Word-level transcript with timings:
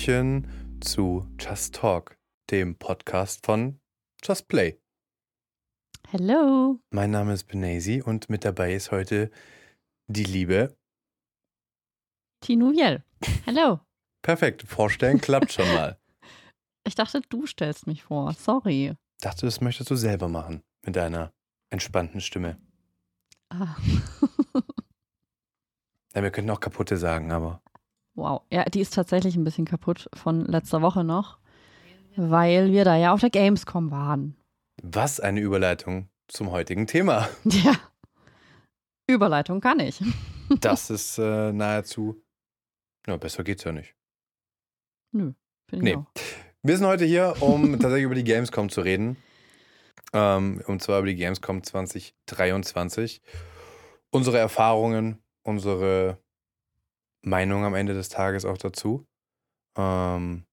Hallöchen 0.00 0.80
zu 0.80 1.26
Just 1.38 1.74
Talk, 1.74 2.16
dem 2.50 2.74
Podcast 2.78 3.44
von 3.44 3.80
Just 4.24 4.48
Play. 4.48 4.80
Hello. 6.08 6.80
Mein 6.90 7.10
Name 7.10 7.34
ist 7.34 7.44
Benesi 7.44 8.00
und 8.00 8.30
mit 8.30 8.46
dabei 8.46 8.72
ist 8.72 8.92
heute 8.92 9.30
die 10.06 10.24
liebe 10.24 10.74
Tinuviel. 12.42 13.04
Hello. 13.44 13.80
Perfekt, 14.22 14.62
vorstellen 14.62 15.20
klappt 15.20 15.52
schon 15.52 15.68
mal. 15.68 15.98
Ich 16.86 16.94
dachte, 16.94 17.20
du 17.28 17.46
stellst 17.46 17.86
mich 17.86 18.02
vor. 18.02 18.32
Sorry. 18.32 18.94
Ich 19.18 19.22
dachte, 19.22 19.44
das 19.44 19.60
möchtest 19.60 19.90
du 19.90 19.96
selber 19.96 20.28
machen 20.28 20.62
mit 20.82 20.96
deiner 20.96 21.30
entspannten 21.68 22.22
Stimme. 22.22 22.58
Ah. 23.50 23.76
Ja, 26.14 26.22
wir 26.22 26.30
könnten 26.30 26.50
auch 26.50 26.60
kaputte 26.60 26.96
sagen, 26.96 27.30
aber 27.32 27.62
Wow. 28.20 28.42
Ja, 28.52 28.64
die 28.66 28.80
ist 28.80 28.92
tatsächlich 28.94 29.34
ein 29.36 29.44
bisschen 29.44 29.64
kaputt 29.64 30.10
von 30.14 30.44
letzter 30.44 30.82
Woche 30.82 31.04
noch, 31.04 31.38
weil 32.16 32.70
wir 32.70 32.84
da 32.84 32.96
ja 32.96 33.12
auf 33.14 33.20
der 33.20 33.30
Gamescom 33.30 33.90
waren. 33.90 34.36
was 34.82 35.20
eine 35.20 35.40
Überleitung 35.40 36.08
zum 36.28 36.50
heutigen 36.50 36.86
Thema. 36.86 37.28
Ja. 37.44 37.72
Überleitung 39.08 39.60
kann 39.60 39.80
ich. 39.80 40.00
Das 40.60 40.90
ist 40.90 41.16
äh, 41.16 41.52
nahezu. 41.52 42.20
Ja, 43.06 43.16
besser 43.16 43.44
geht's 43.44 43.62
ja 43.64 43.70
nicht. 43.70 43.94
Nö, 45.12 45.32
finde 45.68 45.84
Nee. 45.84 45.90
ich 45.92 45.96
auch. 45.96 46.06
Wir 46.64 46.76
sind 46.76 46.86
heute 46.88 47.04
hier, 47.04 47.36
um 47.40 47.72
tatsächlich 47.74 48.02
über 48.04 48.16
die 48.16 48.24
Gamescom 48.24 48.68
zu 48.68 48.80
reden. 48.80 49.16
Ähm, 50.12 50.60
und 50.66 50.82
zwar 50.82 50.98
über 50.98 51.06
die 51.06 51.14
Gamescom 51.14 51.62
2023. 51.62 53.22
Unsere 54.10 54.38
Erfahrungen, 54.38 55.22
unsere 55.44 56.18
Meinung 57.22 57.64
am 57.64 57.74
Ende 57.74 57.94
des 57.94 58.08
Tages 58.08 58.44
auch 58.44 58.58
dazu. 58.58 59.06
Ähm, 59.76 60.46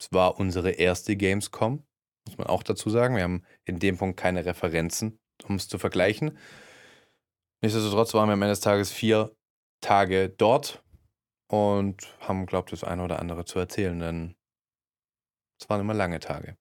es 0.00 0.12
war 0.12 0.38
unsere 0.38 0.70
erste 0.70 1.16
Gamescom, 1.16 1.84
muss 2.26 2.38
man 2.38 2.46
auch 2.46 2.62
dazu 2.62 2.90
sagen. 2.90 3.16
Wir 3.16 3.24
haben 3.24 3.44
in 3.64 3.78
dem 3.78 3.96
Punkt 3.98 4.18
keine 4.18 4.44
Referenzen, 4.44 5.18
um 5.44 5.56
es 5.56 5.68
zu 5.68 5.78
vergleichen. 5.78 6.38
Nichtsdestotrotz 7.62 8.14
waren 8.14 8.28
wir 8.28 8.34
am 8.34 8.42
Ende 8.42 8.52
des 8.52 8.60
Tages 8.60 8.92
vier 8.92 9.34
Tage 9.80 10.28
dort 10.28 10.84
und 11.50 12.16
haben, 12.20 12.46
glaube 12.46 12.66
ich, 12.66 12.80
das 12.80 12.84
eine 12.84 13.02
oder 13.02 13.18
andere 13.18 13.44
zu 13.44 13.58
erzählen, 13.58 13.98
denn 13.98 14.36
es 15.60 15.68
waren 15.68 15.80
immer 15.80 15.94
lange 15.94 16.20
Tage. 16.20 16.56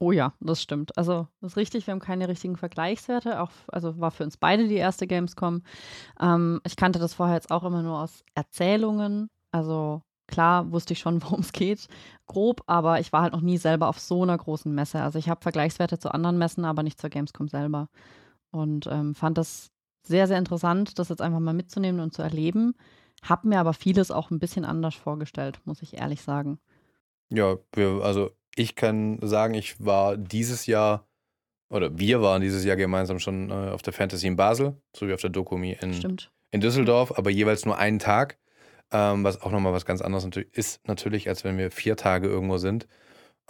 Oh 0.00 0.10
ja, 0.10 0.32
das 0.40 0.60
stimmt. 0.60 0.96
Also, 0.98 1.28
das 1.40 1.52
ist 1.52 1.56
richtig, 1.56 1.86
wir 1.86 1.92
haben 1.92 2.00
keine 2.00 2.28
richtigen 2.28 2.56
Vergleichswerte. 2.56 3.40
Auch, 3.40 3.50
also 3.68 3.98
war 4.00 4.10
für 4.10 4.24
uns 4.24 4.36
beide 4.36 4.66
die 4.66 4.74
erste 4.74 5.06
Gamescom. 5.06 5.62
Ähm, 6.20 6.60
ich 6.66 6.76
kannte 6.76 6.98
das 6.98 7.14
vorher 7.14 7.36
jetzt 7.36 7.50
auch 7.50 7.62
immer 7.62 7.82
nur 7.82 8.00
aus 8.00 8.24
Erzählungen. 8.34 9.30
Also 9.52 10.02
klar 10.26 10.72
wusste 10.72 10.94
ich 10.94 10.98
schon, 10.98 11.22
worum 11.22 11.40
es 11.40 11.52
geht, 11.52 11.86
grob, 12.26 12.62
aber 12.66 12.98
ich 12.98 13.12
war 13.12 13.22
halt 13.22 13.32
noch 13.32 13.40
nie 13.40 13.58
selber 13.58 13.88
auf 13.88 14.00
so 14.00 14.22
einer 14.22 14.36
großen 14.36 14.74
Messe. 14.74 15.00
Also 15.00 15.18
ich 15.18 15.28
habe 15.28 15.42
Vergleichswerte 15.42 15.98
zu 15.98 16.12
anderen 16.12 16.38
Messen, 16.38 16.64
aber 16.64 16.82
nicht 16.82 17.00
zur 17.00 17.10
Gamescom 17.10 17.48
selber. 17.48 17.88
Und 18.50 18.88
ähm, 18.88 19.14
fand 19.14 19.38
das 19.38 19.70
sehr, 20.02 20.26
sehr 20.26 20.38
interessant, 20.38 20.98
das 20.98 21.08
jetzt 21.08 21.22
einfach 21.22 21.40
mal 21.40 21.54
mitzunehmen 21.54 22.00
und 22.00 22.12
zu 22.12 22.22
erleben. 22.22 22.74
Hab 23.22 23.44
mir 23.44 23.60
aber 23.60 23.72
vieles 23.74 24.10
auch 24.10 24.30
ein 24.30 24.38
bisschen 24.38 24.64
anders 24.64 24.94
vorgestellt, 24.94 25.60
muss 25.64 25.82
ich 25.82 25.94
ehrlich 25.94 26.22
sagen. 26.22 26.58
Ja, 27.30 27.56
wir, 27.72 28.02
also 28.02 28.30
ich 28.56 28.74
kann 28.76 29.18
sagen, 29.22 29.54
ich 29.54 29.84
war 29.84 30.16
dieses 30.16 30.66
Jahr, 30.66 31.06
oder 31.70 31.98
wir 31.98 32.22
waren 32.22 32.42
dieses 32.42 32.64
Jahr 32.64 32.76
gemeinsam 32.76 33.18
schon 33.18 33.50
äh, 33.50 33.70
auf 33.70 33.82
der 33.82 33.92
Fantasy 33.92 34.26
in 34.26 34.36
Basel, 34.36 34.76
sowie 34.96 35.14
auf 35.14 35.20
der 35.20 35.30
Dokumi 35.30 35.76
in, 35.80 35.92
Stimmt. 35.92 36.30
in 36.50 36.60
Düsseldorf, 36.60 37.18
aber 37.18 37.30
jeweils 37.30 37.64
nur 37.64 37.78
einen 37.78 37.98
Tag, 37.98 38.38
ähm, 38.92 39.24
was 39.24 39.40
auch 39.40 39.50
nochmal 39.50 39.72
was 39.72 39.86
ganz 39.86 40.00
anderes 40.02 40.24
natür- 40.24 40.46
ist 40.52 40.86
natürlich, 40.86 41.28
als 41.28 41.44
wenn 41.44 41.58
wir 41.58 41.70
vier 41.70 41.96
Tage 41.96 42.28
irgendwo 42.28 42.58
sind. 42.58 42.86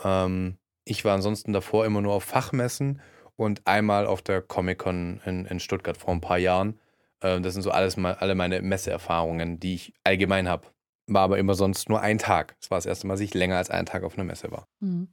Ähm, 0.02 0.56
ich 0.84 1.04
war 1.04 1.14
ansonsten 1.14 1.52
davor 1.52 1.86
immer 1.86 2.00
nur 2.00 2.12
auf 2.14 2.24
Fachmessen 2.24 3.00
und 3.36 3.66
einmal 3.66 4.06
auf 4.06 4.22
der 4.22 4.42
Comic-Con 4.42 5.20
in, 5.24 5.46
in 5.46 5.60
Stuttgart 5.60 5.96
vor 5.96 6.14
ein 6.14 6.20
paar 6.20 6.38
Jahren. 6.38 6.78
Ähm, 7.20 7.42
das 7.42 7.54
sind 7.54 7.62
so 7.62 7.70
alles 7.70 7.96
mal, 7.96 8.14
alle 8.14 8.34
meine 8.34 8.62
Messeerfahrungen, 8.62 9.58
die 9.60 9.74
ich 9.74 9.94
allgemein 10.04 10.48
habe. 10.48 10.68
War 11.06 11.22
aber 11.22 11.38
immer 11.38 11.54
sonst 11.54 11.88
nur 11.88 12.00
ein 12.00 12.18
Tag. 12.18 12.56
Das 12.60 12.70
war 12.70 12.78
das 12.78 12.86
erste 12.86 13.06
Mal, 13.06 13.14
dass 13.14 13.20
ich 13.20 13.34
länger 13.34 13.56
als 13.56 13.70
einen 13.70 13.86
Tag 13.86 14.04
auf 14.04 14.14
einer 14.14 14.24
Messe 14.24 14.50
war. 14.50 14.66
Mhm. 14.80 15.08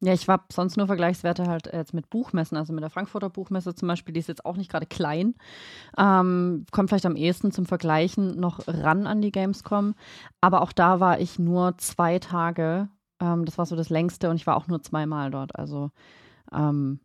Ja, 0.00 0.12
ich 0.12 0.28
habe 0.28 0.44
sonst 0.52 0.76
nur 0.76 0.86
Vergleichswerte 0.86 1.46
halt 1.46 1.66
äh, 1.68 1.78
jetzt 1.78 1.94
mit 1.94 2.10
Buchmessen, 2.10 2.58
also 2.58 2.72
mit 2.72 2.82
der 2.82 2.90
Frankfurter 2.90 3.30
Buchmesse 3.30 3.74
zum 3.74 3.88
Beispiel, 3.88 4.12
die 4.12 4.20
ist 4.20 4.28
jetzt 4.28 4.44
auch 4.44 4.56
nicht 4.56 4.70
gerade 4.70 4.86
klein. 4.86 5.34
Ähm, 5.96 6.66
kommt 6.72 6.90
vielleicht 6.90 7.06
am 7.06 7.16
ehesten 7.16 7.52
zum 7.52 7.64
Vergleichen 7.64 8.38
noch 8.38 8.66
ran 8.66 9.06
an 9.06 9.22
die 9.22 9.32
Gamescom. 9.32 9.94
Aber 10.40 10.62
auch 10.62 10.72
da 10.72 11.00
war 11.00 11.20
ich 11.20 11.38
nur 11.38 11.78
zwei 11.78 12.18
Tage. 12.18 12.88
Ähm, 13.20 13.44
das 13.44 13.56
war 13.56 13.66
so 13.66 13.76
das 13.76 13.88
längste 13.88 14.28
und 14.28 14.36
ich 14.36 14.46
war 14.46 14.56
auch 14.56 14.66
nur 14.66 14.82
zweimal 14.82 15.30
dort. 15.30 15.56
Also 15.56 15.90
ähm, 16.52 17.00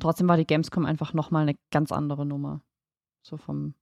trotzdem 0.00 0.28
war 0.28 0.36
die 0.36 0.46
Gamescom 0.46 0.86
einfach 0.86 1.12
nochmal 1.12 1.42
eine 1.42 1.56
ganz 1.70 1.92
andere 1.92 2.24
Nummer. 2.24 2.62
So 3.22 3.36
vom, 3.36 3.74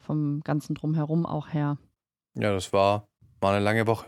vom 0.00 0.40
ganzen 0.40 0.74
Drumherum 0.74 1.26
auch 1.26 1.52
her. 1.52 1.78
Ja, 2.34 2.52
das 2.52 2.72
war, 2.72 3.06
war 3.40 3.54
eine 3.54 3.64
lange 3.64 3.86
Woche. 3.86 4.06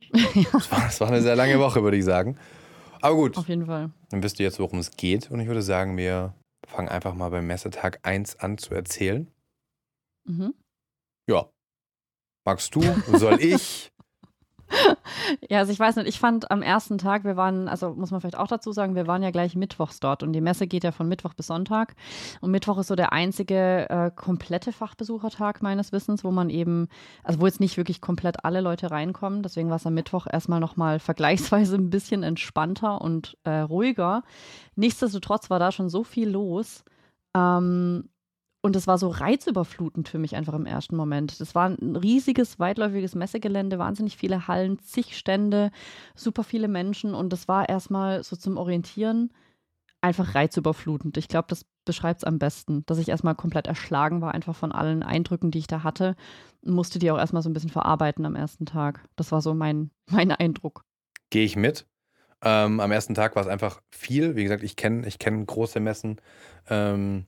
ja, 0.12 0.44
Das 0.52 0.70
war, 0.70 0.80
das 0.80 1.00
war 1.00 1.08
eine 1.08 1.22
sehr 1.22 1.36
lange 1.36 1.58
Woche, 1.58 1.82
würde 1.82 1.96
ich 1.96 2.04
sagen. 2.04 2.38
Aber 3.00 3.14
gut, 3.14 3.36
auf 3.36 3.48
jeden 3.48 3.66
Fall. 3.66 3.90
dann 4.10 4.22
wisst 4.22 4.40
ihr 4.40 4.44
jetzt, 4.46 4.58
worum 4.58 4.78
es 4.78 4.90
geht. 4.92 5.30
Und 5.30 5.40
ich 5.40 5.46
würde 5.46 5.62
sagen, 5.62 5.96
wir 5.96 6.34
fangen 6.66 6.88
einfach 6.88 7.14
mal 7.14 7.30
beim 7.30 7.46
Messetag 7.46 8.00
1 8.02 8.36
an 8.40 8.58
zu 8.58 8.74
erzählen. 8.74 9.30
Mhm. 10.24 10.54
Ja. 11.28 11.48
Magst 12.44 12.74
du? 12.74 12.82
Soll 13.16 13.40
ich? 13.42 13.90
Ja, 15.48 15.58
also 15.58 15.72
ich 15.72 15.80
weiß 15.80 15.96
nicht, 15.96 16.08
ich 16.08 16.18
fand 16.18 16.50
am 16.50 16.62
ersten 16.62 16.98
Tag, 16.98 17.24
wir 17.24 17.36
waren, 17.36 17.68
also 17.68 17.94
muss 17.94 18.10
man 18.10 18.20
vielleicht 18.20 18.38
auch 18.38 18.46
dazu 18.48 18.72
sagen, 18.72 18.94
wir 18.94 19.06
waren 19.06 19.22
ja 19.22 19.30
gleich 19.30 19.54
mittwochs 19.54 20.00
dort 20.00 20.22
und 20.22 20.32
die 20.32 20.40
Messe 20.40 20.66
geht 20.66 20.84
ja 20.84 20.92
von 20.92 21.08
Mittwoch 21.08 21.34
bis 21.34 21.48
Sonntag. 21.48 21.94
Und 22.40 22.50
Mittwoch 22.50 22.78
ist 22.78 22.88
so 22.88 22.94
der 22.96 23.12
einzige 23.12 23.88
äh, 23.88 24.10
komplette 24.14 24.72
Fachbesuchertag 24.72 25.62
meines 25.62 25.92
Wissens, 25.92 26.24
wo 26.24 26.30
man 26.30 26.50
eben, 26.50 26.88
also 27.22 27.40
wo 27.40 27.46
jetzt 27.46 27.60
nicht 27.60 27.76
wirklich 27.76 28.00
komplett 28.00 28.44
alle 28.44 28.60
Leute 28.60 28.90
reinkommen. 28.90 29.42
Deswegen 29.42 29.68
war 29.68 29.76
es 29.76 29.86
am 29.86 29.94
Mittwoch 29.94 30.26
erstmal 30.30 30.60
nochmal 30.60 30.98
vergleichsweise 31.00 31.76
ein 31.76 31.90
bisschen 31.90 32.22
entspannter 32.22 33.00
und 33.00 33.36
äh, 33.44 33.60
ruhiger. 33.60 34.22
Nichtsdestotrotz 34.74 35.50
war 35.50 35.58
da 35.58 35.72
schon 35.72 35.88
so 35.88 36.04
viel 36.04 36.28
los. 36.28 36.84
Ähm, 37.34 38.08
und 38.66 38.74
es 38.74 38.88
war 38.88 38.98
so 38.98 39.08
reizüberflutend 39.08 40.08
für 40.08 40.18
mich 40.18 40.34
einfach 40.34 40.52
im 40.52 40.66
ersten 40.66 40.96
Moment. 40.96 41.40
Das 41.40 41.54
war 41.54 41.68
ein 41.68 41.94
riesiges, 41.94 42.58
weitläufiges 42.58 43.14
Messegelände, 43.14 43.78
wahnsinnig 43.78 44.16
viele 44.16 44.48
Hallen, 44.48 44.80
zig 44.80 45.16
Stände, 45.16 45.70
super 46.16 46.42
viele 46.42 46.66
Menschen. 46.66 47.14
Und 47.14 47.32
das 47.32 47.46
war 47.46 47.68
erstmal 47.68 48.24
so 48.24 48.34
zum 48.34 48.56
Orientieren 48.56 49.32
einfach 50.00 50.34
reizüberflutend. 50.34 51.16
Ich 51.16 51.28
glaube, 51.28 51.46
das 51.48 51.64
beschreibt 51.84 52.22
es 52.22 52.24
am 52.24 52.40
besten, 52.40 52.84
dass 52.86 52.98
ich 52.98 53.08
erstmal 53.08 53.36
komplett 53.36 53.68
erschlagen 53.68 54.20
war, 54.20 54.34
einfach 54.34 54.56
von 54.56 54.72
allen 54.72 55.04
Eindrücken, 55.04 55.52
die 55.52 55.60
ich 55.60 55.68
da 55.68 55.84
hatte. 55.84 56.16
Musste 56.64 56.98
die 56.98 57.12
auch 57.12 57.18
erstmal 57.18 57.42
so 57.42 57.48
ein 57.48 57.52
bisschen 57.52 57.70
verarbeiten 57.70 58.26
am 58.26 58.34
ersten 58.34 58.66
Tag. 58.66 59.08
Das 59.14 59.30
war 59.30 59.42
so 59.42 59.54
mein, 59.54 59.92
mein 60.10 60.32
Eindruck. 60.32 60.84
Gehe 61.30 61.44
ich 61.44 61.54
mit. 61.54 61.86
Ähm, 62.42 62.80
am 62.80 62.90
ersten 62.90 63.14
Tag 63.14 63.36
war 63.36 63.42
es 63.42 63.48
einfach 63.48 63.80
viel. 63.92 64.34
Wie 64.34 64.42
gesagt, 64.42 64.64
ich 64.64 64.74
kenne 64.74 65.06
ich 65.06 65.20
kenn 65.20 65.46
große 65.46 65.78
Messen. 65.78 66.20
Ähm, 66.68 67.26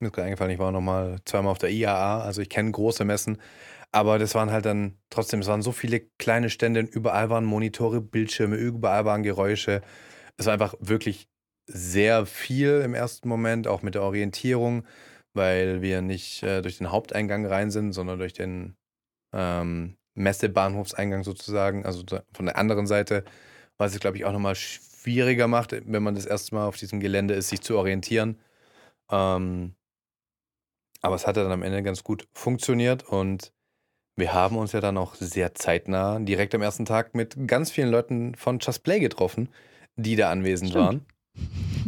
mir 0.00 0.08
ist 0.08 0.12
gerade 0.12 0.26
eingefallen, 0.26 0.52
ich 0.52 0.58
war 0.58 0.72
nochmal 0.72 1.18
zweimal 1.24 1.52
auf 1.52 1.58
der 1.58 1.70
IAA, 1.70 2.22
also 2.22 2.40
ich 2.42 2.48
kenne 2.48 2.70
große 2.70 3.04
Messen. 3.04 3.38
Aber 3.90 4.18
das 4.18 4.34
waren 4.34 4.50
halt 4.50 4.66
dann 4.66 4.98
trotzdem, 5.10 5.40
es 5.40 5.46
waren 5.46 5.62
so 5.62 5.72
viele 5.72 6.00
kleine 6.18 6.50
Stände, 6.50 6.80
überall 6.80 7.30
waren 7.30 7.44
Monitore, 7.44 8.00
Bildschirme, 8.00 8.56
überall 8.56 9.04
waren 9.04 9.22
Geräusche. 9.22 9.80
Es 10.36 10.46
war 10.46 10.52
einfach 10.52 10.74
wirklich 10.80 11.28
sehr 11.66 12.26
viel 12.26 12.82
im 12.84 12.94
ersten 12.94 13.28
Moment, 13.28 13.66
auch 13.66 13.82
mit 13.82 13.94
der 13.94 14.02
Orientierung, 14.02 14.84
weil 15.34 15.82
wir 15.82 16.02
nicht 16.02 16.42
äh, 16.42 16.62
durch 16.62 16.78
den 16.78 16.90
Haupteingang 16.90 17.46
rein 17.46 17.70
sind, 17.70 17.92
sondern 17.92 18.18
durch 18.18 18.34
den 18.34 18.76
ähm, 19.32 19.96
Messebahnhofseingang 20.14 21.24
sozusagen, 21.24 21.86
also 21.86 22.04
von 22.32 22.46
der 22.46 22.56
anderen 22.56 22.86
Seite, 22.86 23.24
was 23.78 23.94
es, 23.94 24.00
glaube 24.00 24.16
ich, 24.16 24.24
auch 24.24 24.32
nochmal 24.32 24.54
schwieriger 24.56 25.48
macht, 25.48 25.72
wenn 25.72 26.02
man 26.02 26.14
das 26.14 26.26
erste 26.26 26.54
Mal 26.54 26.66
auf 26.66 26.76
diesem 26.76 27.00
Gelände 27.00 27.34
ist, 27.34 27.48
sich 27.48 27.60
zu 27.62 27.78
orientieren. 27.78 28.38
Ähm, 29.10 29.74
aber 31.00 31.14
es 31.14 31.26
hat 31.26 31.36
ja 31.36 31.42
dann 31.42 31.52
am 31.52 31.62
Ende 31.62 31.82
ganz 31.82 32.02
gut 32.04 32.28
funktioniert 32.32 33.04
und 33.04 33.52
wir 34.16 34.32
haben 34.32 34.56
uns 34.56 34.72
ja 34.72 34.80
dann 34.80 34.98
auch 34.98 35.14
sehr 35.14 35.54
zeitnah 35.54 36.18
direkt 36.18 36.54
am 36.54 36.62
ersten 36.62 36.84
Tag 36.84 37.14
mit 37.14 37.36
ganz 37.46 37.70
vielen 37.70 37.90
Leuten 37.90 38.34
von 38.34 38.58
Just 38.58 38.82
Play 38.82 38.98
getroffen, 38.98 39.48
die 39.96 40.16
da 40.16 40.30
anwesend 40.30 40.70
Stimmt. 40.70 41.04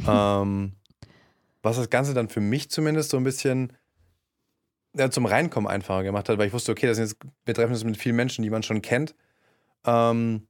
waren. 0.06 0.42
ähm, 0.42 0.72
was 1.62 1.76
das 1.76 1.90
Ganze 1.90 2.14
dann 2.14 2.28
für 2.28 2.40
mich 2.40 2.70
zumindest 2.70 3.10
so 3.10 3.16
ein 3.16 3.24
bisschen 3.24 3.72
ja, 4.96 5.10
zum 5.10 5.26
Reinkommen 5.26 5.70
einfacher 5.70 6.02
gemacht 6.02 6.28
hat, 6.28 6.38
weil 6.38 6.48
ich 6.48 6.52
wusste, 6.52 6.72
okay, 6.72 6.86
das 6.86 6.96
sind 6.96 7.06
jetzt, 7.06 7.16
wir 7.44 7.54
treffen 7.54 7.72
uns 7.72 7.84
mit 7.84 7.96
vielen 7.96 8.16
Menschen, 8.16 8.42
die 8.42 8.50
man 8.50 8.62
schon 8.62 8.82
kennt. 8.82 9.14
Ähm, 9.84 10.46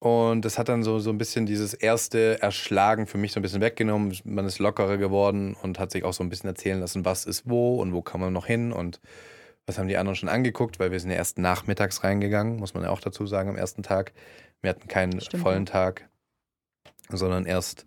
und 0.00 0.46
das 0.46 0.58
hat 0.58 0.68
dann 0.70 0.82
so, 0.82 0.98
so 0.98 1.10
ein 1.10 1.18
bisschen 1.18 1.44
dieses 1.46 1.74
erste 1.74 2.40
Erschlagen 2.40 3.06
für 3.06 3.18
mich 3.18 3.32
so 3.32 3.38
ein 3.38 3.42
bisschen 3.42 3.60
weggenommen. 3.60 4.16
Man 4.24 4.46
ist 4.46 4.58
lockerer 4.58 4.96
geworden 4.96 5.54
und 5.62 5.78
hat 5.78 5.90
sich 5.90 6.04
auch 6.04 6.14
so 6.14 6.24
ein 6.24 6.30
bisschen 6.30 6.48
erzählen 6.48 6.80
lassen, 6.80 7.04
was 7.04 7.26
ist 7.26 7.48
wo 7.48 7.76
und 7.80 7.92
wo 7.92 8.00
kann 8.00 8.18
man 8.20 8.32
noch 8.32 8.46
hin 8.46 8.72
und 8.72 8.98
was 9.66 9.78
haben 9.78 9.88
die 9.88 9.98
anderen 9.98 10.16
schon 10.16 10.30
angeguckt, 10.30 10.80
weil 10.80 10.90
wir 10.90 10.98
sind 10.98 11.10
ja 11.10 11.16
erst 11.16 11.38
nachmittags 11.38 12.02
reingegangen, 12.02 12.56
muss 12.56 12.72
man 12.72 12.82
ja 12.82 12.88
auch 12.88 13.00
dazu 13.00 13.26
sagen, 13.26 13.50
am 13.50 13.56
ersten 13.56 13.82
Tag. 13.82 14.12
Wir 14.62 14.70
hatten 14.70 14.88
keinen 14.88 15.20
Stimmt, 15.20 15.42
vollen. 15.42 15.66
Tag, 15.66 16.08
sondern 17.10 17.44
erst 17.44 17.86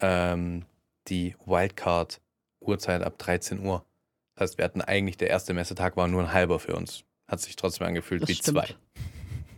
ähm, 0.00 0.64
die 1.08 1.34
Wildcard-Uhrzeit 1.46 3.02
ab 3.02 3.18
13 3.18 3.58
Uhr. 3.58 3.84
Das 4.34 4.50
heißt, 4.50 4.58
wir 4.58 4.64
hatten 4.64 4.80
eigentlich, 4.82 5.16
der 5.16 5.30
erste 5.30 5.52
Messetag 5.52 5.96
war 5.96 6.06
nur 6.06 6.22
ein 6.22 6.32
halber 6.32 6.60
für 6.60 6.74
uns. 6.76 7.04
Hat 7.28 7.40
sich 7.40 7.56
trotzdem 7.56 7.86
angefühlt 7.88 8.22
Das 8.22 8.28
wie 8.28 8.34
stimmt. 8.34 8.58
zwei. 8.58 8.74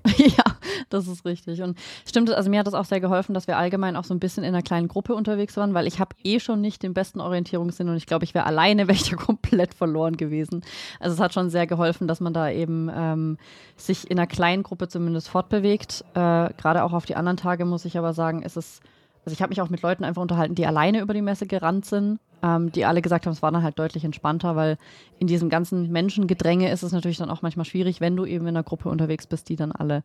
ja, 0.17 0.45
das 0.91 1.07
ist 1.07 1.25
richtig. 1.25 1.63
Und 1.63 1.79
stimmt, 2.07 2.31
also 2.31 2.51
mir 2.51 2.61
hat 2.61 2.67
das 2.67 2.75
auch 2.75 2.85
sehr 2.85 3.01
geholfen, 3.01 3.35
dass 3.35 3.47
wir 3.47 3.57
allgemein 3.57 3.97
auch 3.97 4.05
so 4.05 4.15
ein 4.15 4.21
bisschen 4.21 4.43
in 4.43 4.49
einer 4.49 4.63
kleinen 4.63 4.89
Gruppe 4.89 5.15
unterwegs 5.15 5.57
waren, 5.57 5.75
weil 5.75 5.87
ich 5.87 6.01
habe 6.01 6.17
eh 6.25 6.41
schon 6.41 6.61
nicht 6.61 6.83
den 6.83 6.93
besten 6.93 7.21
Orientierungssinn 7.21 7.89
und 7.89 7.97
ich 7.97 8.07
glaube, 8.07 8.25
ich 8.25 8.35
wäre 8.35 8.47
alleine, 8.47 8.83
wäre 8.89 8.97
ich 8.97 9.09
da 9.09 9.17
komplett 9.17 9.75
verloren 9.75 10.17
gewesen. 10.17 10.63
Also 10.99 11.15
es 11.15 11.21
hat 11.21 11.35
schon 11.35 11.51
sehr 11.51 11.67
geholfen, 11.67 12.09
dass 12.09 12.21
man 12.21 12.33
da 12.33 12.51
eben 12.51 12.91
ähm, 12.95 13.39
sich 13.77 14.11
in 14.11 14.19
einer 14.19 14.27
kleinen 14.27 14.63
Gruppe 14.63 14.89
zumindest 14.89 15.29
fortbewegt. 15.29 16.05
Äh, 16.15 16.51
Gerade 16.57 16.83
auch 16.83 16.93
auf 16.93 17.07
die 17.07 17.17
anderen 17.17 17.37
Tage 17.37 17.65
muss 17.65 17.85
ich 17.85 17.97
aber 17.97 18.13
sagen, 18.13 18.43
ist 18.43 18.57
es, 18.57 18.81
also 19.25 19.35
ich 19.35 19.43
habe 19.43 19.51
mich 19.51 19.61
auch 19.61 19.71
mit 19.71 19.83
Leuten 19.83 20.05
einfach 20.05 20.23
unterhalten, 20.23 20.55
die 20.55 20.67
alleine 20.67 21.01
über 21.01 21.15
die 21.15 21.23
Messe 21.23 21.47
gerannt 21.47 21.87
sind, 21.87 22.19
ähm, 22.43 22.73
die 22.73 22.85
alle 22.85 23.03
gesagt 23.03 23.27
haben, 23.27 23.33
es 23.33 23.43
war 23.43 23.53
dann 23.53 23.62
halt 23.62 23.79
deutlich 23.79 24.05
entspannter, 24.05 24.56
weil 24.56 24.79
in 25.19 25.27
diesem 25.27 25.49
ganzen 25.49 25.91
Menschengedränge 25.91 26.71
ist 26.71 26.83
es 26.83 26.93
natürlich 26.93 27.19
dann 27.19 27.31
auch 27.31 27.43
manchmal 27.43 27.65
schwierig, 27.65 28.00
wenn 28.00 28.17
du 28.17 28.25
eben 28.27 28.47
in 28.47 28.56
einer 28.56 28.65
Gruppe 28.65 28.89
unterwegs 28.89 29.27
bist, 29.27 29.49
die 29.49 29.56
dann 29.56 29.73
alle 29.73 30.03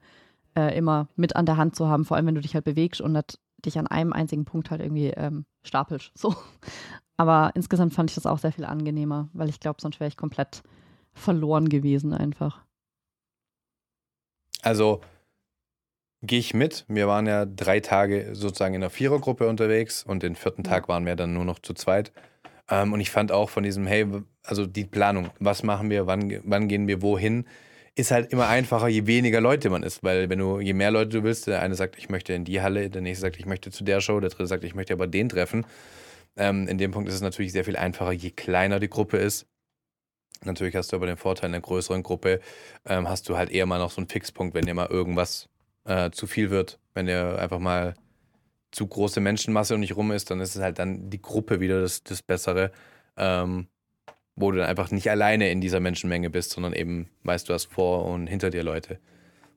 äh, 0.55 0.77
immer 0.77 1.07
mit 1.15 1.35
an 1.35 1.45
der 1.45 1.57
Hand 1.57 1.75
zu 1.75 1.87
haben, 1.87 2.05
vor 2.05 2.17
allem 2.17 2.27
wenn 2.27 2.35
du 2.35 2.41
dich 2.41 2.55
halt 2.55 2.65
bewegst 2.65 3.01
und 3.01 3.11
nicht 3.11 3.39
dich 3.65 3.79
an 3.79 3.87
einem 3.87 4.13
einzigen 4.13 4.45
Punkt 4.45 4.69
halt 4.69 4.81
irgendwie 4.81 5.07
ähm, 5.07 5.45
stapelst. 5.63 6.11
So. 6.15 6.35
Aber 7.17 7.51
insgesamt 7.55 7.95
fand 7.95 8.11
ich 8.11 8.15
das 8.15 8.27
auch 8.27 8.37
sehr 8.37 8.51
viel 8.51 8.65
angenehmer, 8.65 9.29
weil 9.33 9.49
ich 9.49 9.59
glaube, 9.59 9.81
sonst 9.81 9.99
wäre 9.99 10.07
ich 10.07 10.17
komplett 10.17 10.61
verloren 11.13 11.67
gewesen 11.67 12.13
einfach. 12.13 12.61
Also 14.61 15.01
gehe 16.21 16.39
ich 16.39 16.53
mit. 16.53 16.85
Wir 16.87 17.07
waren 17.07 17.27
ja 17.27 17.45
drei 17.45 17.79
Tage 17.79 18.29
sozusagen 18.33 18.75
in 18.75 18.81
einer 18.81 18.89
Vierergruppe 18.89 19.47
unterwegs 19.47 20.03
und 20.03 20.23
den 20.23 20.35
vierten. 20.35 20.63
Tag 20.63 20.87
waren 20.87 21.05
wir 21.05 21.15
dann 21.15 21.33
nur 21.33 21.45
noch 21.45 21.59
zu 21.59 21.73
zweit. 21.73 22.11
Ähm, 22.69 22.93
und 22.93 22.99
ich 22.99 23.11
fand 23.11 23.31
auch 23.31 23.49
von 23.49 23.63
diesem, 23.63 23.87
hey, 23.87 24.05
also 24.43 24.65
die 24.65 24.85
Planung, 24.85 25.29
was 25.39 25.63
machen 25.63 25.89
wir, 25.89 26.07
wann, 26.07 26.41
wann 26.43 26.67
gehen 26.67 26.87
wir 26.87 27.01
wohin, 27.01 27.45
ist 27.95 28.11
halt 28.11 28.31
immer 28.31 28.47
einfacher, 28.47 28.87
je 28.87 29.07
weniger 29.07 29.41
Leute 29.41 29.69
man 29.69 29.83
ist. 29.83 30.03
Weil 30.03 30.29
wenn 30.29 30.39
du, 30.39 30.59
je 30.59 30.73
mehr 30.73 30.91
Leute 30.91 31.09
du 31.09 31.23
willst, 31.23 31.47
der 31.47 31.61
eine 31.61 31.75
sagt, 31.75 31.97
ich 31.97 32.09
möchte 32.09 32.33
in 32.33 32.45
die 32.45 32.61
Halle, 32.61 32.89
der 32.89 33.01
nächste 33.01 33.21
sagt, 33.21 33.37
ich 33.37 33.45
möchte 33.45 33.71
zu 33.71 33.83
der 33.83 34.01
Show, 34.01 34.19
der 34.19 34.29
dritte 34.29 34.47
sagt, 34.47 34.63
ich 34.63 34.75
möchte 34.75 34.93
aber 34.93 35.07
den 35.07 35.29
treffen. 35.29 35.65
Ähm, 36.35 36.67
in 36.67 36.77
dem 36.77 36.91
Punkt 36.91 37.09
ist 37.09 37.15
es 37.15 37.21
natürlich 37.21 37.51
sehr 37.51 37.65
viel 37.65 37.77
einfacher, 37.77 38.11
je 38.11 38.31
kleiner 38.31 38.79
die 38.79 38.89
Gruppe 38.89 39.17
ist. 39.17 39.47
Natürlich 40.43 40.75
hast 40.75 40.91
du 40.91 40.95
aber 40.95 41.07
den 41.07 41.17
Vorteil, 41.17 41.49
in 41.49 41.55
einer 41.55 41.61
größeren 41.61 42.03
Gruppe 42.03 42.41
ähm, 42.85 43.09
hast 43.09 43.27
du 43.27 43.37
halt 43.37 43.49
eher 43.49 43.65
mal 43.65 43.79
noch 43.79 43.89
so 43.89 43.97
einen 43.97 44.07
Fixpunkt, 44.07 44.53
wenn 44.53 44.65
dir 44.65 44.75
mal 44.75 44.87
irgendwas 44.87 45.49
äh, 45.87 46.11
zu 46.11 46.27
viel 46.27 46.49
wird. 46.51 46.79
Wenn 46.93 47.07
dir 47.07 47.39
einfach 47.39 47.59
mal 47.59 47.95
zu 48.71 48.85
große 48.85 49.19
Menschenmasse 49.19 49.73
um 49.73 49.81
dich 49.81 49.95
rum 49.95 50.11
ist, 50.11 50.29
dann 50.29 50.39
ist 50.41 50.55
es 50.55 50.61
halt 50.61 50.77
dann 50.77 51.09
die 51.09 51.21
Gruppe 51.21 51.59
wieder 51.59 51.81
das, 51.81 52.03
das 52.03 52.21
Bessere, 52.21 52.71
ähm, 53.15 53.67
wo 54.35 54.51
du 54.51 54.57
dann 54.59 54.67
einfach 54.67 54.91
nicht 54.91 55.09
alleine 55.09 55.49
in 55.49 55.61
dieser 55.61 55.79
Menschenmenge 55.79 56.29
bist, 56.29 56.51
sondern 56.51 56.73
eben 56.73 57.09
weißt, 57.23 57.49
du 57.49 57.53
hast 57.53 57.65
vor 57.65 58.05
und 58.05 58.27
hinter 58.27 58.49
dir 58.49 58.63
Leute. 58.63 58.99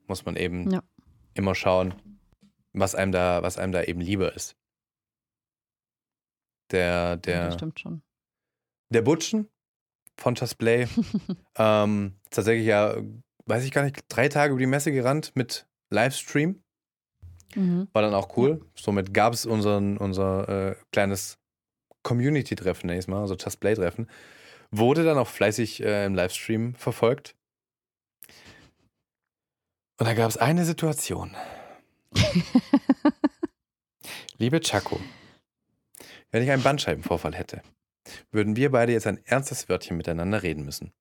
Muss 0.07 0.25
man 0.25 0.35
eben 0.35 0.71
Ja. 0.71 0.81
immer 1.33 1.53
schauen, 1.53 1.93
was 2.73 2.95
einem 2.95 3.11
da, 3.11 3.43
was 3.43 3.57
einem 3.57 3.73
da 3.73 3.83
eben 3.83 4.01
lieber 4.01 4.33
ist. 4.33 4.55
Der, 6.71 6.81
Ja, 7.11 7.15
der, 7.17 7.45
das 7.47 7.53
stimmt 7.55 7.79
schon. 7.79 8.01
der 8.89 9.01
Butchen 9.01 9.49
von 10.17 10.35
Tasplay, 10.35 10.87
ähm, 11.57 12.15
tatsächlich 12.29 12.65
ja, 12.65 12.95
weiß 13.45 13.65
ich 13.65 13.71
gar 13.71 13.83
nicht, 13.83 13.99
drei 14.07 14.29
Tage 14.29 14.51
über 14.53 14.59
die 14.59 14.67
Messe 14.67 14.91
gerannt 14.91 15.31
mit 15.35 15.67
Livestream. 15.91 16.63
Mhm. 17.55 17.87
War 17.93 18.01
dann 18.01 18.13
auch 18.13 18.35
cool. 18.37 18.65
Somit 18.75 19.13
gab 19.13 19.33
es 19.33 19.45
unser 19.45 20.49
äh, 20.49 20.75
kleines 20.91 21.37
Community-Treffen, 22.03 22.87
nächstes 22.87 23.07
Mal, 23.07 23.21
also 23.21 23.35
Just 23.35 23.59
Play-Treffen. 23.59 24.09
Wurde 24.71 25.03
dann 25.03 25.17
auch 25.17 25.27
fleißig 25.27 25.83
äh, 25.83 26.05
im 26.05 26.15
Livestream 26.15 26.75
verfolgt. 26.75 27.35
Und 29.99 30.07
da 30.07 30.13
gab 30.13 30.29
es 30.29 30.37
eine 30.37 30.65
Situation. 30.65 31.35
Liebe 34.37 34.59
Chaco, 34.61 34.99
wenn 36.31 36.41
ich 36.41 36.49
einen 36.49 36.63
Bandscheibenvorfall 36.63 37.35
hätte, 37.35 37.61
würden 38.31 38.55
wir 38.55 38.71
beide 38.71 38.93
jetzt 38.93 39.05
ein 39.05 39.23
ernstes 39.25 39.69
Wörtchen 39.69 39.97
miteinander 39.97 40.41
reden 40.41 40.65
müssen. 40.65 40.91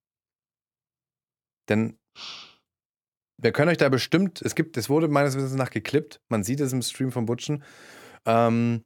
Denn 1.69 1.99
wir 3.43 3.53
können 3.53 3.71
euch 3.71 3.79
da 3.79 3.89
bestimmt, 3.89 4.43
es 4.43 4.55
gibt, 4.55 4.77
es 4.77 4.89
wurde 4.89 5.09
meines 5.09 5.37
Wissens 5.37 5.55
nach 5.55 5.71
geklippt, 5.71 6.21
man 6.29 6.43
sieht 6.43 6.61
es 6.61 6.73
im 6.73 6.83
Stream 6.83 7.13
von 7.13 7.27
Butchen. 7.27 7.63
Ähm, 8.27 8.85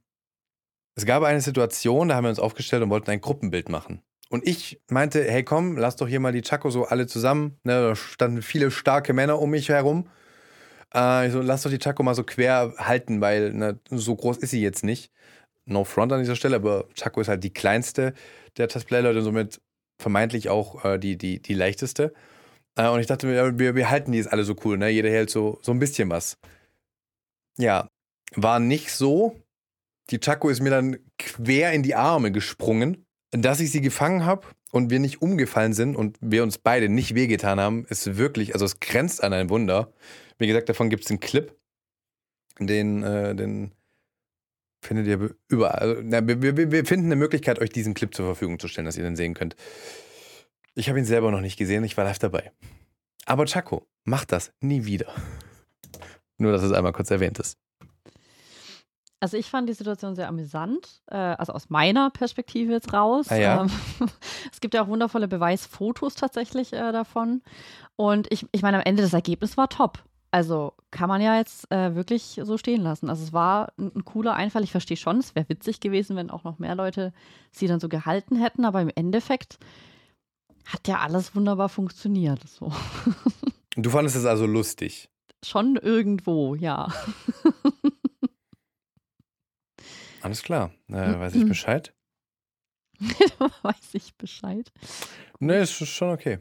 es 0.96 1.06
gab 1.06 1.22
eine 1.22 1.40
Situation, 1.40 2.08
da 2.08 2.14
haben 2.14 2.24
wir 2.24 2.30
uns 2.30 2.38
aufgestellt 2.38 2.82
und 2.82 2.90
wollten 2.90 3.10
ein 3.10 3.20
Gruppenbild 3.20 3.68
machen. 3.68 4.02
Und 4.30 4.46
ich 4.46 4.80
meinte, 4.88 5.22
hey 5.22 5.44
komm, 5.44 5.76
lass 5.76 5.96
doch 5.96 6.08
hier 6.08 6.20
mal 6.20 6.32
die 6.32 6.42
Chaco 6.42 6.70
so 6.70 6.84
alle 6.84 7.06
zusammen. 7.06 7.58
Ne, 7.64 7.72
da 7.72 7.96
standen 7.96 8.42
viele 8.42 8.70
starke 8.70 9.12
Männer 9.12 9.38
um 9.38 9.50
mich 9.50 9.68
herum. 9.68 10.08
Äh, 10.94 11.26
ich 11.26 11.32
so, 11.32 11.40
lass 11.40 11.62
doch 11.62 11.70
die 11.70 11.78
Chaco 11.78 12.02
mal 12.02 12.14
so 12.14 12.24
quer 12.24 12.74
halten, 12.78 13.20
weil 13.20 13.52
ne, 13.52 13.78
so 13.90 14.14
groß 14.16 14.38
ist 14.38 14.50
sie 14.50 14.62
jetzt 14.62 14.84
nicht. 14.84 15.12
No 15.66 15.84
front 15.84 16.12
an 16.12 16.20
dieser 16.20 16.36
Stelle, 16.36 16.56
aber 16.56 16.88
Chaco 16.94 17.20
ist 17.20 17.28
halt 17.28 17.44
die 17.44 17.52
kleinste 17.52 18.12
der 18.56 18.68
Tasplay-Leute 18.68 19.18
und 19.18 19.24
somit 19.24 19.60
vermeintlich 20.00 20.48
auch 20.48 20.84
äh, 20.84 20.98
die, 20.98 21.16
die, 21.16 21.40
die 21.40 21.54
leichteste. 21.54 22.12
Äh, 22.76 22.88
und 22.88 23.00
ich 23.00 23.06
dachte 23.06 23.26
mir, 23.26 23.58
wir, 23.58 23.74
wir 23.74 23.90
halten 23.90 24.12
die 24.12 24.18
jetzt 24.18 24.32
alle 24.32 24.44
so 24.44 24.56
cool, 24.64 24.78
ne? 24.78 24.88
Jeder 24.88 25.10
hält 25.10 25.30
so, 25.30 25.58
so 25.62 25.72
ein 25.72 25.78
bisschen 25.78 26.10
was. 26.10 26.38
Ja, 27.56 27.88
war 28.34 28.58
nicht 28.58 28.90
so. 28.90 29.40
Die 30.10 30.18
Chaco 30.18 30.48
ist 30.48 30.60
mir 30.60 30.70
dann 30.70 30.98
quer 31.18 31.72
in 31.72 31.82
die 31.82 31.94
Arme 31.94 32.32
gesprungen. 32.32 33.06
Dass 33.30 33.58
ich 33.58 33.72
sie 33.72 33.80
gefangen 33.80 34.24
habe 34.24 34.46
und 34.70 34.90
wir 34.90 35.00
nicht 35.00 35.20
umgefallen 35.20 35.72
sind 35.72 35.96
und 35.96 36.18
wir 36.20 36.44
uns 36.44 36.58
beide 36.58 36.88
nicht 36.88 37.16
wehgetan 37.16 37.58
haben, 37.58 37.84
ist 37.86 38.16
wirklich, 38.16 38.54
also 38.54 38.64
es 38.64 38.78
grenzt 38.78 39.24
an 39.24 39.32
ein 39.32 39.50
Wunder. 39.50 39.92
Wie 40.38 40.46
gesagt, 40.46 40.68
davon 40.68 40.88
gibt 40.88 41.04
es 41.04 41.10
einen 41.10 41.18
Clip. 41.18 41.52
Den, 42.60 43.02
äh, 43.02 43.34
den 43.34 43.72
findet 44.82 45.08
ihr 45.08 45.16
be- 45.16 45.36
überall. 45.48 45.78
Also, 45.80 46.02
na, 46.04 46.24
wir, 46.24 46.42
wir, 46.56 46.70
wir 46.70 46.84
finden 46.84 47.06
eine 47.06 47.16
Möglichkeit, 47.16 47.58
euch 47.58 47.70
diesen 47.70 47.94
Clip 47.94 48.14
zur 48.14 48.26
Verfügung 48.26 48.60
zu 48.60 48.68
stellen, 48.68 48.84
dass 48.84 48.96
ihr 48.96 49.02
den 49.02 49.16
sehen 49.16 49.34
könnt. 49.34 49.56
Ich 50.74 50.88
habe 50.88 50.98
ihn 50.98 51.04
selber 51.04 51.30
noch 51.30 51.40
nicht 51.40 51.56
gesehen, 51.56 51.84
ich 51.84 51.96
war 51.96 52.04
live 52.04 52.18
dabei. 52.18 52.50
Aber 53.26 53.46
Chaco, 53.46 53.86
macht 54.04 54.32
das 54.32 54.52
nie 54.60 54.84
wieder. 54.84 55.06
Nur, 56.38 56.52
dass 56.52 56.62
es 56.62 56.72
einmal 56.72 56.92
kurz 56.92 57.10
erwähnt 57.10 57.38
ist. 57.38 57.58
Also 59.20 59.38
ich 59.38 59.48
fand 59.48 59.68
die 59.68 59.74
Situation 59.74 60.16
sehr 60.16 60.28
amüsant, 60.28 61.00
äh, 61.06 61.16
also 61.16 61.54
aus 61.54 61.70
meiner 61.70 62.10
Perspektive 62.10 62.72
jetzt 62.72 62.92
raus. 62.92 63.28
Ah 63.30 63.36
ja? 63.36 63.62
Ähm, 63.62 63.70
es 64.52 64.60
gibt 64.60 64.74
ja 64.74 64.82
auch 64.82 64.88
wundervolle 64.88 65.28
Beweisfotos 65.28 66.14
tatsächlich 66.14 66.74
äh, 66.74 66.92
davon. 66.92 67.40
Und 67.96 68.30
ich, 68.30 68.46
ich 68.52 68.60
meine, 68.60 68.76
am 68.76 68.82
Ende 68.84 69.02
das 69.02 69.14
Ergebnis 69.14 69.56
war 69.56 69.70
top. 69.70 70.04
Also 70.30 70.74
kann 70.90 71.08
man 71.08 71.22
ja 71.22 71.38
jetzt 71.38 71.70
äh, 71.70 71.94
wirklich 71.94 72.40
so 72.42 72.58
stehen 72.58 72.82
lassen. 72.82 73.08
Also 73.08 73.22
es 73.22 73.32
war 73.32 73.72
ein, 73.78 73.92
ein 73.94 74.04
cooler 74.04 74.34
Einfall. 74.34 74.64
Ich 74.64 74.72
verstehe 74.72 74.96
schon, 74.96 75.18
es 75.18 75.34
wäre 75.34 75.48
witzig 75.48 75.80
gewesen, 75.80 76.16
wenn 76.16 76.28
auch 76.28 76.44
noch 76.44 76.58
mehr 76.58 76.74
Leute 76.74 77.14
sie 77.50 77.68
dann 77.68 77.80
so 77.80 77.88
gehalten 77.88 78.36
hätten. 78.36 78.64
Aber 78.64 78.82
im 78.82 78.90
Endeffekt 78.94 79.58
hat 80.66 80.86
ja 80.88 80.98
alles 81.00 81.34
wunderbar 81.34 81.68
funktioniert. 81.68 82.40
So. 82.48 82.72
Du 83.76 83.90
fandest 83.90 84.14
es 84.16 84.24
also 84.24 84.46
lustig. 84.46 85.08
Schon 85.44 85.74
irgendwo, 85.76 86.54
ja. 86.54 86.92
Alles 90.22 90.42
klar. 90.42 90.72
Äh, 90.88 91.18
weiß 91.18 91.34
Mhm. 91.34 91.42
ich 91.42 91.48
Bescheid? 91.48 91.94
Weiß 93.62 93.94
ich 93.94 94.14
Bescheid. 94.16 94.70
Ne, 95.40 95.58
ist 95.58 95.72
schon 95.72 96.10
okay. 96.10 96.38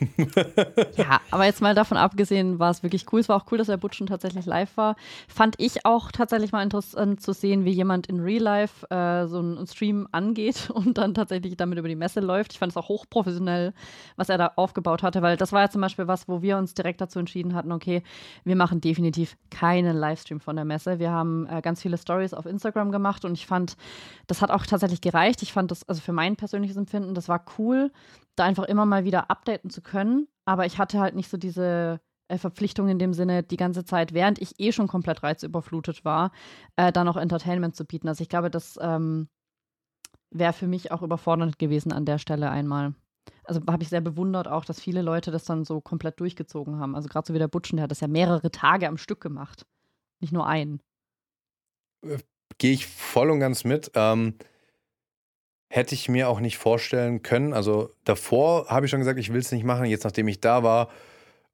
Ja, 0.96 1.20
aber 1.30 1.44
jetzt 1.44 1.60
mal 1.60 1.74
davon 1.74 1.96
abgesehen, 1.96 2.58
war 2.58 2.70
es 2.70 2.82
wirklich 2.82 3.06
cool. 3.12 3.20
Es 3.20 3.28
war 3.28 3.36
auch 3.36 3.46
cool, 3.50 3.58
dass 3.58 3.66
der 3.68 3.76
Butchen 3.76 4.06
tatsächlich 4.06 4.46
live 4.46 4.76
war. 4.76 4.96
Fand 5.28 5.54
ich 5.58 5.84
auch 5.84 6.10
tatsächlich 6.10 6.52
mal 6.52 6.62
interessant 6.62 7.20
zu 7.20 7.32
sehen, 7.32 7.64
wie 7.64 7.70
jemand 7.70 8.06
in 8.06 8.20
Real 8.20 8.42
Life 8.42 8.86
äh, 8.90 9.26
so 9.26 9.38
einen 9.38 9.66
Stream 9.66 10.08
angeht 10.12 10.70
und 10.74 10.98
dann 10.98 11.14
tatsächlich 11.14 11.56
damit 11.56 11.78
über 11.78 11.88
die 11.88 11.96
Messe 11.96 12.20
läuft. 12.20 12.52
Ich 12.52 12.58
fand 12.58 12.72
es 12.72 12.76
auch 12.76 12.88
hochprofessionell, 12.88 13.72
was 14.16 14.28
er 14.28 14.38
da 14.38 14.52
aufgebaut 14.56 15.02
hatte, 15.02 15.22
weil 15.22 15.36
das 15.36 15.52
war 15.52 15.62
ja 15.62 15.70
zum 15.70 15.80
Beispiel 15.80 16.06
was, 16.06 16.28
wo 16.28 16.42
wir 16.42 16.56
uns 16.56 16.74
direkt 16.74 17.00
dazu 17.00 17.18
entschieden 17.18 17.54
hatten, 17.54 17.72
okay, 17.72 18.02
wir 18.44 18.56
machen 18.56 18.80
definitiv 18.80 19.36
keinen 19.50 19.96
Livestream 19.96 20.40
von 20.40 20.56
der 20.56 20.64
Messe. 20.64 20.98
Wir 20.98 21.10
haben 21.10 21.46
äh, 21.46 21.60
ganz 21.62 21.82
viele 21.82 21.98
Stories 21.98 22.34
auf 22.34 22.46
Instagram 22.46 22.90
gemacht 22.90 23.24
und 23.24 23.32
ich 23.32 23.46
fand, 23.46 23.76
das 24.26 24.42
hat 24.42 24.50
auch 24.50 24.66
tatsächlich 24.66 25.00
gereicht. 25.00 25.42
Ich 25.42 25.52
fand 25.52 25.70
das, 25.70 25.88
also 25.88 26.00
für 26.00 26.12
mein 26.12 26.36
persönliches 26.36 26.76
Empfinden, 26.76 27.14
das 27.14 27.28
war 27.28 27.44
cool, 27.58 27.90
da 28.40 28.44
einfach 28.44 28.64
immer 28.64 28.86
mal 28.86 29.04
wieder 29.04 29.30
updaten 29.30 29.70
zu 29.70 29.82
können. 29.82 30.26
Aber 30.44 30.66
ich 30.66 30.78
hatte 30.78 30.98
halt 30.98 31.14
nicht 31.14 31.28
so 31.28 31.36
diese 31.36 32.00
äh, 32.28 32.38
Verpflichtung 32.38 32.88
in 32.88 32.98
dem 32.98 33.12
Sinne, 33.12 33.42
die 33.42 33.56
ganze 33.56 33.84
Zeit, 33.84 34.14
während 34.14 34.40
ich 34.40 34.58
eh 34.58 34.72
schon 34.72 34.88
komplett 34.88 35.22
reizüberflutet 35.22 36.04
war, 36.04 36.32
äh, 36.76 36.92
dann 36.92 37.06
noch 37.06 37.16
Entertainment 37.16 37.76
zu 37.76 37.84
bieten. 37.84 38.08
Also 38.08 38.22
ich 38.22 38.28
glaube, 38.28 38.50
das 38.50 38.78
ähm, 38.80 39.28
wäre 40.30 40.52
für 40.52 40.66
mich 40.66 40.92
auch 40.92 41.02
überfordernd 41.02 41.58
gewesen 41.58 41.92
an 41.92 42.04
der 42.04 42.18
Stelle 42.18 42.50
einmal. 42.50 42.94
also 43.44 43.60
habe 43.68 43.82
ich 43.82 43.88
sehr 43.88 44.00
bewundert 44.00 44.48
auch, 44.48 44.64
dass 44.64 44.80
viele 44.80 45.02
Leute 45.02 45.30
das 45.30 45.44
dann 45.44 45.64
so 45.64 45.80
komplett 45.80 46.18
durchgezogen 46.20 46.78
haben. 46.78 46.94
Also 46.94 47.08
gerade 47.08 47.26
so 47.26 47.34
wie 47.34 47.38
der 47.38 47.48
Butschen, 47.48 47.76
der 47.76 47.84
hat 47.84 47.90
das 47.90 48.00
ja 48.00 48.08
mehrere 48.08 48.50
Tage 48.50 48.88
am 48.88 48.96
Stück 48.96 49.20
gemacht. 49.20 49.66
Nicht 50.20 50.32
nur 50.32 50.46
einen. 50.46 50.80
Äh, 52.06 52.18
Gehe 52.58 52.72
ich 52.72 52.86
voll 52.86 53.30
und 53.30 53.40
ganz 53.40 53.64
mit. 53.64 53.90
Ähm, 53.94 54.34
hätte 55.70 55.94
ich 55.94 56.08
mir 56.08 56.28
auch 56.28 56.40
nicht 56.40 56.58
vorstellen 56.58 57.22
können. 57.22 57.54
Also 57.54 57.94
davor 58.04 58.68
habe 58.68 58.86
ich 58.86 58.90
schon 58.90 58.98
gesagt, 58.98 59.18
ich 59.18 59.32
will 59.32 59.40
es 59.40 59.52
nicht 59.52 59.64
machen. 59.64 59.86
Jetzt, 59.86 60.04
nachdem 60.04 60.28
ich 60.28 60.40
da 60.40 60.62
war, 60.64 60.90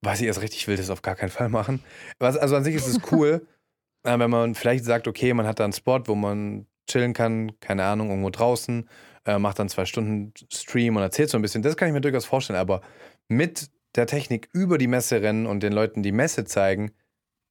weiß 0.00 0.20
ich 0.20 0.26
erst 0.26 0.40
richtig, 0.40 0.60
ich 0.60 0.68
will 0.68 0.76
das 0.76 0.90
auf 0.90 1.02
gar 1.02 1.14
keinen 1.14 1.28
Fall 1.28 1.50
machen. 1.50 1.82
Was, 2.18 2.36
also 2.36 2.56
an 2.56 2.64
sich 2.64 2.74
ist 2.74 2.88
es 2.88 3.12
cool, 3.12 3.46
äh, 4.04 4.18
wenn 4.18 4.30
man 4.30 4.54
vielleicht 4.54 4.84
sagt, 4.84 5.06
okay, 5.06 5.34
man 5.34 5.46
hat 5.46 5.60
da 5.60 5.64
einen 5.64 5.74
Spot, 5.74 6.00
wo 6.06 6.14
man 6.14 6.66
chillen 6.88 7.12
kann, 7.12 7.60
keine 7.60 7.84
Ahnung, 7.84 8.08
irgendwo 8.08 8.30
draußen, 8.30 8.88
äh, 9.26 9.38
macht 9.38 9.58
dann 9.58 9.68
zwei 9.68 9.84
Stunden 9.84 10.32
Stream 10.50 10.96
und 10.96 11.02
erzählt 11.02 11.28
so 11.28 11.36
ein 11.36 11.42
bisschen. 11.42 11.62
Das 11.62 11.76
kann 11.76 11.88
ich 11.88 11.94
mir 11.94 12.00
durchaus 12.00 12.24
vorstellen. 12.24 12.58
Aber 12.58 12.80
mit 13.28 13.70
der 13.96 14.06
Technik 14.06 14.48
über 14.52 14.78
die 14.78 14.86
Messe 14.86 15.20
rennen 15.20 15.46
und 15.46 15.62
den 15.62 15.72
Leuten 15.72 16.02
die 16.02 16.12
Messe 16.12 16.44
zeigen, 16.44 16.92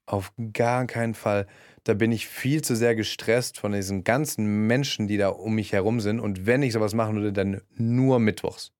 auf 0.07 0.31
gar 0.53 0.87
keinen 0.87 1.13
Fall. 1.13 1.47
Da 1.85 1.93
bin 1.93 2.11
ich 2.11 2.27
viel 2.27 2.63
zu 2.63 2.75
sehr 2.75 2.95
gestresst 2.95 3.59
von 3.59 3.71
diesen 3.71 4.03
ganzen 4.03 4.67
Menschen, 4.67 5.07
die 5.07 5.17
da 5.17 5.29
um 5.29 5.55
mich 5.55 5.71
herum 5.71 5.99
sind. 5.99 6.19
Und 6.19 6.45
wenn 6.45 6.63
ich 6.63 6.73
sowas 6.73 6.95
machen 6.95 7.15
würde, 7.15 7.31
dann 7.31 7.61
nur 7.75 8.19
mittwochs. 8.19 8.73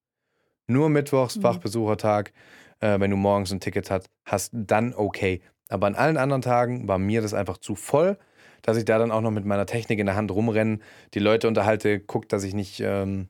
Nur 0.67 0.89
mittwochs, 0.89 1.37
mhm. 1.37 1.41
Fachbesuchertag. 1.41 2.33
Äh, 2.79 2.99
wenn 2.99 3.11
du 3.11 3.17
morgens 3.17 3.51
ein 3.51 3.59
Ticket 3.59 3.91
hast, 3.91 4.09
hast, 4.25 4.51
dann 4.53 4.93
okay. 4.95 5.41
Aber 5.69 5.87
an 5.87 5.95
allen 5.95 6.17
anderen 6.17 6.41
Tagen 6.41 6.87
war 6.87 6.97
mir 6.97 7.21
das 7.21 7.33
einfach 7.33 7.57
zu 7.57 7.75
voll, 7.75 8.17
dass 8.63 8.77
ich 8.77 8.85
da 8.85 8.97
dann 8.97 9.11
auch 9.11 9.21
noch 9.21 9.31
mit 9.31 9.45
meiner 9.45 9.67
Technik 9.67 9.99
in 9.99 10.07
der 10.07 10.15
Hand 10.15 10.31
rumrenne, 10.31 10.79
die 11.13 11.19
Leute 11.19 11.47
unterhalte, 11.47 11.99
gucke, 11.99 12.27
dass 12.27 12.43
ich 12.43 12.55
nicht 12.55 12.79
ähm, 12.79 13.29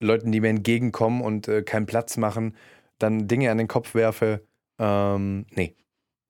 Leuten, 0.00 0.32
die 0.32 0.40
mir 0.40 0.48
entgegenkommen 0.48 1.20
und 1.20 1.46
äh, 1.46 1.62
keinen 1.62 1.86
Platz 1.86 2.16
machen, 2.16 2.56
dann 2.98 3.28
Dinge 3.28 3.50
an 3.50 3.58
den 3.58 3.68
Kopf 3.68 3.94
werfe. 3.94 4.46
Ähm, 4.78 5.44
nee, 5.50 5.76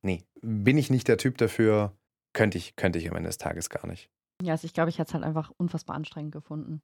nee, 0.02 0.24
bin 0.42 0.76
ich 0.76 0.90
nicht 0.90 1.06
der 1.06 1.18
Typ 1.18 1.38
dafür. 1.38 1.96
Könnte 2.32 2.58
ich, 2.58 2.76
könnte 2.76 2.98
ich 2.98 3.08
am 3.10 3.16
Ende 3.16 3.28
des 3.28 3.38
Tages 3.38 3.70
gar 3.70 3.86
nicht. 3.86 4.10
Ja, 4.42 4.52
also 4.52 4.64
ich 4.64 4.74
glaube, 4.74 4.90
ich 4.90 4.98
hätte 4.98 5.08
es 5.08 5.14
halt 5.14 5.24
einfach 5.24 5.50
unfassbar 5.56 5.96
anstrengend 5.96 6.32
gefunden. 6.32 6.82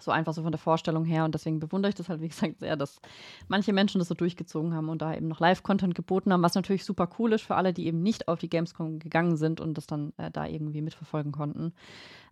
So 0.00 0.10
einfach 0.10 0.32
so 0.32 0.42
von 0.42 0.52
der 0.52 0.58
Vorstellung 0.58 1.04
her. 1.04 1.24
Und 1.24 1.34
deswegen 1.34 1.60
bewundere 1.60 1.90
ich 1.90 1.94
das 1.94 2.08
halt, 2.08 2.20
wie 2.20 2.28
gesagt, 2.28 2.60
sehr, 2.60 2.76
dass 2.76 3.00
manche 3.48 3.72
Menschen 3.72 3.98
das 3.98 4.08
so 4.08 4.14
durchgezogen 4.14 4.74
haben 4.74 4.88
und 4.88 5.02
da 5.02 5.14
eben 5.14 5.28
noch 5.28 5.40
Live-Content 5.40 5.94
geboten 5.94 6.32
haben, 6.32 6.42
was 6.42 6.54
natürlich 6.54 6.84
super 6.84 7.08
cool 7.18 7.32
ist 7.32 7.42
für 7.42 7.56
alle, 7.56 7.72
die 7.72 7.86
eben 7.86 8.02
nicht 8.02 8.28
auf 8.28 8.38
die 8.38 8.48
Gamescom 8.48 8.98
gegangen 8.98 9.36
sind 9.36 9.60
und 9.60 9.74
das 9.74 9.86
dann 9.86 10.12
äh, 10.16 10.30
da 10.30 10.46
irgendwie 10.46 10.82
mitverfolgen 10.82 11.32
konnten. 11.32 11.74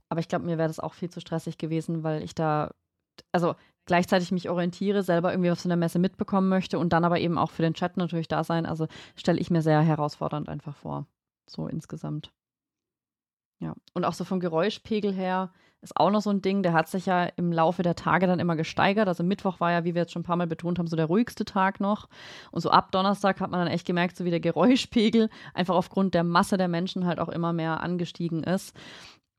Aber 0.08 0.20
ich 0.20 0.28
glaube, 0.28 0.44
mir 0.44 0.58
wäre 0.58 0.68
das 0.68 0.80
auch 0.80 0.94
viel 0.94 1.10
zu 1.10 1.20
stressig 1.20 1.58
gewesen, 1.58 2.02
weil 2.02 2.22
ich 2.22 2.34
da, 2.34 2.72
also 3.32 3.54
gleichzeitig 3.86 4.32
mich 4.32 4.50
orientiere, 4.50 5.02
selber 5.02 5.32
irgendwie 5.32 5.50
auf 5.50 5.60
so 5.60 5.68
einer 5.68 5.76
Messe 5.76 5.98
mitbekommen 5.98 6.48
möchte 6.48 6.78
und 6.78 6.92
dann 6.92 7.04
aber 7.04 7.20
eben 7.20 7.38
auch 7.38 7.50
für 7.50 7.62
den 7.62 7.74
Chat 7.74 7.96
natürlich 7.96 8.28
da 8.28 8.44
sein. 8.44 8.66
Also 8.66 8.88
stelle 9.16 9.40
ich 9.40 9.50
mir 9.50 9.62
sehr 9.62 9.80
herausfordernd 9.82 10.48
einfach 10.48 10.76
vor. 10.76 11.06
So 11.46 11.66
insgesamt. 11.66 12.32
Ja. 13.60 13.74
Und 13.94 14.04
auch 14.04 14.12
so 14.12 14.24
vom 14.24 14.40
Geräuschpegel 14.40 15.12
her 15.12 15.52
ist 15.82 15.96
auch 15.96 16.10
noch 16.10 16.22
so 16.22 16.30
ein 16.30 16.42
Ding, 16.42 16.62
der 16.62 16.72
hat 16.72 16.88
sich 16.88 17.06
ja 17.06 17.24
im 17.24 17.52
Laufe 17.52 17.82
der 17.82 17.96
Tage 17.96 18.28
dann 18.28 18.38
immer 18.38 18.54
gesteigert. 18.54 19.08
Also 19.08 19.24
Mittwoch 19.24 19.58
war 19.58 19.72
ja, 19.72 19.84
wie 19.84 19.94
wir 19.94 20.02
jetzt 20.02 20.12
schon 20.12 20.22
ein 20.22 20.24
paar 20.24 20.36
Mal 20.36 20.46
betont 20.46 20.78
haben, 20.78 20.86
so 20.86 20.96
der 20.96 21.06
ruhigste 21.06 21.44
Tag 21.44 21.80
noch. 21.80 22.08
Und 22.52 22.60
so 22.60 22.70
ab 22.70 22.92
Donnerstag 22.92 23.40
hat 23.40 23.50
man 23.50 23.60
dann 23.60 23.72
echt 23.72 23.86
gemerkt, 23.86 24.16
so 24.16 24.24
wie 24.24 24.30
der 24.30 24.40
Geräuschpegel 24.40 25.28
einfach 25.54 25.74
aufgrund 25.74 26.14
der 26.14 26.22
Masse 26.22 26.56
der 26.56 26.68
Menschen 26.68 27.04
halt 27.04 27.18
auch 27.18 27.28
immer 27.28 27.52
mehr 27.52 27.80
angestiegen 27.80 28.44
ist. 28.44 28.76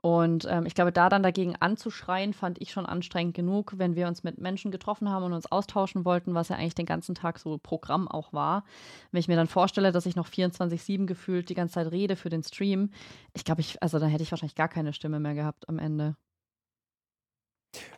Und 0.05 0.45
ähm, 0.49 0.65
ich 0.65 0.75
glaube, 0.75 0.91
da 0.91 1.07
dann 1.07 1.23
dagegen 1.23 1.55
anzuschreien, 1.55 2.33
fand 2.33 2.61
ich 2.61 2.73
schon 2.73 2.85
anstrengend 2.85 3.35
genug, 3.35 3.75
wenn 3.77 3.95
wir 3.95 4.09
uns 4.09 4.21
mit 4.21 4.37
Menschen 4.37 4.69
getroffen 4.69 5.09
haben 5.09 5.23
und 5.23 5.31
uns 5.31 5.49
austauschen 5.49 6.03
wollten, 6.03 6.33
was 6.33 6.49
ja 6.49 6.57
eigentlich 6.57 6.75
den 6.75 6.85
ganzen 6.85 7.15
Tag 7.15 7.39
so 7.39 7.57
Programm 7.57 8.09
auch 8.09 8.33
war. 8.33 8.65
Wenn 9.11 9.21
ich 9.21 9.29
mir 9.29 9.37
dann 9.37 9.47
vorstelle, 9.47 9.93
dass 9.93 10.05
ich 10.05 10.17
noch 10.17 10.27
24-7 10.27 11.05
gefühlt 11.05 11.47
die 11.47 11.53
ganze 11.53 11.75
Zeit 11.75 11.91
rede 11.93 12.17
für 12.17 12.27
den 12.27 12.43
Stream, 12.43 12.91
ich 13.33 13.45
glaube, 13.45 13.61
ich, 13.61 13.81
also 13.81 13.97
da 13.97 14.07
hätte 14.07 14.23
ich 14.23 14.31
wahrscheinlich 14.31 14.55
gar 14.55 14.67
keine 14.67 14.91
Stimme 14.91 15.21
mehr 15.21 15.35
gehabt 15.35 15.69
am 15.69 15.79
Ende. 15.79 16.17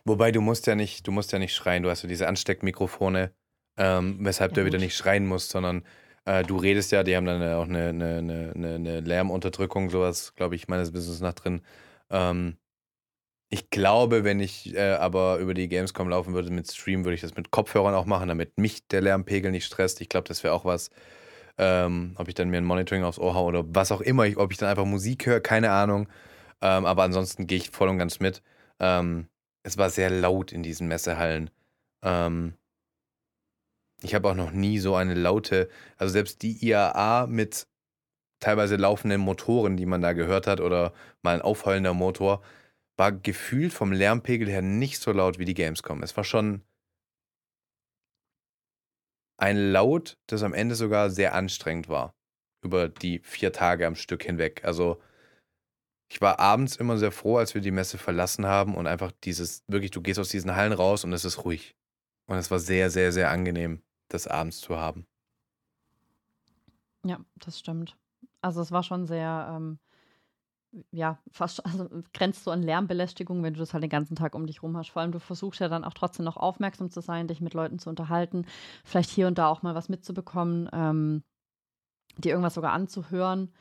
Wobei 0.04 0.30
du 0.30 0.40
musst 0.40 0.68
ja 0.68 0.76
nicht, 0.76 1.08
du 1.08 1.10
musst 1.10 1.32
ja 1.32 1.40
nicht 1.40 1.54
schreien, 1.56 1.82
du 1.82 1.90
hast 1.90 2.02
ja 2.02 2.08
diese 2.08 2.28
Ansteckmikrofone, 2.28 3.32
ähm, 3.78 4.18
weshalb 4.20 4.52
ja, 4.52 4.62
du 4.62 4.66
wieder 4.66 4.78
nicht 4.78 4.94
schreien 4.94 5.26
musst, 5.26 5.50
sondern 5.50 5.82
äh, 6.24 6.44
du 6.44 6.56
redest 6.56 6.92
ja, 6.92 7.02
die 7.02 7.16
haben 7.16 7.26
dann 7.26 7.42
auch 7.42 7.64
eine, 7.64 7.88
eine, 7.88 8.52
eine, 8.54 8.74
eine 8.76 9.00
Lärmunterdrückung, 9.00 9.90
sowas, 9.90 10.36
glaube 10.36 10.54
ich, 10.54 10.68
meines 10.68 10.92
Wissens 10.92 11.20
nach 11.20 11.34
drin. 11.34 11.62
Ähm, 12.10 12.58
ich 13.48 13.70
glaube, 13.70 14.24
wenn 14.24 14.40
ich 14.40 14.74
äh, 14.74 14.94
aber 14.94 15.38
über 15.38 15.54
die 15.54 15.68
Gamescom 15.68 16.08
laufen 16.08 16.34
würde 16.34 16.50
mit 16.50 16.70
Stream, 16.70 17.04
würde 17.04 17.14
ich 17.14 17.20
das 17.20 17.36
mit 17.36 17.50
Kopfhörern 17.50 17.94
auch 17.94 18.06
machen, 18.06 18.28
damit 18.28 18.58
mich 18.58 18.86
der 18.88 19.02
Lärmpegel 19.02 19.52
nicht 19.52 19.64
stresst. 19.66 20.00
Ich 20.00 20.08
glaube, 20.08 20.26
das 20.28 20.42
wäre 20.42 20.54
auch 20.54 20.64
was, 20.64 20.90
ähm, 21.58 22.14
ob 22.18 22.28
ich 22.28 22.34
dann 22.34 22.50
mir 22.50 22.58
ein 22.58 22.64
Monitoring 22.64 23.04
aufs 23.04 23.18
Ohr 23.18 23.34
haue 23.34 23.46
oder 23.48 23.64
was 23.68 23.92
auch 23.92 24.00
immer, 24.00 24.26
ob 24.36 24.52
ich 24.52 24.58
dann 24.58 24.68
einfach 24.68 24.84
Musik 24.84 25.26
höre, 25.26 25.40
keine 25.40 25.70
Ahnung. 25.70 26.08
Ähm, 26.60 26.86
aber 26.86 27.04
ansonsten 27.04 27.46
gehe 27.46 27.58
ich 27.58 27.70
voll 27.70 27.88
und 27.88 27.98
ganz 27.98 28.20
mit. 28.20 28.42
Ähm, 28.80 29.28
es 29.62 29.78
war 29.78 29.90
sehr 29.90 30.10
laut 30.10 30.52
in 30.52 30.62
diesen 30.62 30.88
Messehallen. 30.88 31.50
Ähm, 32.02 32.54
ich 34.02 34.14
habe 34.14 34.28
auch 34.28 34.34
noch 34.34 34.52
nie 34.52 34.78
so 34.78 34.94
eine 34.94 35.14
laute, 35.14 35.68
also 35.96 36.12
selbst 36.12 36.42
die 36.42 36.64
IAA 36.66 37.26
mit 37.26 37.66
teilweise 38.40 38.76
laufenden 38.76 39.20
Motoren, 39.20 39.76
die 39.76 39.86
man 39.86 40.02
da 40.02 40.12
gehört 40.12 40.46
hat, 40.46 40.60
oder 40.60 40.92
mal 41.22 41.34
ein 41.34 41.42
aufheulender 41.42 41.94
Motor, 41.94 42.42
war 42.96 43.12
gefühlt 43.12 43.72
vom 43.72 43.92
Lärmpegel 43.92 44.48
her 44.48 44.62
nicht 44.62 45.00
so 45.00 45.12
laut 45.12 45.38
wie 45.38 45.44
die 45.44 45.54
Gamescom. 45.54 46.02
Es 46.02 46.16
war 46.16 46.24
schon 46.24 46.62
ein 49.38 49.70
Laut, 49.70 50.18
das 50.26 50.42
am 50.42 50.54
Ende 50.54 50.74
sogar 50.74 51.10
sehr 51.10 51.34
anstrengend 51.34 51.88
war. 51.88 52.14
Über 52.62 52.88
die 52.88 53.20
vier 53.20 53.52
Tage 53.52 53.86
am 53.86 53.94
Stück 53.94 54.24
hinweg. 54.24 54.64
Also, 54.64 55.00
ich 56.10 56.20
war 56.20 56.38
abends 56.40 56.76
immer 56.76 56.98
sehr 56.98 57.12
froh, 57.12 57.36
als 57.36 57.54
wir 57.54 57.60
die 57.60 57.70
Messe 57.70 57.98
verlassen 57.98 58.46
haben 58.46 58.74
und 58.74 58.86
einfach 58.86 59.12
dieses, 59.24 59.62
wirklich, 59.66 59.90
du 59.90 60.00
gehst 60.00 60.18
aus 60.18 60.30
diesen 60.30 60.56
Hallen 60.56 60.72
raus 60.72 61.04
und 61.04 61.12
es 61.12 61.24
ist 61.24 61.44
ruhig. 61.44 61.76
Und 62.26 62.38
es 62.38 62.50
war 62.50 62.58
sehr, 62.58 62.90
sehr, 62.90 63.12
sehr 63.12 63.30
angenehm, 63.30 63.82
das 64.08 64.26
abends 64.26 64.60
zu 64.60 64.76
haben. 64.76 65.06
Ja, 67.04 67.24
das 67.36 67.58
stimmt. 67.58 67.96
Also 68.46 68.60
es 68.60 68.70
war 68.70 68.84
schon 68.84 69.06
sehr, 69.06 69.48
ähm, 69.50 69.80
ja, 70.92 71.18
fast 71.32 71.64
also 71.66 71.88
grenzt 72.14 72.44
so 72.44 72.52
an 72.52 72.62
Lärmbelästigung, 72.62 73.42
wenn 73.42 73.54
du 73.54 73.60
das 73.60 73.74
halt 73.74 73.82
den 73.82 73.90
ganzen 73.90 74.14
Tag 74.14 74.34
um 74.36 74.46
dich 74.46 74.62
rum 74.62 74.76
hast. 74.76 74.90
Vor 74.90 75.02
allem, 75.02 75.12
du 75.12 75.18
versuchst 75.18 75.60
ja 75.60 75.68
dann 75.68 75.84
auch 75.84 75.94
trotzdem 75.94 76.24
noch 76.24 76.36
aufmerksam 76.36 76.88
zu 76.90 77.00
sein, 77.00 77.26
dich 77.26 77.40
mit 77.40 77.54
Leuten 77.54 77.80
zu 77.80 77.90
unterhalten, 77.90 78.46
vielleicht 78.84 79.10
hier 79.10 79.26
und 79.26 79.38
da 79.38 79.48
auch 79.48 79.62
mal 79.62 79.74
was 79.74 79.88
mitzubekommen, 79.88 80.68
ähm, 80.72 81.24
dir 82.18 82.30
irgendwas 82.30 82.54
sogar 82.54 82.72
anzuhören. 82.72 83.52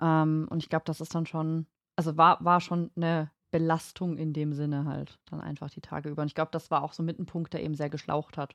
Ähm, 0.00 0.46
und 0.50 0.62
ich 0.62 0.68
glaube, 0.68 0.84
das 0.86 1.00
ist 1.00 1.14
dann 1.16 1.26
schon, 1.26 1.66
also 1.96 2.16
war, 2.16 2.42
war 2.44 2.60
schon 2.60 2.92
eine 2.94 3.32
Belastung 3.50 4.18
in 4.18 4.32
dem 4.32 4.52
Sinne 4.52 4.84
halt, 4.84 5.18
dann 5.30 5.40
einfach 5.40 5.70
die 5.70 5.80
Tage 5.80 6.10
über. 6.10 6.22
Und 6.22 6.28
ich 6.28 6.34
glaube, 6.36 6.52
das 6.52 6.70
war 6.70 6.84
auch 6.84 6.92
so 6.92 7.02
mit 7.02 7.18
ein 7.18 7.26
Punkt, 7.26 7.54
der 7.54 7.64
eben 7.64 7.74
sehr 7.74 7.90
geschlaucht 7.90 8.36
hat. 8.38 8.54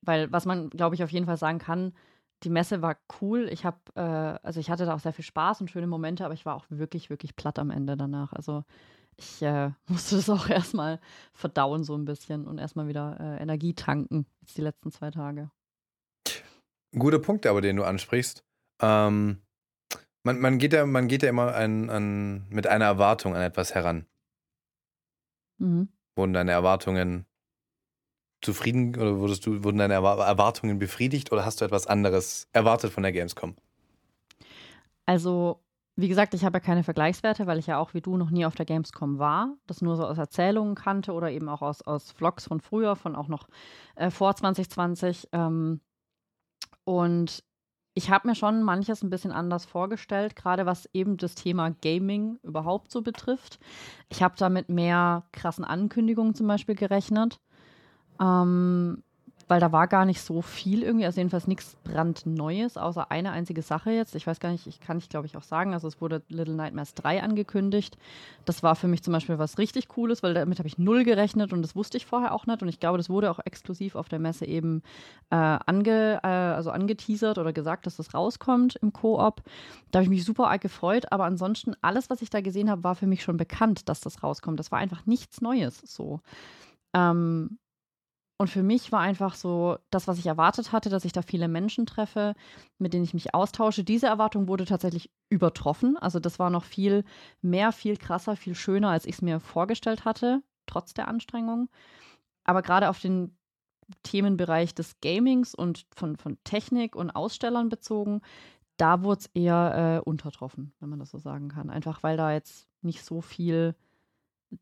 Weil, 0.00 0.32
was 0.32 0.46
man, 0.46 0.70
glaube 0.70 0.94
ich, 0.94 1.04
auf 1.04 1.10
jeden 1.10 1.26
Fall 1.26 1.36
sagen 1.36 1.58
kann, 1.58 1.92
die 2.44 2.50
Messe 2.50 2.82
war 2.82 2.96
cool. 3.20 3.48
Ich 3.50 3.64
habe, 3.64 3.78
äh, 3.94 4.00
also 4.46 4.60
ich 4.60 4.70
hatte 4.70 4.84
da 4.84 4.94
auch 4.94 5.00
sehr 5.00 5.12
viel 5.12 5.24
Spaß 5.24 5.60
und 5.60 5.70
schöne 5.70 5.86
Momente, 5.86 6.24
aber 6.24 6.34
ich 6.34 6.44
war 6.44 6.54
auch 6.54 6.66
wirklich, 6.68 7.10
wirklich 7.10 7.36
platt 7.36 7.58
am 7.58 7.70
Ende 7.70 7.96
danach. 7.96 8.32
Also 8.32 8.64
ich 9.16 9.42
äh, 9.42 9.70
musste 9.88 10.16
das 10.16 10.28
auch 10.28 10.48
erstmal 10.48 11.00
verdauen 11.32 11.84
so 11.84 11.96
ein 11.96 12.04
bisschen 12.04 12.46
und 12.46 12.58
erstmal 12.58 12.86
wieder 12.86 13.16
äh, 13.18 13.42
Energie 13.42 13.74
tanken, 13.74 14.26
jetzt 14.42 14.56
die 14.56 14.62
letzten 14.62 14.90
zwei 14.92 15.10
Tage. 15.10 15.50
Guter 16.96 17.18
Punkt, 17.18 17.46
aber 17.46 17.60
den 17.60 17.76
du 17.76 17.84
ansprichst. 17.84 18.44
Ähm, 18.80 19.38
man, 20.22 20.40
man, 20.40 20.58
geht 20.58 20.72
ja, 20.72 20.86
man 20.86 21.08
geht 21.08 21.22
ja 21.22 21.30
immer 21.30 21.54
an, 21.54 21.90
an, 21.90 22.46
mit 22.50 22.66
einer 22.66 22.84
Erwartung 22.84 23.34
an 23.34 23.42
etwas 23.42 23.74
heran. 23.74 24.06
Mhm. 25.58 25.88
Wurden 26.14 26.32
deine 26.32 26.52
Erwartungen 26.52 27.26
zufrieden 28.44 28.94
oder 28.96 29.18
wurdest 29.18 29.46
du, 29.46 29.64
wurden 29.64 29.78
deine 29.78 29.94
Erwartungen 29.94 30.78
befriedigt 30.78 31.32
oder 31.32 31.44
hast 31.44 31.60
du 31.60 31.64
etwas 31.64 31.86
anderes 31.86 32.48
erwartet 32.52 32.92
von 32.92 33.02
der 33.02 33.12
Gamescom? 33.12 33.54
Also, 35.06 35.60
wie 35.96 36.08
gesagt, 36.08 36.34
ich 36.34 36.44
habe 36.44 36.56
ja 36.56 36.60
keine 36.60 36.82
Vergleichswerte, 36.82 37.46
weil 37.46 37.58
ich 37.58 37.66
ja 37.66 37.78
auch 37.78 37.94
wie 37.94 38.00
du 38.00 38.16
noch 38.16 38.30
nie 38.30 38.46
auf 38.46 38.54
der 38.54 38.66
Gamescom 38.66 39.18
war, 39.18 39.54
das 39.66 39.82
nur 39.82 39.96
so 39.96 40.04
aus 40.04 40.18
Erzählungen 40.18 40.74
kannte 40.74 41.12
oder 41.12 41.30
eben 41.30 41.48
auch 41.48 41.62
aus, 41.62 41.82
aus 41.82 42.10
Vlogs 42.12 42.46
von 42.46 42.60
früher, 42.60 42.96
von 42.96 43.14
auch 43.14 43.28
noch 43.28 43.48
äh, 43.96 44.10
vor 44.10 44.34
2020. 44.34 45.28
Ähm, 45.32 45.80
und 46.84 47.44
ich 47.94 48.10
habe 48.10 48.26
mir 48.26 48.34
schon 48.34 48.64
manches 48.64 49.02
ein 49.02 49.10
bisschen 49.10 49.30
anders 49.30 49.64
vorgestellt, 49.64 50.34
gerade 50.34 50.66
was 50.66 50.88
eben 50.92 51.16
das 51.16 51.36
Thema 51.36 51.70
Gaming 51.70 52.38
überhaupt 52.42 52.90
so 52.90 53.02
betrifft. 53.02 53.60
Ich 54.08 54.22
habe 54.22 54.34
da 54.36 54.48
mit 54.48 54.68
mehr 54.68 55.24
krassen 55.30 55.64
Ankündigungen 55.64 56.34
zum 56.34 56.48
Beispiel 56.48 56.74
gerechnet. 56.74 57.40
Ähm, 58.20 59.02
weil 59.48 59.60
da 59.60 59.72
war 59.72 59.88
gar 59.88 60.04
nicht 60.04 60.20
so 60.20 60.42
viel 60.42 60.82
irgendwie, 60.82 61.04
also 61.04 61.20
jedenfalls 61.20 61.46
nichts 61.46 61.76
brandneues, 61.84 62.76
außer 62.76 63.10
eine 63.10 63.32
einzige 63.32 63.62
Sache 63.62 63.90
jetzt. 63.90 64.14
Ich 64.14 64.26
weiß 64.26 64.40
gar 64.40 64.50
nicht, 64.50 64.66
ich 64.66 64.80
kann 64.80 64.98
ich 64.98 65.08
glaube 65.08 65.26
ich 65.26 65.36
auch 65.36 65.42
sagen, 65.42 65.74
also 65.74 65.86
es 65.88 66.00
wurde 66.00 66.22
Little 66.28 66.54
Nightmares 66.54 66.94
3 66.94 67.22
angekündigt. 67.22 67.98
Das 68.44 68.62
war 68.62 68.74
für 68.74 68.88
mich 68.88 69.02
zum 69.02 69.12
Beispiel 69.12 69.38
was 69.38 69.58
richtig 69.58 69.88
Cooles, 69.88 70.22
weil 70.22 70.34
damit 70.34 70.58
habe 70.58 70.68
ich 70.68 70.78
null 70.78 71.04
gerechnet 71.04 71.52
und 71.52 71.62
das 71.62 71.76
wusste 71.76 71.96
ich 71.96 72.06
vorher 72.06 72.32
auch 72.32 72.46
nicht. 72.46 72.62
Und 72.62 72.68
ich 72.68 72.80
glaube, 72.80 72.98
das 72.98 73.10
wurde 73.10 73.30
auch 73.30 73.40
exklusiv 73.44 73.96
auf 73.96 74.08
der 74.08 74.18
Messe 74.18 74.46
eben 74.46 74.82
äh, 75.30 75.36
ange, 75.36 76.20
äh, 76.22 76.26
also 76.26 76.70
angeteasert 76.70 77.38
oder 77.38 77.52
gesagt, 77.52 77.86
dass 77.86 77.96
das 77.96 78.14
rauskommt 78.14 78.76
im 78.76 78.92
Koop. 78.92 79.42
Da 79.90 79.98
habe 79.98 80.04
ich 80.04 80.10
mich 80.10 80.24
super 80.24 80.48
arg 80.48 80.62
gefreut, 80.62 81.12
aber 81.12 81.24
ansonsten 81.24 81.74
alles, 81.82 82.08
was 82.08 82.22
ich 82.22 82.30
da 82.30 82.40
gesehen 82.40 82.70
habe, 82.70 82.84
war 82.84 82.94
für 82.94 83.06
mich 83.06 83.22
schon 83.22 83.36
bekannt, 83.36 83.88
dass 83.88 84.00
das 84.00 84.22
rauskommt. 84.22 84.58
Das 84.58 84.72
war 84.72 84.78
einfach 84.78 85.04
nichts 85.06 85.40
Neues 85.40 85.82
so. 85.84 86.20
Ähm, 86.94 87.58
und 88.36 88.48
für 88.50 88.62
mich 88.62 88.90
war 88.90 89.00
einfach 89.00 89.34
so 89.34 89.78
das, 89.90 90.08
was 90.08 90.18
ich 90.18 90.26
erwartet 90.26 90.72
hatte, 90.72 90.90
dass 90.90 91.04
ich 91.04 91.12
da 91.12 91.22
viele 91.22 91.46
Menschen 91.46 91.86
treffe, 91.86 92.34
mit 92.78 92.92
denen 92.92 93.04
ich 93.04 93.14
mich 93.14 93.32
austausche. 93.32 93.84
Diese 93.84 94.08
Erwartung 94.08 94.48
wurde 94.48 94.64
tatsächlich 94.64 95.10
übertroffen. 95.28 95.96
Also 95.96 96.18
das 96.18 96.40
war 96.40 96.50
noch 96.50 96.64
viel 96.64 97.04
mehr, 97.42 97.70
viel 97.70 97.96
krasser, 97.96 98.34
viel 98.34 98.56
schöner, 98.56 98.90
als 98.90 99.06
ich 99.06 99.16
es 99.16 99.22
mir 99.22 99.38
vorgestellt 99.38 100.04
hatte, 100.04 100.42
trotz 100.66 100.94
der 100.94 101.06
Anstrengung. 101.06 101.68
Aber 102.42 102.62
gerade 102.62 102.88
auf 102.88 102.98
den 102.98 103.36
Themenbereich 104.02 104.74
des 104.74 105.00
Gamings 105.00 105.54
und 105.54 105.86
von, 105.94 106.16
von 106.16 106.38
Technik 106.42 106.96
und 106.96 107.10
Ausstellern 107.10 107.68
bezogen, 107.68 108.20
da 108.78 109.04
wurde 109.04 109.20
es 109.20 109.26
eher 109.34 110.02
äh, 110.04 110.08
untertroffen, 110.08 110.74
wenn 110.80 110.88
man 110.88 110.98
das 110.98 111.10
so 111.10 111.18
sagen 111.18 111.48
kann. 111.48 111.70
Einfach 111.70 112.02
weil 112.02 112.16
da 112.16 112.32
jetzt 112.32 112.66
nicht 112.82 113.04
so 113.04 113.20
viel 113.20 113.76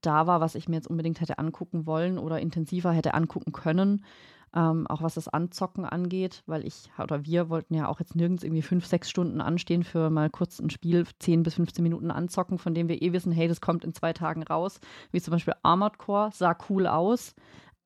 da 0.01 0.27
war, 0.27 0.41
was 0.41 0.55
ich 0.55 0.69
mir 0.69 0.77
jetzt 0.77 0.89
unbedingt 0.89 1.21
hätte 1.21 1.39
angucken 1.39 1.87
wollen 1.87 2.19
oder 2.19 2.41
intensiver 2.41 2.93
hätte 2.93 3.15
angucken 3.15 3.53
können. 3.53 4.05
Ähm, 4.55 4.87
auch 4.87 5.01
was 5.01 5.15
das 5.15 5.29
Anzocken 5.29 5.87
angeht, 5.87 6.43
weil 6.45 6.67
ich 6.67 6.91
oder 7.03 7.25
wir 7.25 7.49
wollten 7.49 7.75
ja 7.75 7.89
auch 7.89 8.01
jetzt 8.01 8.15
nirgends 8.15 8.45
irgendwie 8.45 8.61
fünf, 8.61 8.85
sechs 8.85 9.09
Stunden 9.09 9.41
anstehen 9.41 9.83
für 9.83 10.11
mal 10.11 10.29
kurz 10.29 10.59
ein 10.59 10.69
Spiel, 10.69 11.07
10 11.21 11.43
bis 11.43 11.55
15 11.55 11.83
Minuten 11.83 12.11
anzocken, 12.11 12.59
von 12.59 12.75
dem 12.75 12.87
wir 12.89 13.01
eh 13.01 13.15
wissen, 13.15 13.33
hey, 13.33 13.49
das 13.49 13.63
kommt 13.63 13.83
in 13.83 13.95
zwei 13.95 14.13
Tagen 14.13 14.43
raus. 14.43 14.79
Wie 15.11 15.23
zum 15.23 15.33
Beispiel 15.33 15.55
Armored 15.63 15.97
Core, 15.97 16.31
sah 16.35 16.55
cool 16.69 16.87
aus, 16.87 17.35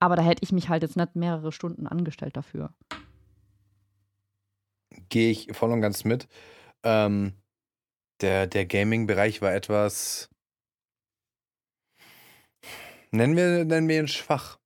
aber 0.00 0.16
da 0.16 0.22
hätte 0.22 0.42
ich 0.42 0.50
mich 0.50 0.68
halt 0.68 0.82
jetzt 0.82 0.96
nicht 0.96 1.14
mehrere 1.14 1.52
Stunden 1.52 1.86
angestellt 1.86 2.36
dafür. 2.36 2.74
Gehe 5.08 5.30
ich 5.30 5.48
voll 5.52 5.70
und 5.70 5.82
ganz 5.82 6.04
mit. 6.04 6.26
Ähm, 6.82 7.34
der 8.20 8.48
der 8.48 8.66
Gaming-Bereich 8.66 9.40
war 9.40 9.54
etwas 9.54 10.30
Nennen 13.16 13.36
wir, 13.36 13.64
nennen 13.64 13.88
wir 13.88 14.00
ihn 14.00 14.08
schwach. 14.08 14.58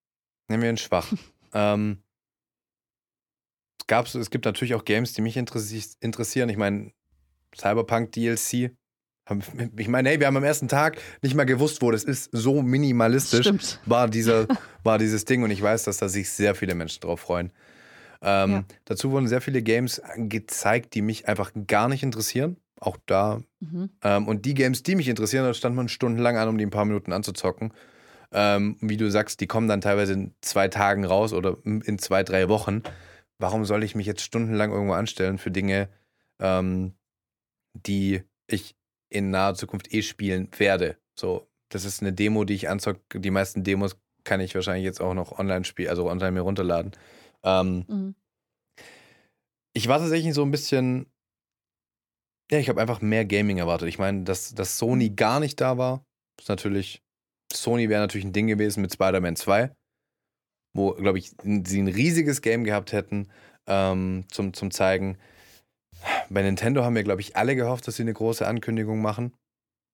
Nennen 0.48 0.62
wir 0.62 0.70
ihn 0.70 0.76
schwach. 0.76 1.12
ähm, 1.54 2.02
es, 3.80 3.86
gab, 3.86 4.12
es 4.12 4.30
gibt 4.30 4.44
natürlich 4.44 4.74
auch 4.74 4.84
Games, 4.84 5.12
die 5.12 5.22
mich 5.22 5.36
interessieren. 5.36 6.48
Ich 6.48 6.56
meine, 6.56 6.92
Cyberpunk 7.56 8.12
DLC. 8.12 8.72
Ich 9.76 9.88
meine, 9.88 10.08
hey, 10.08 10.18
wir 10.18 10.26
haben 10.26 10.36
am 10.36 10.44
ersten 10.44 10.66
Tag 10.66 11.00
nicht 11.22 11.36
mal 11.36 11.44
gewusst, 11.44 11.82
wo 11.82 11.92
das 11.92 12.02
ist. 12.02 12.30
So 12.32 12.62
minimalistisch 12.62 13.48
war, 13.86 14.08
dieser, 14.08 14.48
war 14.82 14.98
dieses 14.98 15.24
Ding 15.24 15.44
und 15.44 15.52
ich 15.52 15.62
weiß, 15.62 15.84
dass 15.84 15.98
da 15.98 16.08
sich 16.08 16.30
sehr 16.30 16.56
viele 16.56 16.74
Menschen 16.74 17.00
drauf 17.00 17.20
freuen. 17.20 17.52
Ähm, 18.22 18.50
ja. 18.50 18.64
Dazu 18.86 19.12
wurden 19.12 19.28
sehr 19.28 19.40
viele 19.40 19.62
Games 19.62 20.02
gezeigt, 20.16 20.94
die 20.94 21.02
mich 21.02 21.28
einfach 21.28 21.52
gar 21.68 21.88
nicht 21.88 22.02
interessieren. 22.02 22.56
Auch 22.80 22.96
da. 23.06 23.40
Mhm. 23.60 23.90
Ähm, 24.02 24.26
und 24.26 24.46
die 24.46 24.54
Games, 24.54 24.82
die 24.82 24.96
mich 24.96 25.08
interessieren, 25.08 25.44
da 25.44 25.54
stand 25.54 25.76
man 25.76 25.88
stundenlang 25.88 26.36
an, 26.36 26.48
um 26.48 26.58
die 26.58 26.66
ein 26.66 26.70
paar 26.70 26.86
Minuten 26.86 27.12
anzuzocken. 27.12 27.72
Ähm, 28.32 28.76
wie 28.80 28.96
du 28.96 29.10
sagst, 29.10 29.40
die 29.40 29.46
kommen 29.46 29.68
dann 29.68 29.80
teilweise 29.80 30.12
in 30.12 30.34
zwei 30.40 30.68
Tagen 30.68 31.04
raus 31.04 31.32
oder 31.32 31.56
in 31.64 31.98
zwei, 31.98 32.22
drei 32.22 32.48
Wochen. 32.48 32.82
Warum 33.38 33.64
soll 33.64 33.82
ich 33.82 33.94
mich 33.94 34.06
jetzt 34.06 34.22
stundenlang 34.22 34.70
irgendwo 34.70 34.94
anstellen 34.94 35.38
für 35.38 35.50
Dinge, 35.50 35.88
ähm, 36.38 36.94
die 37.74 38.22
ich 38.46 38.76
in 39.08 39.30
naher 39.30 39.54
Zukunft 39.54 39.92
eh 39.92 40.02
spielen 40.02 40.48
werde? 40.58 40.96
So, 41.18 41.48
das 41.70 41.84
ist 41.84 42.02
eine 42.02 42.12
Demo, 42.12 42.44
die 42.44 42.54
ich 42.54 42.68
anzocke. 42.68 43.18
Die 43.18 43.30
meisten 43.30 43.64
Demos 43.64 43.96
kann 44.24 44.40
ich 44.40 44.54
wahrscheinlich 44.54 44.84
jetzt 44.84 45.00
auch 45.00 45.14
noch 45.14 45.38
online 45.38 45.64
spielen, 45.64 45.88
also 45.88 46.08
online 46.08 46.32
mir 46.32 46.40
runterladen. 46.42 46.92
Ähm, 47.42 47.84
mhm. 47.88 48.14
Ich 49.72 49.88
war 49.88 49.98
tatsächlich 49.98 50.34
so 50.34 50.42
ein 50.42 50.50
bisschen, 50.50 51.06
ja, 52.50 52.58
ich 52.58 52.68
habe 52.68 52.80
einfach 52.80 53.00
mehr 53.00 53.24
Gaming 53.24 53.58
erwartet. 53.58 53.88
Ich 53.88 53.98
meine, 53.98 54.24
dass, 54.24 54.54
dass 54.54 54.78
Sony 54.78 55.10
mhm. 55.10 55.16
gar 55.16 55.40
nicht 55.40 55.60
da 55.60 55.78
war, 55.78 56.04
ist 56.38 56.48
natürlich 56.48 57.02
Sony 57.52 57.88
wäre 57.88 58.00
natürlich 58.00 58.24
ein 58.24 58.32
Ding 58.32 58.46
gewesen 58.46 58.80
mit 58.82 58.92
Spider-Man 58.92 59.36
2, 59.36 59.74
wo, 60.74 60.92
glaube 60.94 61.18
ich, 61.18 61.32
sie 61.42 61.82
ein 61.82 61.88
riesiges 61.88 62.42
Game 62.42 62.64
gehabt 62.64 62.92
hätten 62.92 63.28
ähm, 63.66 64.24
zum, 64.30 64.54
zum 64.54 64.70
Zeigen. 64.70 65.18
Bei 66.28 66.42
Nintendo 66.42 66.84
haben 66.84 66.94
wir, 66.94 67.02
glaube 67.02 67.20
ich, 67.20 67.36
alle 67.36 67.56
gehofft, 67.56 67.86
dass 67.86 67.96
sie 67.96 68.02
eine 68.02 68.14
große 68.14 68.46
Ankündigung 68.46 69.02
machen, 69.02 69.34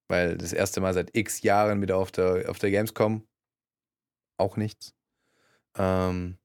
weil 0.08 0.36
das 0.36 0.52
erste 0.52 0.80
Mal 0.80 0.94
seit 0.94 1.16
x 1.16 1.42
Jahren 1.42 1.80
wieder 1.82 1.96
auf 1.96 2.12
der, 2.12 2.48
auf 2.48 2.58
der 2.58 2.70
Gamescom 2.70 3.26
auch 4.38 4.56
nichts. 4.56 4.94
Ähm, 5.78 6.38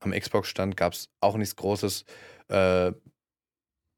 am 0.00 0.12
Xbox-Stand 0.12 0.76
gab 0.76 0.92
es 0.92 1.08
auch 1.20 1.36
nichts 1.36 1.56
Großes. 1.56 2.04
Äh, 2.50 2.92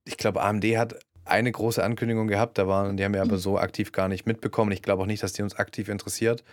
ich 0.07 0.17
glaube, 0.17 0.43
AMD 0.43 0.65
hat 0.77 1.01
eine 1.31 1.53
große 1.53 1.83
Ankündigung 1.83 2.29
gehabt, 2.29 2.59
da 2.59 2.67
waren, 2.69 2.97
die 2.97 3.05
haben 3.05 3.15
wir 3.15 3.23
aber 3.23 3.35
mhm. 3.35 3.41
so 3.41 3.59
aktiv 3.59 3.93
gar 3.93 4.09
nicht 4.09 4.27
mitbekommen. 4.27 4.73
Ich 4.73 4.83
glaube 4.83 5.03
auch 5.03 5.07
nicht, 5.07 5.23
dass 5.23 5.33
die 5.33 5.43
uns 5.43 5.57
aktiv 5.57 5.89
interessiert. 5.89 6.45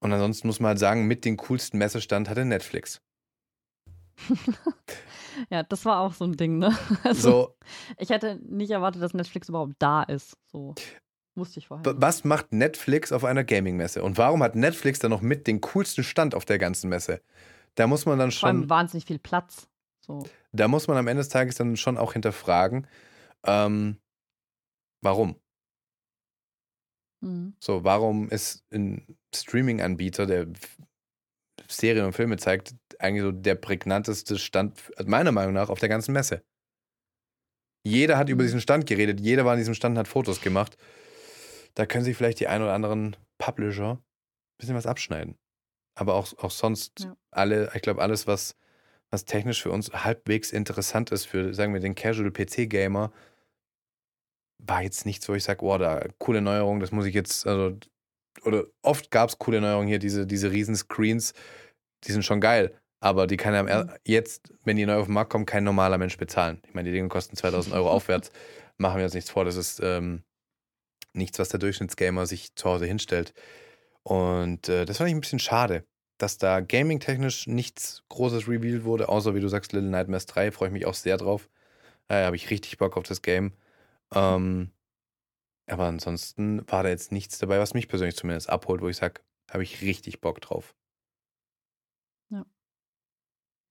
Und 0.00 0.12
ansonsten 0.12 0.46
muss 0.46 0.60
man 0.60 0.70
halt 0.70 0.78
sagen, 0.78 1.06
mit 1.06 1.24
dem 1.24 1.36
coolsten 1.36 1.78
Messestand 1.78 2.28
hatte 2.28 2.44
Netflix. 2.44 3.00
ja, 5.50 5.62
das 5.62 5.84
war 5.84 6.00
auch 6.00 6.14
so 6.14 6.24
ein 6.24 6.36
Ding, 6.36 6.58
ne? 6.58 6.76
Also, 7.04 7.30
so, 7.30 7.56
ich 7.98 8.10
hätte 8.10 8.38
nicht 8.46 8.70
erwartet, 8.70 9.02
dass 9.02 9.14
Netflix 9.14 9.48
überhaupt 9.48 9.74
da 9.78 10.02
ist. 10.02 10.36
So 10.46 10.74
wusste 11.34 11.60
ich 11.60 11.68
vorher. 11.68 11.84
Was 11.98 12.24
macht 12.24 12.52
Netflix 12.52 13.12
auf 13.12 13.24
einer 13.24 13.44
Gaming-Messe? 13.44 14.02
Und 14.02 14.18
warum 14.18 14.42
hat 14.42 14.54
Netflix 14.56 14.98
dann 14.98 15.10
noch 15.10 15.20
mit 15.20 15.46
den 15.46 15.60
coolsten 15.60 16.04
Stand 16.04 16.34
auf 16.34 16.44
der 16.44 16.58
ganzen 16.58 16.88
Messe? 16.88 17.20
Da 17.74 17.86
muss 17.86 18.06
man 18.06 18.18
dann 18.18 18.30
schon. 18.30 18.40
Vor 18.40 18.48
allem 18.48 18.70
wahnsinnig 18.70 19.04
viel 19.04 19.18
Platz. 19.18 19.68
So. 20.00 20.24
Da 20.52 20.68
muss 20.68 20.88
man 20.88 20.96
am 20.96 21.08
Ende 21.08 21.20
des 21.20 21.28
Tages 21.28 21.56
dann 21.56 21.76
schon 21.76 21.98
auch 21.98 22.12
hinterfragen, 22.12 22.86
ähm, 23.46 23.98
warum? 25.02 25.40
Mhm. 27.20 27.54
So, 27.60 27.84
warum 27.84 28.28
ist 28.28 28.64
ein 28.72 29.16
Streaming-Anbieter, 29.34 30.26
der 30.26 30.46
Serien 31.68 32.06
und 32.06 32.12
Filme 32.12 32.36
zeigt, 32.36 32.74
eigentlich 32.98 33.22
so 33.22 33.32
der 33.32 33.54
prägnanteste 33.54 34.38
Stand, 34.38 34.92
meiner 35.04 35.32
Meinung 35.32 35.54
nach, 35.54 35.68
auf 35.68 35.80
der 35.80 35.88
ganzen 35.88 36.12
Messe? 36.12 36.42
Jeder 37.84 38.18
hat 38.18 38.28
über 38.28 38.42
mhm. 38.42 38.46
diesen 38.46 38.60
Stand 38.60 38.86
geredet, 38.86 39.20
jeder 39.20 39.44
war 39.44 39.54
in 39.54 39.58
diesem 39.58 39.74
Stand 39.74 39.94
und 39.94 39.98
hat 40.00 40.08
Fotos 40.08 40.40
gemacht. 40.40 40.76
Da 41.74 41.86
können 41.86 42.04
sich 42.04 42.16
vielleicht 42.16 42.40
die 42.40 42.48
ein 42.48 42.62
oder 42.62 42.72
anderen 42.72 43.16
Publisher 43.38 43.92
ein 43.92 44.58
bisschen 44.58 44.74
was 44.74 44.86
abschneiden. 44.86 45.36
Aber 45.94 46.14
auch, 46.14 46.36
auch 46.38 46.50
sonst 46.50 47.00
ja. 47.00 47.16
alle, 47.30 47.70
ich 47.74 47.82
glaube, 47.82 48.02
alles, 48.02 48.26
was, 48.26 48.56
was 49.10 49.24
technisch 49.24 49.62
für 49.62 49.70
uns 49.70 49.92
halbwegs 49.92 50.52
interessant 50.52 51.12
ist, 51.12 51.26
für, 51.26 51.54
sagen 51.54 51.72
wir, 51.72 51.80
den 51.80 51.94
Casual-PC-Gamer, 51.94 53.12
war 54.58 54.82
jetzt 54.82 55.06
nichts, 55.06 55.28
wo 55.28 55.34
ich 55.34 55.44
sage, 55.44 55.64
oh, 55.64 55.78
da 55.78 56.06
coole 56.18 56.40
Neuerung, 56.40 56.80
das 56.80 56.92
muss 56.92 57.06
ich 57.06 57.14
jetzt, 57.14 57.46
also, 57.46 57.76
oder 58.44 58.64
oft 58.82 59.10
gab 59.10 59.28
es 59.28 59.38
coole 59.38 59.60
Neuerungen 59.60 59.88
hier, 59.88 59.98
diese, 59.98 60.26
diese 60.26 60.50
riesen 60.50 60.76
Screens, 60.76 61.34
die 62.04 62.12
sind 62.12 62.24
schon 62.24 62.40
geil, 62.40 62.78
aber 63.00 63.26
die 63.26 63.36
kann 63.36 63.54
ja 63.54 63.84
mhm. 63.84 63.92
jetzt, 64.04 64.52
wenn 64.64 64.76
die 64.76 64.86
neu 64.86 64.96
auf 64.96 65.06
den 65.06 65.14
Markt 65.14 65.30
kommen, 65.30 65.46
kein 65.46 65.64
normaler 65.64 65.98
Mensch 65.98 66.16
bezahlen. 66.16 66.62
Ich 66.66 66.74
meine, 66.74 66.88
die 66.88 66.94
Dinge 66.94 67.08
kosten 67.08 67.36
2000 67.36 67.74
Euro 67.74 67.90
aufwärts, 67.90 68.30
machen 68.78 68.98
wir 68.98 69.04
uns 69.04 69.14
nichts 69.14 69.30
vor, 69.30 69.44
das 69.44 69.56
ist 69.56 69.80
ähm, 69.82 70.22
nichts, 71.12 71.38
was 71.38 71.48
der 71.48 71.60
Durchschnittsgamer 71.60 72.26
sich 72.26 72.54
zu 72.54 72.68
Hause 72.68 72.86
hinstellt. 72.86 73.32
Und 74.02 74.68
äh, 74.68 74.84
das 74.84 74.98
fand 74.98 75.08
ich 75.08 75.16
ein 75.16 75.20
bisschen 75.20 75.38
schade, 75.38 75.84
dass 76.18 76.38
da 76.38 76.60
gaming-technisch 76.60 77.46
nichts 77.46 78.02
Großes 78.08 78.48
revealed 78.48 78.84
wurde, 78.84 79.08
außer 79.08 79.34
wie 79.34 79.40
du 79.40 79.48
sagst, 79.48 79.72
Little 79.72 79.90
Nightmares 79.90 80.26
3, 80.26 80.52
freue 80.52 80.68
ich 80.68 80.72
mich 80.72 80.86
auch 80.86 80.94
sehr 80.94 81.16
drauf. 81.16 81.48
Äh, 82.08 82.24
Habe 82.24 82.36
ich 82.36 82.50
richtig 82.50 82.78
Bock 82.78 82.96
auf 82.96 83.02
das 83.02 83.22
Game. 83.22 83.52
Ähm, 84.14 84.70
aber 85.68 85.86
ansonsten 85.86 86.62
war 86.70 86.82
da 86.82 86.88
jetzt 86.88 87.12
nichts 87.12 87.38
dabei, 87.38 87.58
was 87.58 87.74
mich 87.74 87.88
persönlich 87.88 88.16
zumindest 88.16 88.48
abholt, 88.48 88.80
wo 88.80 88.88
ich 88.88 88.96
sage, 88.96 89.20
habe 89.50 89.62
ich 89.62 89.82
richtig 89.82 90.20
Bock 90.20 90.40
drauf. 90.40 90.74
Ja. 92.30 92.44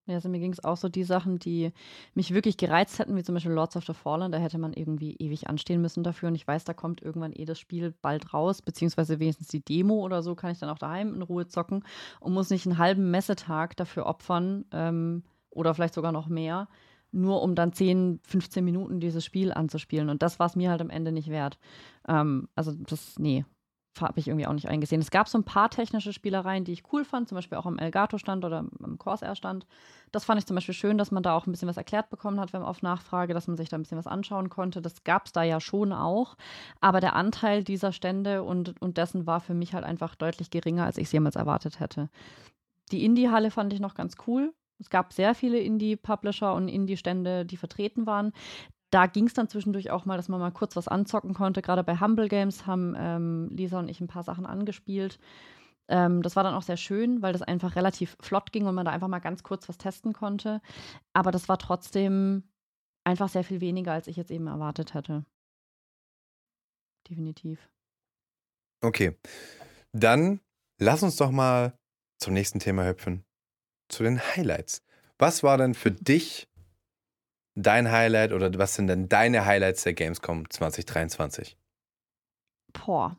Ja, 0.08 0.15
also 0.15 0.30
mir 0.30 0.39
ging 0.39 0.52
es 0.52 0.63
auch 0.63 0.78
so 0.78 0.88
die 0.88 1.04
Sachen, 1.04 1.39
die 1.39 1.71
mich 2.13 2.32
wirklich 2.32 2.58
gereizt 2.58 3.00
hätten, 3.00 3.15
wie 3.15 3.24
zum 3.24 3.34
Beispiel 3.34 3.54
Lords 3.54 3.76
of 3.76 3.86
the 3.86 3.93
Fallen. 3.93 4.32
Da 4.32 4.38
hätte 4.38 4.60
man 4.60 4.74
irgendwie 4.74 5.15
ewig 5.15 5.48
anstehen 5.48 5.82
müssen 5.82 6.04
dafür. 6.04 6.30
Und 6.30 6.36
ich 6.36 6.48
weiß, 6.48 6.63
da 6.63 6.74
kommt 6.74 7.02
irgendwann 7.02 7.34
eh 7.34 7.45
das 7.45 7.60
Spiel 7.60 7.91
bald 8.02 8.32
raus, 8.32 8.62
beziehungsweise 8.62 9.19
wenigstens 9.19 9.48
die 9.48 9.65
Demo 9.65 9.95
oder 9.95 10.21
so 10.21 10.36
kann 10.36 10.52
ich 10.52 10.60
dann 10.60 10.69
auch 10.69 10.78
daheim 10.78 11.15
in 11.15 11.24
Ruhe 11.24 11.48
zocken 11.48 11.84
und 12.19 12.34
muss 12.34 12.52
nicht 12.52 12.67
einen 12.67 12.78
halben 12.78 13.10
Messetag 13.10 13.76
dafür 13.78 14.06
opfern 14.06 14.65
ähm, 14.71 15.24
oder 15.50 15.74
vielleicht 15.74 15.95
sogar 15.95 16.12
noch 16.12 16.28
mehr, 16.28 16.67
nur 17.15 17.41
um 17.41 17.56
dann 17.56 17.73
10, 17.73 18.19
15 18.28 18.63
Minuten 18.63 18.99
dieses 18.99 19.25
Spiel 19.25 19.51
anzuspielen. 19.54 20.10
Und 20.10 20.21
das 20.21 20.39
war 20.39 20.47
es 20.47 20.56
mir 20.56 20.69
halt 20.69 20.82
am 20.82 20.89
Ende 20.89 21.12
nicht 21.12 21.30
wert. 21.30 21.58
Ähm, 22.08 22.47
also 22.56 22.73
das, 22.73 23.17
nee, 23.17 23.45
habe 24.01 24.19
ich 24.19 24.28
irgendwie 24.28 24.47
auch 24.47 24.54
nicht 24.54 24.67
eingesehen. 24.67 25.01
Es 25.01 25.12
gab 25.12 25.30
so 25.30 25.38
ein 25.38 25.43
paar 25.43 25.69
technische 25.69 26.13
Spielereien, 26.13 26.63
die 26.63 26.73
ich 26.73 26.84
cool 26.91 27.06
fand, 27.06 27.30
zum 27.30 27.36
Beispiel 27.36 27.58
auch 27.58 27.65
am 27.65 27.78
Elgato-Stand 27.78 28.43
oder 28.43 28.65
am 28.84 28.97
Corsair-Stand. 28.97 29.65
Das 30.12 30.25
fand 30.25 30.39
ich 30.39 30.45
zum 30.45 30.56
Beispiel 30.56 30.73
schön, 30.73 30.97
dass 30.97 31.12
man 31.12 31.23
da 31.23 31.36
auch 31.36 31.47
ein 31.47 31.51
bisschen 31.51 31.67
was 31.67 31.78
erklärt 31.78 32.10
bekommen 32.10 32.39
hat, 32.39 32.54
wenn 32.54 32.62
man 32.62 32.69
auf 32.69 32.82
Nachfrage, 32.82 33.34
dass 33.34 33.47
man 33.47 33.58
sich 33.58 33.69
da 33.69 33.78
ein 33.78 33.84
bisschen 33.84 33.97
was 33.97 34.08
anschauen 34.08 34.49
konnte. 34.49 34.82
Das 34.82 35.04
gab 35.04 35.25
es 35.25 35.32
da 35.32 35.43
ja 35.43 35.60
schon 35.60 35.93
auch. 35.93 36.36
Aber 36.82 36.99
der 36.99 37.15
Anteil 37.15 37.63
dieser 37.63 37.91
Stände 37.91 38.43
und, 38.43 38.82
und 38.82 38.97
dessen 38.97 39.25
war 39.25 39.39
für 39.39 39.54
mich 39.54 39.73
halt 39.73 39.86
einfach 39.86 40.15
deutlich 40.15 40.49
geringer, 40.49 40.86
als 40.86 40.97
ich 40.97 41.06
es 41.06 41.12
jemals 41.12 41.36
erwartet 41.36 41.80
hätte. 41.80 42.10
Die 42.91 43.04
Indie-Halle 43.04 43.51
fand 43.51 43.73
ich 43.73 43.80
noch 43.80 43.95
ganz 43.95 44.15
cool. 44.28 44.54
Es 44.80 44.90
gab 44.90 45.14
sehr 45.14 45.36
viele 45.36 45.60
Indie-Publisher 45.60 46.54
und 46.54 46.68
Indie-Stände, 46.68 47.46
die 47.46 47.58
vertreten 47.58 48.06
waren 48.06 48.34
da 48.96 49.08
ging 49.08 49.28
es 49.28 49.34
dann 49.34 49.50
zwischendurch 49.50 49.92
auch 49.92 50.06
mal, 50.06 50.16
dass 50.16 50.30
man 50.30 50.40
mal 50.40 50.52
kurz 50.52 50.78
was 50.78 50.88
anzocken 50.88 51.34
konnte. 51.34 51.62
Gerade 51.62 51.84
bei 51.84 52.00
Humble 52.00 52.30
Games 52.30 52.66
haben 52.66 52.96
ähm, 52.98 53.50
Lisa 53.52 53.78
und 53.78 53.90
ich 53.90 54.00
ein 54.00 54.08
paar 54.08 54.24
Sachen 54.24 54.46
angespielt. 54.46 55.20
Ähm, 55.90 56.22
das 56.22 56.38
war 56.38 56.44
dann 56.44 56.54
auch 56.54 56.62
sehr 56.62 56.78
schön, 56.78 57.22
weil 57.22 57.34
das 57.34 57.42
einfach 57.42 57.76
relativ 57.76 58.16
flott 58.22 58.54
ging 58.54 58.66
und 58.66 58.74
man 58.74 58.86
da 58.86 58.94
einfach 58.94 59.10
mal 59.10 59.20
ganz 59.20 59.44
kurz 59.44 59.68
was 59.68 59.78
testen 59.78 60.14
konnte. 60.14 60.62
Aber 61.12 61.32
das 61.32 61.50
war 61.50 61.58
trotzdem 61.58 62.44
einfach 63.04 63.28
sehr 63.28 63.44
viel 63.44 63.60
weniger, 63.60 63.92
als 63.92 64.08
ich 64.08 64.16
jetzt 64.16 64.32
eben 64.32 64.48
erwartet 64.48 64.94
hätte. 64.94 65.26
Definitiv. 67.10 67.70
Okay. 68.82 69.18
Dann 69.92 70.40
lass 70.80 71.04
uns 71.04 71.18
doch 71.18 71.32
mal 71.32 71.78
zum 72.18 72.34
nächsten 72.34 72.60
Thema 72.60 72.88
hüpfen. 72.88 73.25
Zu 73.89 74.04
den 74.04 74.19
Highlights. 74.19 74.82
Was 75.17 75.43
war 75.43 75.58
denn 75.58 75.74
für 75.74 75.91
dich 75.91 76.48
dein 77.56 77.91
Highlight 77.91 78.34
oder 78.34 78.54
was 78.58 78.76
sind 78.76 78.88
denn 78.88 79.08
deine 79.08 79.45
Highlights 79.45 79.84
der 79.84 79.93
Gamescom 79.93 80.50
2023? 80.50 81.58
Boah. 82.74 83.17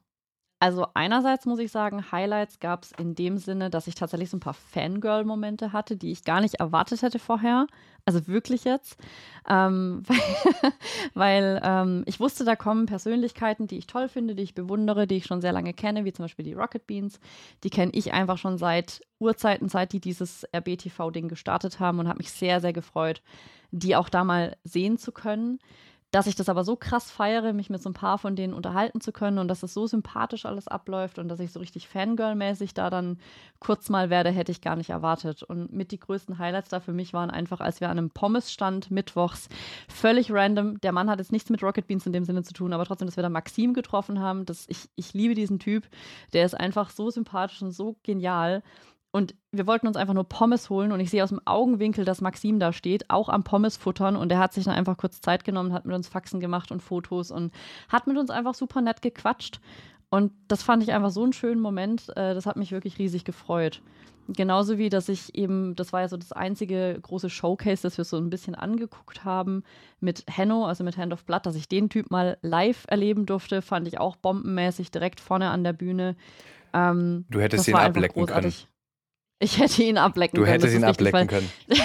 Also 0.59 0.87
einerseits 0.95 1.45
muss 1.45 1.59
ich 1.59 1.71
sagen, 1.71 2.11
Highlights 2.11 2.61
gab 2.61 2.85
es 2.85 2.93
in 2.93 3.15
dem 3.15 3.37
Sinne, 3.37 3.69
dass 3.69 3.89
ich 3.89 3.95
tatsächlich 3.95 4.31
so 4.31 4.39
ein 4.39 4.41
paar 4.41 4.55
Fangirl-Momente 4.55 5.73
hatte, 5.73 5.97
die 5.97 6.13
ich 6.13 6.25
gar 6.25 6.41
nicht 6.41 6.55
erwartet 6.55 7.03
hätte 7.03 7.19
vorher. 7.19 7.67
Also 8.07 8.27
wirklich 8.27 8.65
jetzt. 8.65 8.99
Ähm, 9.47 10.03
weil, 10.07 10.73
weil 11.13 11.61
ähm, 11.63 12.05
ich 12.07 12.21
wusste, 12.21 12.45
da 12.45 12.57
kommen 12.57 12.87
Persönlichkeiten, 12.87 13.67
die 13.67 13.77
ich 13.77 13.87
toll 13.87 14.09
finde, 14.09 14.35
die 14.35 14.45
ich 14.45 14.55
bewundere, 14.55 15.07
die 15.07 15.17
ich 15.17 15.27
schon 15.27 15.43
sehr 15.43 15.53
lange 15.53 15.75
kenne, 15.75 16.07
wie 16.07 16.13
zum 16.15 16.25
Beispiel 16.25 16.45
die 16.45 16.55
Rocket 16.55 16.87
Beans. 16.87 17.21
Die 17.63 17.71
kenne 17.71 17.93
ich 17.95 18.15
einfach 18.15 18.39
schon 18.39 18.57
seit 18.57 19.03
Urzeiten, 19.19 19.69
seit 19.69 19.93
die 19.93 20.01
dieses 20.01 20.47
RBTV-Ding 20.55 21.29
gestartet 21.29 21.81
haben 21.81 21.99
und 21.99 22.09
habe 22.09 22.19
mich 22.19 22.31
sehr, 22.31 22.63
sehr 22.63 22.73
gefreut, 22.73 23.21
die 23.73 23.95
auch 23.95 24.09
da 24.09 24.25
mal 24.25 24.57
sehen 24.65 24.97
zu 24.97 25.13
können 25.13 25.59
dass 26.17 26.27
ich 26.27 26.35
das 26.35 26.49
aber 26.49 26.65
so 26.65 26.77
krass 26.77 27.11
feiere, 27.11 27.53
mich 27.53 27.69
mit 27.69 27.83
so 27.83 27.91
ein 27.91 27.93
paar 27.93 28.17
von 28.17 28.37
denen 28.37 28.55
unterhalten 28.55 29.03
zu 29.03 29.13
können 29.13 29.37
und 29.39 29.49
dass 29.49 29.63
es 29.63 29.75
so 29.75 29.87
sympathisch 29.87 30.47
alles 30.47 30.67
abläuft 30.67 31.19
und 31.19 31.29
dass 31.29 31.41
ich 31.41 31.53
so 31.53 31.61
richtig 31.61 31.89
Fangirl-mäßig 31.89 32.73
da 32.73 32.89
dann 32.89 33.19
kurz 33.59 33.91
mal 33.91 34.09
werde, 34.09 34.31
hätte 34.31 34.51
ich 34.51 34.63
gar 34.63 34.77
nicht 34.77 34.89
erwartet. 34.89 35.43
Und 35.43 35.75
mit 35.75 35.93
die 35.93 36.01
größten 36.01 36.39
Highlights 36.39 36.71
da 36.71 36.81
für 36.81 36.95
mich 36.95 37.13
waren 37.13 37.31
einfach, 37.31 37.61
als 37.61 37.83
wir 37.83 37.91
an 37.91 37.99
einem 37.99 38.09
Pommes-Stand 38.09 38.91
mittwochs 38.91 39.51
völlig 39.91 40.33
random, 40.33 40.81
der 40.81 40.93
Mann 40.93 41.11
hat 41.11 41.19
jetzt 41.19 41.33
nichts 41.33 41.51
mit 41.51 41.63
Rocket 41.63 41.87
Beans 41.87 42.07
in 42.07 42.15
dem 42.15 42.25
Sinne 42.25 42.43
zu 42.45 42.55
tun, 42.55 42.73
aber 42.73 42.87
trotzdem, 42.87 43.09
dass 43.09 43.17
wir 43.17 43.23
da 43.23 43.29
Maxim 43.29 43.75
getroffen 43.75 44.19
haben, 44.19 44.47
dass 44.47 44.65
ich, 44.71 44.89
ich 44.97 45.13
liebe 45.13 45.35
diesen 45.35 45.59
Typ, 45.59 45.85
der 46.33 46.47
ist 46.47 46.55
einfach 46.55 46.89
so 46.89 47.11
sympathisch 47.11 47.61
und 47.61 47.73
so 47.73 47.97
genial 48.03 48.63
und 49.17 49.35
wir 49.51 49.67
wollten 49.67 49.87
uns 49.87 49.97
einfach 49.97 50.13
nur 50.13 50.29
Pommes 50.29 50.69
holen 50.69 50.93
und 50.93 51.01
ich 51.01 51.09
sehe 51.09 51.25
aus 51.25 51.31
dem 51.31 51.41
Augenwinkel, 51.47 52.05
dass 52.05 52.21
Maxim 52.21 52.61
da 52.61 52.75
steht, 52.75 53.09
auch 53.09 53.31
am 53.31 53.45
Pommes 53.45 53.79
futtern 53.79 54.15
und 54.15 54.31
er 54.31 54.39
hat 54.39 54.53
sich 54.53 54.65
dann 54.65 54.75
einfach 54.75 54.99
kurz 54.99 55.23
Zeit 55.23 55.43
genommen, 55.43 55.73
hat 55.73 55.87
mit 55.87 55.97
uns 55.97 56.07
Faxen 56.07 56.39
gemacht 56.39 56.71
und 56.71 56.83
Fotos 56.83 57.31
und 57.31 57.51
hat 57.89 58.07
mit 58.07 58.19
uns 58.19 58.29
einfach 58.29 58.55
super 58.55 58.83
nett 58.83 59.01
gequatscht. 59.01 59.61
Und 60.11 60.33
das 60.49 60.63
fand 60.63 60.83
ich 60.83 60.93
einfach 60.93 61.11
so 61.11 61.23
einen 61.23 61.33
schönen 61.33 61.63
Moment. 61.63 62.11
Äh, 62.11 62.35
das 62.35 62.45
hat 62.45 62.57
mich 62.57 62.73
wirklich 62.73 62.99
riesig 62.99 63.25
gefreut. 63.25 63.81
Genauso 64.29 64.77
wie, 64.77 64.91
dass 64.91 65.09
ich 65.09 65.35
eben, 65.35 65.75
das 65.77 65.95
war 65.95 66.03
ja 66.03 66.09
so 66.09 66.19
das 66.19 66.33
einzige 66.33 66.99
große 67.01 67.31
Showcase, 67.31 67.83
das 67.83 67.97
wir 67.97 68.05
so 68.05 68.19
ein 68.19 68.29
bisschen 68.29 68.55
angeguckt 68.55 69.25
haben 69.25 69.63
mit 69.99 70.25
Henno, 70.29 70.67
also 70.67 70.85
mit 70.85 70.99
Hand 70.99 71.15
of 71.15 71.25
Blood, 71.25 71.47
dass 71.47 71.57
ich 71.57 71.69
den 71.69 71.89
Typ 71.89 72.11
mal 72.11 72.37
live 72.43 72.85
erleben 72.89 73.25
durfte, 73.25 73.63
fand 73.63 73.89
ich 73.89 73.99
auch 73.99 74.17
bombenmäßig 74.17 74.91
direkt 74.91 75.21
vorne 75.21 75.49
an 75.49 75.65
der 75.65 75.73
Bühne. 75.73 76.17
Ähm, 76.75 77.25
du 77.31 77.41
hättest 77.41 77.67
ihn 77.67 77.77
ablecken 77.77 78.27
können. 78.27 78.53
Ich 79.39 79.59
hätte 79.59 79.83
ihn 79.83 79.99
ablecken 79.99 80.37
du 80.37 80.45
können. 80.45 80.61
Du 80.61 80.67
hättest 80.67 80.77
ihn 80.77 80.85
ablecken 80.85 81.27
können. 81.29 81.51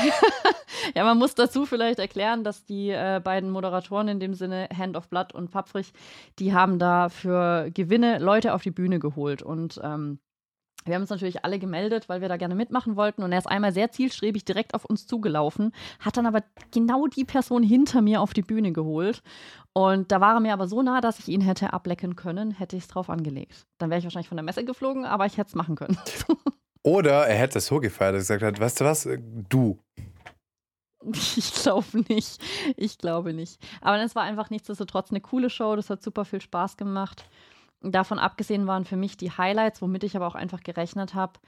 ja, 0.96 1.04
man 1.04 1.18
muss 1.18 1.36
dazu 1.36 1.66
vielleicht 1.66 2.00
erklären, 2.00 2.44
dass 2.44 2.66
die 2.66 2.90
äh, 2.90 3.20
beiden 3.22 3.50
Moderatoren 3.50 4.08
in 4.08 4.20
dem 4.20 4.34
Sinne, 4.34 4.70
Hand 4.76 4.96
of 4.96 5.10
Blood 5.10 5.34
und 5.34 5.52
Papfrich, 5.52 5.92
die 6.40 6.54
haben 6.54 6.80
da 6.80 7.10
für 7.10 7.70
Gewinne 7.72 8.20
Leute 8.20 8.54
auf 8.54 8.62
die 8.62 8.72
Bühne 8.72 9.00
geholt. 9.00 9.42
Und 9.44 9.82
ähm, 9.84 10.20
wir 10.86 10.96
haben 10.96 11.02
uns 11.02 11.10
natürlich 11.10 11.46
alle 11.46 11.60
gemeldet, 11.60 12.10
weil 12.10 12.22
wir 12.22 12.30
da 12.30 12.38
gerne 12.38 12.56
mitmachen 12.56 12.96
wollten. 12.96 13.22
Und 13.22 13.34
er 13.34 13.40
ist 13.40 13.48
einmal 13.48 13.74
sehr 13.74 13.92
zielstrebig 13.92 14.46
direkt 14.46 14.74
auf 14.74 14.86
uns 14.86 15.06
zugelaufen, 15.06 15.74
hat 16.00 16.16
dann 16.16 16.26
aber 16.26 16.44
genau 16.74 17.08
die 17.08 17.26
Person 17.26 17.64
hinter 17.64 18.02
mir 18.02 18.22
auf 18.22 18.34
die 18.34 18.42
Bühne 18.42 18.72
geholt. 18.72 19.22
Und 19.74 20.12
da 20.12 20.22
war 20.22 20.36
er 20.36 20.40
mir 20.40 20.54
aber 20.54 20.68
so 20.68 20.82
nah, 20.82 21.02
dass 21.02 21.20
ich 21.20 21.28
ihn 21.28 21.42
hätte 21.42 21.74
ablecken 21.74 22.16
können, 22.16 22.52
hätte 22.52 22.78
ich 22.78 22.84
es 22.84 22.90
drauf 22.90 23.10
angelegt. 23.10 23.68
Dann 23.78 23.90
wäre 23.90 24.00
ich 24.00 24.06
wahrscheinlich 24.06 24.30
von 24.30 24.38
der 24.38 24.44
Messe 24.44 24.64
geflogen, 24.64 25.06
aber 25.06 25.26
ich 25.26 25.38
hätte 25.38 25.50
es 25.50 25.56
machen 25.56 25.76
können. 25.76 25.98
Oder 26.84 27.28
er 27.28 27.38
hätte 27.38 27.60
es 27.60 27.67
so 27.67 27.80
gefeiert, 27.80 28.15
dass 28.15 28.30
er 28.30 28.38
gesagt 28.38 28.56
hat, 28.56 28.62
weißt 28.62 28.82
du 28.82 28.86
was, 28.86 29.10
du. 29.50 29.80
Ich 31.36 31.54
glaube 31.54 32.04
nicht. 32.10 32.39
Ich 32.78 32.98
glaube 33.00 33.34
nicht. 33.34 33.60
Aber 33.82 34.00
es 34.04 34.15
war 34.15 34.24
einfach 34.24 34.52
nichtsdestotrotz 34.52 35.10
eine 35.10 35.22
coole 35.22 35.50
Show. 35.50 35.76
Das 35.76 35.89
hat 35.89 36.04
super 36.04 36.26
viel 36.26 36.41
Spaß 36.41 36.78
gemacht. 36.78 37.26
Davon 37.82 38.20
abgesehen 38.20 38.67
waren 38.67 38.86
für 38.86 38.98
mich 38.98 39.17
die 39.17 39.32
Highlights, 39.32 39.82
womit 39.82 40.04
ich 40.04 40.15
aber 40.15 40.28
auch 40.28 40.36
einfach 40.36 40.62
gerechnet 40.62 41.15
habe, 41.15 41.39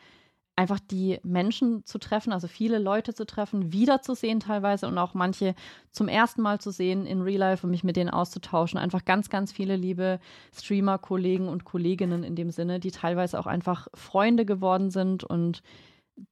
einfach 0.55 0.79
die 0.79 1.19
Menschen 1.23 1.83
zu 1.85 1.97
treffen, 1.97 2.31
also 2.31 2.47
viele 2.47 2.77
Leute 2.77 3.13
zu 3.13 3.25
treffen, 3.25 3.73
wiederzusehen 3.73 4.39
teilweise 4.39 4.87
und 4.87 4.97
auch 4.97 5.13
manche 5.15 5.55
zum 5.91 6.07
ersten 6.07 6.41
Mal 6.41 6.61
zu 6.61 6.71
sehen 6.71 7.05
in 7.05 7.21
Real 7.21 7.39
Life 7.39 7.65
und 7.65 7.71
mich 7.71 7.83
mit 7.83 7.95
denen 7.95 8.11
auszutauschen. 8.11 8.79
Einfach 8.79 9.03
ganz, 9.03 9.29
ganz 9.29 9.51
viele 9.51 9.75
liebe 9.75 10.19
Streamer, 10.53 10.99
Kollegen 10.99 11.49
und 11.49 11.65
Kolleginnen 11.65 12.23
in 12.23 12.35
dem 12.35 12.51
Sinne, 12.51 12.79
die 12.79 12.91
teilweise 12.91 13.39
auch 13.39 13.47
einfach 13.47 13.87
Freunde 13.95 14.45
geworden 14.45 14.91
sind 14.91 15.23
und 15.23 15.63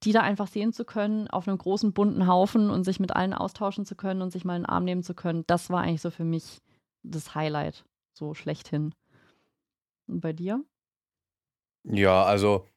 die 0.04 0.12
da 0.12 0.22
einfach 0.22 0.48
sehen 0.48 0.74
zu 0.74 0.86
können 0.86 1.28
auf 1.28 1.48
einem 1.48 1.58
großen 1.58 1.92
bunten 1.92 2.28
Haufen 2.28 2.70
und 2.70 2.84
sich 2.84 3.00
mit 3.00 3.16
allen 3.16 3.34
austauschen 3.34 3.86
zu 3.86 3.96
können 3.96 4.22
und 4.22 4.32
sich 4.32 4.46
mal 4.46 4.56
in 4.56 4.64
den 4.64 4.70
Arm 4.70 4.84
nehmen 4.84 5.02
zu 5.02 5.16
können, 5.16 5.44
das 5.48 5.72
war 5.72 5.82
eigentlich 5.82 6.02
so 6.02 6.12
für 6.12 6.24
mich 6.24 6.60
das 7.02 7.34
Highlight, 7.34 7.84
so 8.14 8.36
schlechthin. 8.36 8.94
Und 10.08 10.22
bei 10.22 10.34
dir? 10.34 10.64
Ja, 11.84 12.24
also 12.24 12.68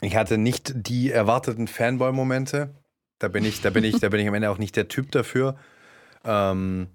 ich 0.00 0.16
hatte 0.16 0.38
nicht 0.38 0.72
die 0.74 1.10
erwarteten 1.10 1.68
Fanboy-Momente. 1.68 2.74
Da 3.18 3.28
bin 3.28 3.44
ich, 3.44 3.62
da 3.62 3.70
bin 3.70 3.84
ich, 3.84 3.98
da 3.98 4.08
bin 4.10 4.20
ich 4.20 4.28
am 4.28 4.34
Ende 4.34 4.50
auch 4.50 4.58
nicht 4.58 4.76
der 4.76 4.88
Typ 4.88 5.10
dafür. 5.10 5.56
Ähm, 6.24 6.88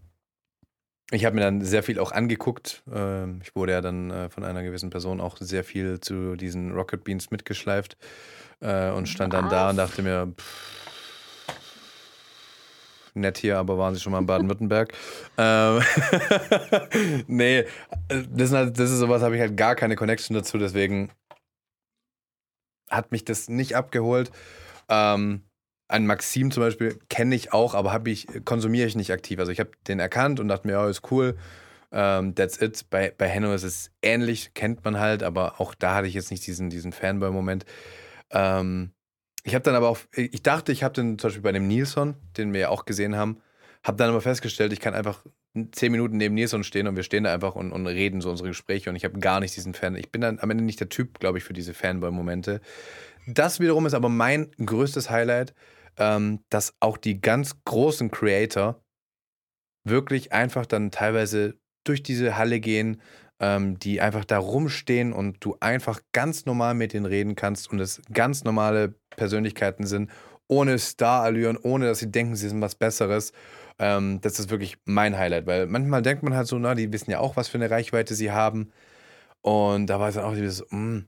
ich 1.10 1.26
habe 1.26 1.36
mir 1.36 1.42
dann 1.42 1.62
sehr 1.62 1.84
viel 1.84 2.00
auch 2.00 2.12
angeguckt. 2.12 2.84
Ähm, 2.94 3.42
ich 3.44 3.56
wurde 3.56 3.74
ja 3.74 3.82
dann 3.82 4.12
äh, 4.12 4.30
von 4.30 4.44
einer 4.44 4.64
gewissen 4.64 4.92
Person 4.92 5.20
auch 5.20 5.38
sehr 5.38 5.64
viel 5.64 6.00
zu 6.00 6.36
diesen 6.36 6.72
Rocket 6.72 7.04
Beans 7.04 7.32
mitgeschleift 7.32 7.98
äh, 8.62 8.92
und 8.92 9.10
stand 9.10 9.34
dann 9.34 9.46
Was? 9.46 9.52
da 9.52 9.70
und 9.72 9.78
dachte 9.78 10.04
mir, 10.04 10.32
pff, 10.38 10.82
nett 13.14 13.40
hier, 13.40 13.58
aber 13.58 13.78
waren 13.78 13.94
sie 13.94 14.00
schon 14.00 14.12
mal 14.12 14.20
in 14.20 14.26
Baden-Württemberg? 14.26 14.94
ähm, 15.38 15.82
nee, 17.28 17.66
das 18.08 18.50
ist, 18.50 18.54
halt, 18.54 18.80
das 18.80 18.92
ist 18.92 19.00
sowas, 19.00 19.22
habe 19.22 19.36
ich 19.36 19.42
halt 19.42 19.58
gar 19.58 19.76
keine 19.76 19.96
Connection 19.96 20.36
dazu, 20.36 20.58
deswegen 20.58 21.12
hat 22.92 23.12
mich 23.12 23.26
das 23.26 23.50
nicht 23.50 23.76
abgeholt. 23.76 24.32
Ähm, 24.90 25.42
ein 25.88 26.06
Maxim 26.06 26.52
zum 26.52 26.64
Beispiel 26.64 27.00
kenne 27.10 27.36
ich 27.36 27.54
auch, 27.54 27.74
aber 27.74 28.00
ich, 28.06 28.28
konsumiere 28.46 28.88
ich 28.88 28.96
nicht 28.96 29.12
aktiv. 29.12 29.40
Also 29.40 29.52
ich 29.52 29.60
habe 29.60 29.72
den 29.88 30.00
erkannt 30.00 30.40
und 30.40 30.48
dachte 30.48 30.68
mir, 30.68 30.74
ja, 30.74 30.88
ist 30.88 31.12
cool. 31.12 31.38
Ähm, 31.92 32.36
that's 32.36 32.62
it. 32.62 32.86
Bei, 32.90 33.14
bei 33.18 33.28
Henno 33.28 33.54
ist 33.54 33.64
es 33.64 33.92
ähnlich, 34.02 34.54
kennt 34.54 34.86
man 34.86 35.00
halt, 35.00 35.24
aber 35.24 35.60
auch 35.60 35.76
da 35.76 35.96
hatte 35.96 36.08
ich 36.08 36.14
jetzt 36.14 36.32
nicht 36.32 36.46
diesen, 36.48 36.70
diesen 36.70 36.94
Fanboy-Moment. 36.94 37.66
Ähm, 38.32 38.92
ich 39.44 39.56
habe 39.56 39.64
dann 39.64 39.76
aber 39.76 39.90
auch, 39.90 39.98
ich 40.16 40.44
dachte, 40.44 40.72
ich 40.72 40.84
habe 40.84 40.94
den 40.94 41.18
zum 41.18 41.30
Beispiel 41.30 41.44
bei 41.44 41.52
dem 41.52 41.68
Nilsson, 41.68 42.16
den 42.38 42.54
wir 42.54 42.62
ja 42.62 42.70
auch 42.70 42.86
gesehen 42.86 43.16
haben, 43.16 43.42
habe 43.84 43.98
dann 43.98 44.10
aber 44.10 44.22
festgestellt, 44.22 44.74
ich 44.74 44.80
kann 44.80 44.94
einfach 44.94 45.26
zehn 45.72 45.91
Minuten 45.91 46.17
neben 46.17 46.36
Nilsson 46.36 46.63
stehen 46.63 46.88
und 46.88 46.96
wir 46.96 47.04
stehen 47.04 47.24
da 47.24 47.34
einfach 47.34 47.56
und, 47.56 47.72
und 47.72 47.88
reden 47.88 48.22
so 48.22 48.30
unsere 48.30 48.50
Gespräche 48.50 48.89
und 48.89 48.96
ich 48.96 49.06
habe 49.06 49.20
gar 49.20 49.39
nicht 49.39 49.56
diesen 49.56 49.74
Fan. 49.74 49.96
Ich 49.96 50.12
bin 50.12 50.22
dann 50.22 50.39
am 50.39 50.52
Ende 50.52 50.63
nicht 50.63 50.80
der 50.80 50.89
Typ, 50.89 51.20
glaube 51.20 51.39
ich, 51.39 51.44
für 51.44 51.54
diese 51.54 51.74
Fanboy-Momente. 51.74 52.62
Das 53.28 53.60
wiederum 53.60 53.86
ist 53.86 53.94
aber 53.94 54.10
mein 54.10 54.52
größtes 54.63 55.10
Highlight, 55.10 55.54
ähm, 55.98 56.39
dass 56.50 56.76
auch 56.80 56.98
die 56.98 57.22
ganz 57.22 57.63
großen 57.65 58.12
Creator 58.12 58.84
wirklich 59.84 60.32
einfach 60.32 60.65
dann 60.65 60.91
teilweise 60.91 61.56
durch 61.84 62.04
diese 62.04 62.38
Halle 62.38 62.60
gehen, 62.60 63.02
ähm, 63.39 63.80
die 63.80 64.00
einfach 64.00 64.26
da 64.26 64.38
rumstehen 64.38 65.12
und 65.12 65.44
du 65.44 65.58
einfach 65.60 66.02
ganz 66.13 66.46
normal 66.46 66.76
mit 66.76 66.94
denen 66.94 67.08
reden 67.08 67.36
kannst 67.36 67.72
und 67.72 67.80
es 67.80 68.02
ganz 68.13 68.44
normale 68.44 68.96
Persönlichkeiten 69.10 69.86
sind, 69.88 70.12
ohne 70.48 70.78
Star-Allüren, 70.78 71.58
ohne 71.58 71.88
dass 71.88 72.00
sie 72.00 72.12
denken, 72.12 72.36
sie 72.36 72.50
sind 72.50 72.62
was 72.62 72.76
Besseres. 72.76 73.32
Ähm, 73.82 74.22
das 74.22 74.39
ist 74.39 74.52
wirklich 74.52 74.78
mein 74.86 75.17
Highlight, 75.17 75.48
weil 75.48 75.65
manchmal 75.65 76.04
denkt 76.04 76.22
man 76.22 76.36
halt 76.36 76.48
so, 76.48 76.60
na, 76.60 76.76
die 76.76 76.94
wissen 76.94 77.10
ja 77.10 77.20
auch, 77.20 77.36
was 77.36 77.48
für 77.50 77.58
eine 77.58 77.72
Reichweite 77.72 78.13
sie 78.13 78.32
haben. 78.32 78.72
Und 79.41 79.88
da 79.88 80.00
war 80.00 80.10
es 80.10 80.15
dann 80.15 80.26
auch 80.26 80.36
dieses, 80.36 80.63
mm, 80.70 81.00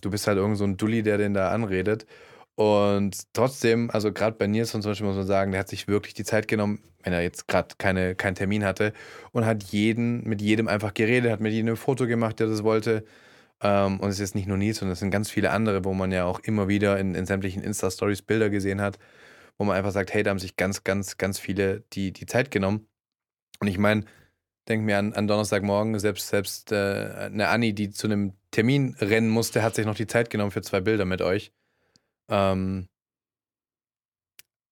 du 0.00 0.10
bist 0.10 0.26
halt 0.26 0.38
irgend 0.38 0.58
so 0.58 0.64
ein 0.64 0.78
Dulli, 0.78 1.02
der 1.02 1.18
den 1.18 1.34
da 1.34 1.50
anredet. 1.50 2.06
Und 2.54 3.32
trotzdem, 3.34 3.90
also 3.90 4.10
gerade 4.12 4.36
bei 4.38 4.46
Nilsson 4.46 4.82
zum 4.82 4.92
Beispiel 4.92 5.06
muss 5.06 5.16
man 5.16 5.26
sagen, 5.26 5.52
der 5.52 5.60
hat 5.60 5.68
sich 5.68 5.86
wirklich 5.88 6.14
die 6.14 6.24
Zeit 6.24 6.48
genommen, 6.48 6.80
wenn 7.02 7.12
er 7.12 7.22
jetzt 7.22 7.46
gerade 7.48 7.74
keine, 7.78 8.14
keinen 8.14 8.36
Termin 8.36 8.64
hatte 8.64 8.94
und 9.32 9.44
hat 9.46 9.62
jeden, 9.64 10.24
mit 10.24 10.40
jedem 10.40 10.68
einfach 10.68 10.94
geredet, 10.94 11.30
hat 11.30 11.40
mit 11.40 11.52
jedem 11.52 11.70
ein 11.70 11.76
Foto 11.76 12.06
gemacht, 12.06 12.40
der 12.40 12.46
das 12.46 12.62
wollte. 12.64 13.04
Ähm, 13.62 14.00
und 14.00 14.08
es 14.08 14.16
ist 14.16 14.20
jetzt 14.20 14.34
nicht 14.34 14.48
nur 14.48 14.56
Nils, 14.58 14.78
sondern 14.78 14.94
es 14.94 15.00
sind 15.00 15.10
ganz 15.10 15.30
viele 15.30 15.50
andere, 15.50 15.84
wo 15.84 15.92
man 15.94 16.10
ja 16.12 16.24
auch 16.24 16.40
immer 16.40 16.68
wieder 16.68 16.98
in, 16.98 17.14
in 17.14 17.26
sämtlichen 17.26 17.62
Insta-Stories 17.62 18.22
Bilder 18.22 18.50
gesehen 18.50 18.80
hat, 18.80 18.98
wo 19.58 19.64
man 19.64 19.76
einfach 19.76 19.92
sagt, 19.92 20.12
hey, 20.12 20.22
da 20.22 20.30
haben 20.30 20.38
sich 20.38 20.56
ganz, 20.56 20.84
ganz, 20.84 21.18
ganz 21.18 21.38
viele 21.38 21.80
die, 21.92 22.12
die 22.12 22.26
Zeit 22.26 22.50
genommen. 22.50 22.88
Und 23.60 23.68
ich 23.68 23.78
meine, 23.78 24.04
denke 24.68 24.84
mir 24.84 24.98
an, 24.98 25.12
an 25.12 25.26
Donnerstagmorgen, 25.26 25.98
selbst, 25.98 26.28
selbst 26.28 26.72
äh, 26.72 27.30
eine 27.32 27.48
Anni, 27.48 27.74
die 27.74 27.90
zu 27.90 28.06
einem 28.06 28.34
Termin 28.50 28.96
rennen 29.00 29.30
musste, 29.30 29.62
hat 29.62 29.74
sich 29.74 29.86
noch 29.86 29.94
die 29.94 30.06
Zeit 30.06 30.30
genommen 30.30 30.50
für 30.50 30.62
zwei 30.62 30.80
Bilder 30.80 31.04
mit 31.04 31.22
euch. 31.22 31.52
Ähm, 32.30 32.88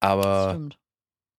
aber 0.00 0.70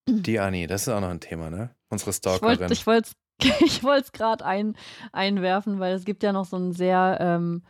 die 0.07 0.39
Anni, 0.39 0.67
das 0.67 0.83
ist 0.83 0.89
auch 0.89 1.01
noch 1.01 1.09
ein 1.09 1.19
Thema, 1.19 1.49
ne? 1.49 1.75
Unsere 1.89 2.13
Stalkerin. 2.13 2.71
Ich 2.71 2.85
wollte 2.85 3.11
ich 3.59 3.83
wollte 3.83 4.05
es 4.05 4.11
gerade 4.11 4.45
ein, 4.45 4.75
einwerfen, 5.11 5.79
weil 5.79 5.95
es 5.95 6.05
gibt 6.05 6.23
ja 6.23 6.31
noch 6.31 6.45
so 6.45 6.57
einen 6.57 6.73
sehr, 6.73 7.17
ähm, 7.19 7.63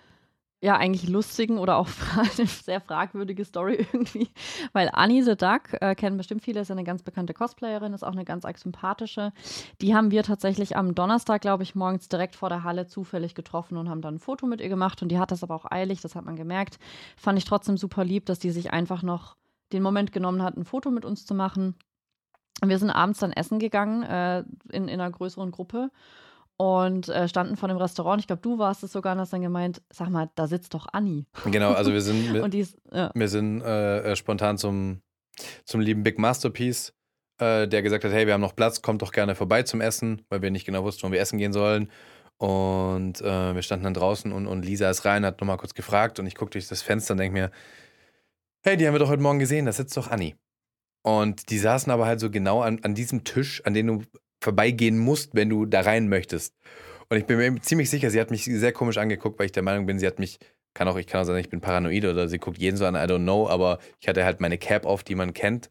ja, 0.63 0.78
eigentlich 0.78 1.10
lustigen 1.10 1.58
oder 1.58 1.78
auch 1.78 1.89
eine 2.38 2.47
sehr 2.47 2.80
fragwürdige 2.82 3.43
Story 3.43 3.88
irgendwie. 3.91 4.30
Weil 4.74 4.89
Annie 4.93 5.24
the 5.24 5.36
Duck, 5.36 5.74
äh, 5.82 5.95
kennen 5.95 6.17
bestimmt 6.17 6.43
viele, 6.43 6.62
ist 6.62 6.67
ja 6.67 6.76
eine 6.76 6.84
ganz 6.84 7.02
bekannte 7.02 7.34
Cosplayerin, 7.34 7.93
ist 7.93 8.04
auch 8.04 8.12
eine 8.12 8.26
ganz 8.26 8.45
arg 8.45 8.60
sympathische. 8.60 9.34
Die 9.82 9.95
haben 9.95 10.12
wir 10.12 10.21
tatsächlich 10.21 10.78
am 10.78 10.93
Donnerstag, 10.93 11.41
glaube 11.41 11.63
ich, 11.63 11.74
morgens 11.74 12.10
direkt 12.10 12.36
vor 12.36 12.50
der 12.50 12.63
Halle 12.63 12.86
zufällig 12.86 13.34
getroffen 13.34 13.76
und 13.76 13.89
haben 13.89 14.02
dann 14.02 14.15
ein 14.15 14.19
Foto 14.19 14.45
mit 14.45 14.62
ihr 14.62 14.69
gemacht. 14.69 15.02
Und 15.02 15.10
die 15.10 15.17
hat 15.17 15.32
das 15.32 15.43
aber 15.43 15.56
auch 15.56 15.65
eilig, 15.69 16.02
das 16.02 16.15
hat 16.15 16.26
man 16.26 16.36
gemerkt. 16.36 16.78
Fand 17.17 17.39
ich 17.39 17.45
trotzdem 17.45 17.78
super 17.78 18.06
lieb, 18.06 18.28
dass 18.28 18.38
die 18.38 18.52
sich 18.52 18.71
einfach 18.71 19.02
noch 19.02 19.36
den 19.74 19.82
Moment 19.82 20.12
genommen 20.12 20.43
hat, 20.43 20.58
ein 20.58 20.65
Foto 20.65 20.91
mit 20.91 21.06
uns 21.06 21.26
zu 21.26 21.34
machen. 21.34 21.76
Wir 22.63 22.78
sind 22.78 22.91
abends 22.91 23.19
dann 23.19 23.32
essen 23.32 23.58
gegangen 23.58 24.04
äh, 24.04 24.43
in, 24.69 24.88
in 24.88 25.02
einer 25.02 25.10
größeren 25.10 25.50
Gruppe 25.50 25.89
und 26.62 27.10
äh, 27.10 27.28
standen 27.28 27.58
vor 27.58 27.69
dem 27.69 27.78
Restaurant. 27.80 28.21
Ich 28.21 28.28
glaube, 28.28 28.43
du 28.43 28.60
warst 28.60 28.84
es 28.84 28.91
sogar 28.91 29.13
und 29.13 29.19
hast 29.19 29.34
dann 29.34 29.41
gemeint, 29.41 29.82
sag 29.91 30.12
mal, 30.12 30.30
da 30.36 30.45
sitzt 30.45 30.76
doch 30.76 30.86
Anni. 30.93 31.26
Genau, 31.45 31.71
also 31.71 31.91
wir 31.91 32.02
sind, 32.02 32.34
wir, 32.36 32.54
ist, 32.54 32.78
ja. 32.91 33.10
wir 33.15 33.28
sind 33.30 33.62
äh, 33.62 34.12
äh, 34.12 34.15
spontan 34.15 34.60
zum, 34.60 35.02
zum 35.65 35.82
lieben 35.82 36.04
Big 36.04 36.19
Masterpiece, 36.19 36.93
äh, 37.39 37.67
der 37.67 37.82
gesagt 37.82 38.04
hat, 38.04 38.12
hey, 38.12 38.28
wir 38.28 38.36
haben 38.36 38.41
noch 38.41 38.56
Platz, 38.56 38.84
kommt 38.84 39.02
doch 39.02 39.12
gerne 39.12 39.34
vorbei 39.34 39.63
zum 39.63 39.82
Essen, 39.82 40.21
weil 40.30 40.43
wir 40.43 40.52
nicht 40.52 40.65
genau 40.65 40.84
wussten, 40.84 41.08
wo 41.08 41.12
wir 41.12 41.19
essen 41.19 41.39
gehen 41.39 41.52
sollen. 41.52 41.89
Und 42.38 43.21
äh, 43.21 43.56
wir 43.56 43.63
standen 43.63 43.86
dann 43.86 43.95
draußen 43.95 44.32
und, 44.32 44.45
und 44.45 44.63
Lisa 44.63 44.88
ist 44.88 45.04
rein, 45.04 45.26
hat 45.26 45.41
nochmal 45.41 45.58
kurz 45.58 45.74
gefragt 45.74 46.19
und 46.19 46.28
ich 46.28 46.36
gucke 46.36 46.52
durch 46.52 46.67
das 46.67 46.84
Fenster 46.84 47.15
und 47.15 47.17
denke 47.17 47.34
mir, 47.34 47.52
hey, 48.62 48.78
die 48.78 48.86
haben 48.86 48.93
wir 48.93 49.00
doch 49.00 49.10
heute 49.10 49.24
Morgen 49.24 49.39
gesehen, 49.39 49.65
da 49.65 49.71
sitzt 49.71 49.97
doch 49.97 50.12
Anni. 50.12 50.36
Und 51.02 51.50
die 51.50 51.58
saßen 51.58 51.91
aber 51.91 52.06
halt 52.06 52.19
so 52.19 52.30
genau 52.30 52.62
an, 52.62 52.82
an 52.84 52.93
diesem 52.93 53.24
Tisch, 53.24 53.65
an 53.65 53.74
dem 53.74 53.88
du 53.88 54.04
vorbeigehen 54.41 54.97
musst, 54.97 55.36
wenn 55.36 55.49
du 55.49 55.65
da 55.65 55.82
rein 55.82 56.10
möchtest. 56.10 56.56
Und 57.10 57.17
ich 57.17 57.25
bin 57.25 57.38
mir 57.38 57.62
ziemlich 57.62 57.89
sicher, 57.89 58.10
sie 58.10 58.19
hat 58.19 58.32
mich 58.32 58.45
sehr 58.45 58.71
komisch 58.71 58.97
angeguckt, 58.97 59.38
weil 59.39 59.45
ich 59.45 59.51
der 59.51 59.63
Meinung 59.63 59.86
bin, 59.86 59.99
sie 59.99 60.08
hat 60.08 60.19
mich, 60.19 60.39
kann 60.73 60.88
auch, 60.88 60.97
ich 60.97 61.08
kann 61.08 61.21
auch 61.21 61.25
sagen, 61.25 61.39
ich 61.39 61.49
bin 61.49 61.62
paranoid 61.62 62.06
oder 62.06 62.27
sie 62.27 62.39
guckt 62.39 62.58
jeden 62.58 62.77
so 62.77 62.86
an, 62.86 62.95
I 62.95 62.99
don't 62.99 63.23
know, 63.23 63.47
aber 63.49 63.80
ich 63.99 64.08
hatte 64.08 64.23
halt 64.25 64.39
meine 64.39 64.58
Cap 64.58 64.86
auf, 64.86 65.04
die 65.04 65.15
man 65.15 65.34
kennt. 65.34 65.69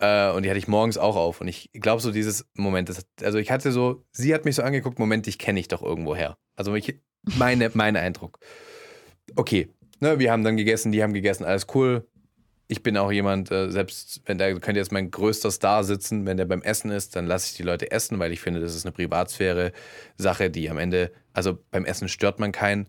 Äh, 0.00 0.30
und 0.30 0.44
die 0.44 0.48
hatte 0.48 0.58
ich 0.58 0.68
morgens 0.68 0.96
auch 0.96 1.16
auf. 1.16 1.40
Und 1.40 1.48
ich 1.48 1.70
glaube 1.72 2.00
so 2.00 2.10
dieses 2.10 2.46
Moment, 2.54 2.88
das, 2.88 3.06
also 3.22 3.38
ich 3.38 3.50
hatte 3.50 3.72
so, 3.72 4.04
sie 4.12 4.34
hat 4.34 4.44
mich 4.44 4.56
so 4.56 4.62
angeguckt, 4.62 4.98
Moment, 4.98 5.26
dich 5.26 5.38
kenne 5.38 5.60
ich 5.60 5.68
doch 5.68 5.82
irgendwo 5.82 6.16
her. 6.16 6.38
Also 6.56 6.74
ich, 6.74 6.98
meine, 7.36 7.70
mein 7.74 7.96
Eindruck. 7.96 8.38
Okay, 9.36 9.68
ne, 10.00 10.18
wir 10.18 10.32
haben 10.32 10.44
dann 10.44 10.56
gegessen, 10.56 10.92
die 10.92 11.02
haben 11.02 11.12
gegessen, 11.12 11.44
alles 11.44 11.66
cool 11.74 12.06
ich 12.70 12.82
bin 12.82 12.98
auch 12.98 13.10
jemand, 13.10 13.50
äh, 13.50 13.70
selbst 13.70 14.20
wenn 14.26 14.36
da 14.36 14.52
könnte 14.52 14.78
jetzt 14.78 14.92
mein 14.92 15.10
größter 15.10 15.50
Star 15.50 15.84
sitzen, 15.84 16.26
wenn 16.26 16.36
der 16.36 16.44
beim 16.44 16.60
Essen 16.60 16.90
ist, 16.90 17.16
dann 17.16 17.26
lasse 17.26 17.50
ich 17.50 17.56
die 17.56 17.62
Leute 17.62 17.90
essen, 17.90 18.18
weil 18.18 18.30
ich 18.30 18.40
finde, 18.40 18.60
das 18.60 18.74
ist 18.74 18.84
eine 18.84 18.92
Privatsphäre-Sache, 18.92 20.50
die 20.50 20.68
am 20.68 20.76
Ende, 20.76 21.10
also 21.32 21.58
beim 21.70 21.86
Essen 21.86 22.08
stört 22.08 22.38
man 22.38 22.52
keinen. 22.52 22.86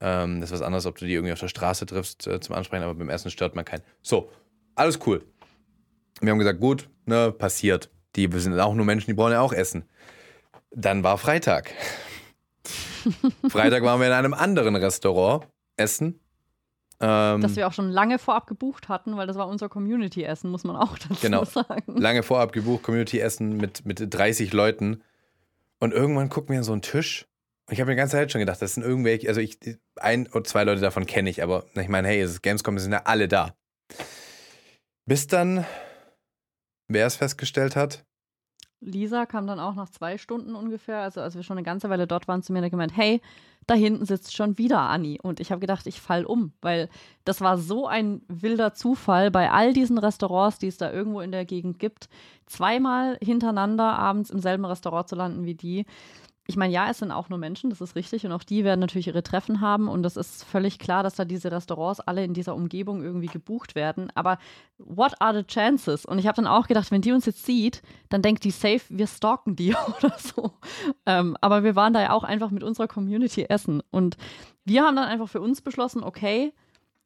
Ähm, 0.00 0.40
das 0.40 0.50
ist 0.50 0.60
was 0.60 0.62
anderes, 0.62 0.84
ob 0.84 0.98
du 0.98 1.06
die 1.06 1.14
irgendwie 1.14 1.32
auf 1.32 1.40
der 1.40 1.48
Straße 1.48 1.86
triffst 1.86 2.26
äh, 2.26 2.38
zum 2.38 2.54
Ansprechen, 2.54 2.84
aber 2.84 2.94
beim 2.94 3.08
Essen 3.08 3.30
stört 3.30 3.56
man 3.56 3.64
keinen. 3.64 3.82
So, 4.02 4.30
alles 4.74 4.98
cool. 5.06 5.24
Wir 6.20 6.30
haben 6.30 6.38
gesagt, 6.38 6.60
gut, 6.60 6.90
ne, 7.06 7.32
passiert. 7.32 7.90
Die 8.14 8.28
sind 8.30 8.58
auch 8.60 8.74
nur 8.74 8.84
Menschen, 8.84 9.06
die 9.06 9.14
brauchen 9.14 9.32
ja 9.32 9.40
auch 9.40 9.54
Essen. 9.54 9.84
Dann 10.70 11.02
war 11.02 11.16
Freitag. 11.16 11.72
Freitag 13.48 13.82
waren 13.84 14.00
wir 14.00 14.08
in 14.08 14.12
einem 14.12 14.34
anderen 14.34 14.76
Restaurant 14.76 15.46
essen 15.76 16.20
ähm, 17.00 17.40
das 17.40 17.54
wir 17.54 17.68
auch 17.68 17.72
schon 17.72 17.90
lange 17.90 18.18
vorab 18.18 18.46
gebucht 18.46 18.88
hatten, 18.88 19.16
weil 19.16 19.26
das 19.26 19.36
war 19.36 19.48
unser 19.48 19.68
Community-Essen, 19.68 20.50
muss 20.50 20.64
man 20.64 20.76
auch 20.76 20.98
dazu 21.08 21.20
genau, 21.20 21.44
sagen. 21.44 21.96
Lange 21.96 22.22
vorab 22.22 22.52
gebucht, 22.52 22.82
Community-Essen 22.82 23.56
mit, 23.56 23.86
mit 23.86 24.02
30 24.12 24.52
Leuten. 24.52 25.02
Und 25.78 25.92
irgendwann 25.92 26.28
gucken 26.28 26.50
wir 26.50 26.58
an 26.58 26.64
so 26.64 26.72
einen 26.72 26.82
Tisch. 26.82 27.26
Und 27.66 27.74
ich 27.74 27.80
habe 27.80 27.90
mir 27.90 27.94
die 27.94 27.98
ganze 28.00 28.16
Zeit 28.16 28.32
schon 28.32 28.40
gedacht, 28.40 28.60
das 28.60 28.74
sind 28.74 28.82
irgendwelche, 28.82 29.28
also 29.28 29.40
ich, 29.40 29.58
ein 29.96 30.26
oder 30.28 30.44
zwei 30.44 30.64
Leute 30.64 30.80
davon 30.80 31.06
kenne 31.06 31.30
ich, 31.30 31.42
aber 31.42 31.66
ich 31.74 31.88
meine, 31.88 32.08
hey, 32.08 32.20
es 32.20 32.30
ist 32.32 32.42
Gamescom, 32.42 32.76
es 32.76 32.82
sind 32.82 32.92
ja 32.92 33.02
alle 33.04 33.28
da. 33.28 33.54
Bis 35.06 35.26
dann, 35.26 35.64
wer 36.88 37.06
es 37.06 37.16
festgestellt 37.16 37.76
hat, 37.76 38.04
Lisa 38.80 39.26
kam 39.26 39.46
dann 39.46 39.60
auch 39.60 39.74
nach 39.74 39.88
zwei 39.88 40.18
Stunden 40.18 40.54
ungefähr, 40.54 41.00
also 41.00 41.20
als 41.20 41.34
wir 41.34 41.42
schon 41.42 41.58
eine 41.58 41.64
ganze 41.64 41.90
Weile 41.90 42.06
dort 42.06 42.28
waren, 42.28 42.42
zu 42.42 42.52
mir 42.52 42.60
und 42.60 42.66
hat 42.66 42.70
gemeint, 42.70 42.96
hey, 42.96 43.20
da 43.66 43.74
hinten 43.74 44.06
sitzt 44.06 44.34
schon 44.34 44.56
wieder 44.56 44.80
Anni. 44.80 45.18
Und 45.22 45.40
ich 45.40 45.50
habe 45.50 45.60
gedacht, 45.60 45.86
ich 45.86 46.00
fall 46.00 46.24
um, 46.24 46.52
weil 46.62 46.88
das 47.24 47.40
war 47.40 47.58
so 47.58 47.86
ein 47.86 48.22
wilder 48.28 48.72
Zufall 48.72 49.30
bei 49.30 49.50
all 49.50 49.72
diesen 49.72 49.98
Restaurants, 49.98 50.58
die 50.58 50.68
es 50.68 50.78
da 50.78 50.90
irgendwo 50.90 51.20
in 51.20 51.32
der 51.32 51.44
Gegend 51.44 51.78
gibt, 51.78 52.08
zweimal 52.46 53.18
hintereinander 53.22 53.98
abends 53.98 54.30
im 54.30 54.40
selben 54.40 54.64
Restaurant 54.64 55.08
zu 55.08 55.16
landen 55.16 55.44
wie 55.44 55.54
die 55.54 55.84
ich 56.50 56.56
meine, 56.56 56.72
ja, 56.72 56.88
es 56.88 57.00
sind 57.00 57.10
auch 57.10 57.28
nur 57.28 57.38
Menschen, 57.38 57.68
das 57.68 57.82
ist 57.82 57.94
richtig. 57.94 58.24
Und 58.24 58.32
auch 58.32 58.42
die 58.42 58.64
werden 58.64 58.80
natürlich 58.80 59.06
ihre 59.06 59.22
Treffen 59.22 59.60
haben. 59.60 59.86
Und 59.86 60.02
das 60.02 60.16
ist 60.16 60.44
völlig 60.44 60.78
klar, 60.78 61.02
dass 61.02 61.14
da 61.14 61.26
diese 61.26 61.52
Restaurants 61.52 62.00
alle 62.00 62.24
in 62.24 62.32
dieser 62.32 62.54
Umgebung 62.54 63.02
irgendwie 63.02 63.26
gebucht 63.26 63.74
werden. 63.74 64.10
Aber 64.14 64.38
what 64.78 65.20
are 65.20 65.36
the 65.36 65.44
chances? 65.44 66.06
Und 66.06 66.18
ich 66.18 66.26
habe 66.26 66.36
dann 66.36 66.46
auch 66.46 66.66
gedacht, 66.66 66.90
wenn 66.90 67.02
die 67.02 67.12
uns 67.12 67.26
jetzt 67.26 67.44
sieht, 67.44 67.82
dann 68.08 68.22
denkt 68.22 68.44
die 68.44 68.50
safe, 68.50 68.80
wir 68.88 69.06
stalken 69.06 69.56
die 69.56 69.74
oder 69.98 70.16
so. 70.18 70.52
Ähm, 71.04 71.36
aber 71.42 71.64
wir 71.64 71.76
waren 71.76 71.92
da 71.92 72.00
ja 72.00 72.12
auch 72.12 72.24
einfach 72.24 72.50
mit 72.50 72.62
unserer 72.62 72.88
Community 72.88 73.42
essen. 73.42 73.82
Und 73.90 74.16
wir 74.64 74.84
haben 74.84 74.96
dann 74.96 75.06
einfach 75.06 75.28
für 75.28 75.42
uns 75.42 75.60
beschlossen, 75.60 76.02
okay, 76.02 76.54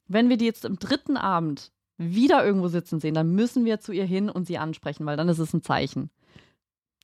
wenn 0.07 0.29
wir 0.29 0.37
die 0.37 0.47
jetzt 0.47 0.65
im 0.65 0.79
dritten 0.79 1.17
Abend 1.17 1.73
wieder 1.99 2.47
irgendwo 2.47 2.69
sitzen 2.69 3.01
sehen, 3.01 3.15
dann 3.15 3.33
müssen 3.33 3.65
wir 3.65 3.81
zu 3.81 3.91
ihr 3.91 4.05
hin 4.05 4.31
und 4.31 4.47
sie 4.47 4.59
ansprechen, 4.59 5.05
weil 5.05 5.17
dann 5.17 5.29
ist 5.29 5.41
es 5.41 5.53
ein 5.53 5.63
Zeichen 5.63 6.11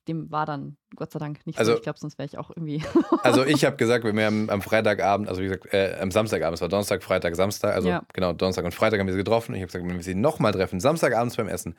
dem 0.07 0.31
war 0.31 0.45
dann 0.45 0.77
Gott 0.95 1.11
sei 1.11 1.19
Dank 1.19 1.45
nicht 1.45 1.59
also, 1.59 1.71
so. 1.71 1.77
Ich 1.77 1.83
glaube, 1.83 1.99
sonst 1.99 2.17
wäre 2.17 2.25
ich 2.25 2.37
auch 2.37 2.49
irgendwie. 2.49 2.83
also 3.23 3.45
ich 3.45 3.65
habe 3.65 3.77
gesagt, 3.77 4.03
wir 4.03 4.25
haben 4.25 4.49
am 4.49 4.61
Freitagabend, 4.61 5.27
also 5.29 5.41
wie 5.41 5.45
gesagt, 5.45 5.73
äh, 5.73 5.97
am 5.99 6.11
Samstagabend, 6.11 6.55
es 6.55 6.61
war 6.61 6.69
Donnerstag, 6.69 7.03
Freitag, 7.03 7.35
Samstag, 7.35 7.73
also 7.73 7.89
ja. 7.89 8.03
genau, 8.13 8.33
Donnerstag 8.33 8.65
und 8.65 8.73
Freitag 8.73 8.99
haben 8.99 9.07
wir 9.07 9.13
sie 9.13 9.19
getroffen. 9.19 9.53
Ich 9.55 9.61
habe 9.61 9.67
gesagt, 9.67 9.85
wenn 9.85 9.95
wir 9.95 10.03
sie 10.03 10.15
nochmal 10.15 10.51
treffen, 10.51 10.79
Samstagabends 10.79 11.35
beim 11.35 11.47
Essen, 11.47 11.75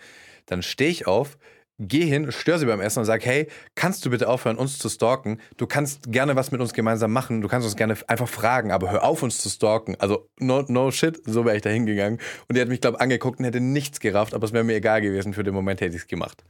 dann 0.46 0.62
stehe 0.62 0.90
ich 0.90 1.06
auf, 1.06 1.38
gehe 1.80 2.04
hin, 2.04 2.30
störe 2.30 2.58
sie 2.58 2.66
beim 2.66 2.80
Essen 2.80 3.00
und 3.00 3.06
sage, 3.06 3.24
hey, 3.24 3.48
kannst 3.74 4.04
du 4.04 4.10
bitte 4.10 4.28
aufhören, 4.28 4.56
uns 4.56 4.78
zu 4.78 4.88
stalken? 4.88 5.40
Du 5.56 5.66
kannst 5.66 6.12
gerne 6.12 6.36
was 6.36 6.52
mit 6.52 6.60
uns 6.60 6.74
gemeinsam 6.74 7.12
machen, 7.12 7.40
du 7.40 7.48
kannst 7.48 7.64
uns 7.64 7.76
gerne 7.76 7.96
einfach 8.06 8.28
fragen, 8.28 8.70
aber 8.70 8.90
hör 8.90 9.02
auf, 9.04 9.22
uns 9.22 9.38
zu 9.38 9.48
stalken. 9.48 9.96
Also 9.98 10.28
no, 10.38 10.62
no 10.68 10.90
shit, 10.90 11.20
so 11.24 11.44
wäre 11.44 11.56
ich 11.56 11.62
da 11.62 11.70
hingegangen. 11.70 12.20
Und 12.48 12.56
die 12.56 12.60
hat 12.60 12.68
mich, 12.68 12.80
glaube 12.80 12.98
ich, 12.98 13.02
angeguckt 13.02 13.38
und 13.38 13.46
hätte 13.46 13.60
nichts 13.60 13.98
gerafft, 13.98 14.34
aber 14.34 14.44
es 14.44 14.52
wäre 14.52 14.62
mir 14.62 14.74
egal 14.74 15.00
gewesen. 15.00 15.32
Für 15.32 15.42
den 15.42 15.54
Moment 15.54 15.80
hätte 15.80 15.96
ich 15.96 16.02
es 16.02 16.08
gemacht. 16.08 16.44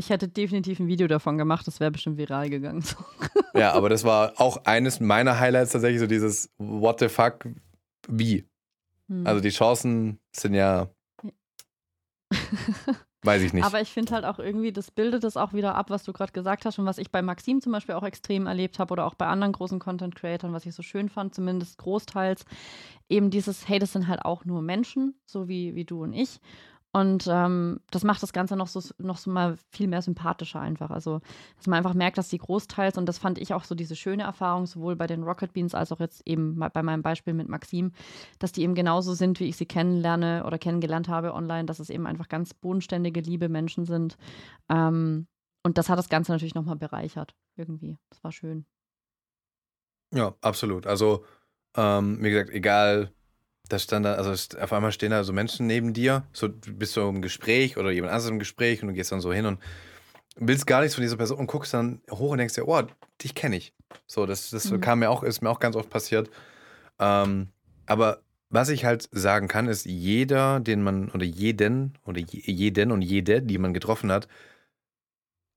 Ich 0.00 0.08
hätte 0.08 0.28
definitiv 0.28 0.80
ein 0.80 0.86
Video 0.86 1.06
davon 1.08 1.36
gemacht, 1.36 1.66
das 1.66 1.78
wäre 1.78 1.90
bestimmt 1.90 2.16
viral 2.16 2.48
gegangen. 2.48 2.82
ja, 3.54 3.72
aber 3.74 3.90
das 3.90 4.02
war 4.02 4.32
auch 4.40 4.64
eines 4.64 4.98
meiner 4.98 5.38
Highlights 5.38 5.72
tatsächlich, 5.72 6.00
so 6.00 6.06
dieses 6.06 6.50
What 6.56 7.00
the 7.00 7.10
fuck, 7.10 7.44
wie? 8.08 8.46
Hm. 9.08 9.26
Also 9.26 9.42
die 9.42 9.50
Chancen 9.50 10.18
sind 10.34 10.54
ja. 10.54 10.88
Weiß 13.22 13.42
ich 13.42 13.52
nicht. 13.52 13.62
Aber 13.62 13.82
ich 13.82 13.90
finde 13.90 14.14
halt 14.14 14.24
auch 14.24 14.38
irgendwie, 14.38 14.72
das 14.72 14.90
bildet 14.90 15.22
es 15.24 15.36
auch 15.36 15.52
wieder 15.52 15.74
ab, 15.74 15.90
was 15.90 16.04
du 16.04 16.14
gerade 16.14 16.32
gesagt 16.32 16.64
hast 16.64 16.78
und 16.78 16.86
was 16.86 16.96
ich 16.96 17.10
bei 17.10 17.20
Maxim 17.20 17.60
zum 17.60 17.72
Beispiel 17.72 17.94
auch 17.94 18.02
extrem 18.02 18.46
erlebt 18.46 18.78
habe 18.78 18.92
oder 18.92 19.04
auch 19.04 19.12
bei 19.12 19.26
anderen 19.26 19.52
großen 19.52 19.80
Content-Creatern, 19.80 20.54
was 20.54 20.64
ich 20.64 20.74
so 20.74 20.82
schön 20.82 21.10
fand, 21.10 21.34
zumindest 21.34 21.76
großteils, 21.76 22.46
eben 23.10 23.28
dieses, 23.28 23.68
hey, 23.68 23.78
das 23.78 23.92
sind 23.92 24.08
halt 24.08 24.24
auch 24.24 24.46
nur 24.46 24.62
Menschen, 24.62 25.20
so 25.26 25.46
wie, 25.46 25.74
wie 25.74 25.84
du 25.84 26.02
und 26.02 26.14
ich. 26.14 26.40
Und 26.92 27.28
ähm, 27.30 27.80
das 27.92 28.02
macht 28.02 28.20
das 28.22 28.32
Ganze 28.32 28.56
noch 28.56 28.66
so, 28.66 28.80
noch 28.98 29.16
so 29.16 29.30
mal 29.30 29.56
viel 29.70 29.86
mehr 29.86 30.02
sympathischer 30.02 30.60
einfach. 30.60 30.90
Also, 30.90 31.20
dass 31.56 31.68
man 31.68 31.76
einfach 31.76 31.94
merkt, 31.94 32.18
dass 32.18 32.28
die 32.28 32.38
großteils, 32.38 32.98
und 32.98 33.06
das 33.06 33.18
fand 33.18 33.38
ich 33.38 33.54
auch 33.54 33.62
so 33.62 33.76
diese 33.76 33.94
schöne 33.94 34.24
Erfahrung, 34.24 34.66
sowohl 34.66 34.96
bei 34.96 35.06
den 35.06 35.22
Rocket 35.22 35.52
Beans 35.52 35.74
als 35.74 35.92
auch 35.92 36.00
jetzt 36.00 36.26
eben 36.26 36.58
bei 36.58 36.82
meinem 36.82 37.02
Beispiel 37.02 37.32
mit 37.32 37.48
Maxim, 37.48 37.92
dass 38.40 38.50
die 38.50 38.62
eben 38.62 38.74
genauso 38.74 39.14
sind, 39.14 39.38
wie 39.38 39.48
ich 39.48 39.56
sie 39.56 39.66
kennenlerne 39.66 40.42
oder 40.44 40.58
kennengelernt 40.58 41.08
habe 41.08 41.32
online, 41.32 41.66
dass 41.66 41.78
es 41.78 41.90
eben 41.90 42.08
einfach 42.08 42.28
ganz 42.28 42.54
bodenständige, 42.54 43.20
liebe 43.20 43.48
Menschen 43.48 43.84
sind. 43.84 44.16
Ähm, 44.68 45.28
und 45.62 45.78
das 45.78 45.88
hat 45.88 45.98
das 45.98 46.08
Ganze 46.08 46.32
natürlich 46.32 46.54
nochmal 46.54 46.76
bereichert, 46.76 47.36
irgendwie. 47.54 47.98
Das 48.08 48.24
war 48.24 48.32
schön. 48.32 48.66
Ja, 50.12 50.34
absolut. 50.40 50.88
Also, 50.88 51.24
ähm, 51.76 52.18
wie 52.20 52.30
gesagt, 52.30 52.50
egal, 52.50 53.12
das 53.72 53.84
stand 53.84 54.04
da, 54.04 54.14
also 54.14 54.32
auf 54.58 54.72
einmal 54.72 54.92
stehen 54.92 55.10
da 55.10 55.24
so 55.24 55.32
Menschen 55.32 55.66
neben 55.66 55.92
dir, 55.92 56.24
so 56.32 56.48
du 56.48 56.74
bist 56.74 56.92
so 56.92 57.08
im 57.08 57.22
Gespräch 57.22 57.76
oder 57.76 57.90
jemand 57.90 58.12
anderes 58.12 58.30
im 58.30 58.38
Gespräch 58.38 58.82
und 58.82 58.88
du 58.88 58.94
gehst 58.94 59.12
dann 59.12 59.20
so 59.20 59.32
hin 59.32 59.46
und 59.46 59.60
willst 60.36 60.66
gar 60.66 60.80
nichts 60.80 60.94
von 60.94 61.02
dieser 61.02 61.16
Person 61.16 61.38
und 61.38 61.46
guckst 61.46 61.72
dann 61.72 62.00
hoch 62.10 62.30
und 62.30 62.38
denkst 62.38 62.54
dir, 62.54 62.66
oh, 62.66 62.82
dich 63.22 63.34
kenne 63.34 63.56
ich. 63.56 63.72
So, 64.06 64.26
das, 64.26 64.50
das 64.50 64.70
mhm. 64.70 64.80
kam 64.80 64.98
mir 65.00 65.10
auch, 65.10 65.22
ist 65.22 65.40
mir 65.40 65.50
auch 65.50 65.60
ganz 65.60 65.76
oft 65.76 65.90
passiert. 65.90 66.30
Ähm, 66.98 67.48
aber 67.86 68.22
was 68.48 68.68
ich 68.68 68.84
halt 68.84 69.08
sagen 69.12 69.46
kann, 69.46 69.68
ist, 69.68 69.86
jeder, 69.86 70.60
den 70.60 70.82
man, 70.82 71.10
oder 71.10 71.24
jeden, 71.24 71.96
oder 72.04 72.20
jeden 72.20 72.90
und 72.90 73.02
jede, 73.02 73.42
die 73.42 73.58
man 73.58 73.72
getroffen 73.72 74.10
hat, 74.10 74.26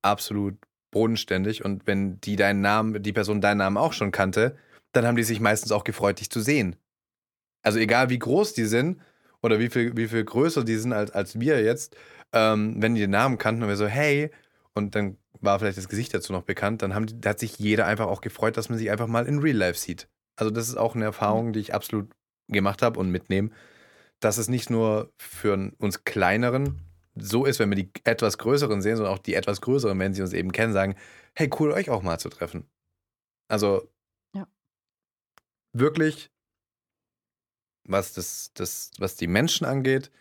absolut 0.04 0.56
bodenständig. 0.92 1.66
Und 1.66 1.88
wenn 1.88 2.22
die 2.22 2.36
deinen 2.36 2.62
Namen, 2.62 3.02
die 3.02 3.14
Person 3.14 3.42
deinen 3.42 3.58
Namen 3.58 3.78
auch 3.78 3.94
schon 3.94 4.12
kannte, 4.12 4.56
dann 4.92 5.08
haben 5.08 5.16
die 5.16 5.24
sich 5.24 5.40
meistens 5.40 5.72
auch 5.72 5.84
gefreut, 5.84 6.20
dich 6.20 6.30
zu 6.30 6.40
sehen. 6.40 6.76
Also 7.64 7.80
egal 7.80 8.10
wie 8.10 8.20
groß 8.20 8.54
die 8.54 8.66
sind 8.66 9.02
oder 9.42 9.60
wie 9.60 9.70
viel, 9.70 9.98
wie 9.98 10.08
viel 10.08 10.24
größer 10.24 10.64
die 10.64 10.76
sind 10.76 10.94
als, 10.94 11.12
als 11.12 11.40
wir 11.40 11.64
jetzt, 11.64 11.96
ähm, 12.34 12.76
wenn 12.82 12.96
die 12.96 13.02
den 13.02 13.12
Namen 13.12 13.38
kannten 13.38 13.64
und 13.64 13.70
wir 13.70 13.76
so, 13.76 13.88
hey, 13.88 14.30
und 14.74 14.96
dann 14.96 15.18
war 15.42 15.60
vielleicht 15.60 15.78
das 15.78 15.90
Gesicht 15.90 16.14
dazu 16.14 16.34
noch 16.34 16.44
bekannt, 16.44 16.82
dann 16.82 16.94
haben 16.94 17.06
die, 17.06 17.20
da 17.20 17.32
hat 17.32 17.40
sich 17.40 17.58
jeder 17.60 17.86
einfach 17.86 18.08
auch 18.08 18.22
gefreut, 18.22 18.58
dass 18.58 18.70
man 18.70 18.78
sich 18.78 18.92
einfach 18.92 19.08
mal 19.08 19.26
in 19.26 19.40
Real 19.40 19.58
Life 19.58 19.80
sieht. 19.80 20.08
Also 20.36 20.52
das 20.52 20.70
ist 20.70 20.78
auch 20.78 20.96
eine 20.96 21.06
Erfahrung, 21.06 21.54
die 21.54 21.60
ich 21.60 21.74
absolut 21.74 22.12
gemacht 22.48 22.82
habe 22.82 23.00
und 23.00 23.10
mitnehme, 23.10 23.50
dass 24.20 24.38
es 24.38 24.48
nicht 24.48 24.70
nur 24.70 25.12
für 25.18 25.72
uns 25.78 26.04
kleineren 26.04 26.80
so 27.16 27.46
ist, 27.46 27.60
wenn 27.60 27.70
wir 27.70 27.76
die 27.76 27.92
etwas 28.04 28.38
größeren 28.38 28.82
sehen, 28.82 28.98
sondern 28.98 29.14
auch 29.14 29.20
die 29.20 29.36
etwas 29.36 29.62
größeren, 29.62 29.98
wenn 30.00 30.14
sie 30.14 30.22
uns 30.22 30.34
eben 30.34 30.52
kennen, 30.52 30.74
sagen, 30.74 30.96
hey, 31.36 31.50
cool, 31.60 31.72
euch 31.72 31.90
auch 31.90 32.02
mal 32.02 32.20
zu 32.20 32.30
treffen. 32.30 32.68
Also 33.48 33.88
ja. 34.34 34.48
wirklich, 35.74 36.32
was, 37.86 38.14
das, 38.14 38.52
das, 38.54 38.92
was 38.98 39.16
die 39.16 39.28
Menschen 39.28 39.66
angeht, 39.66 40.12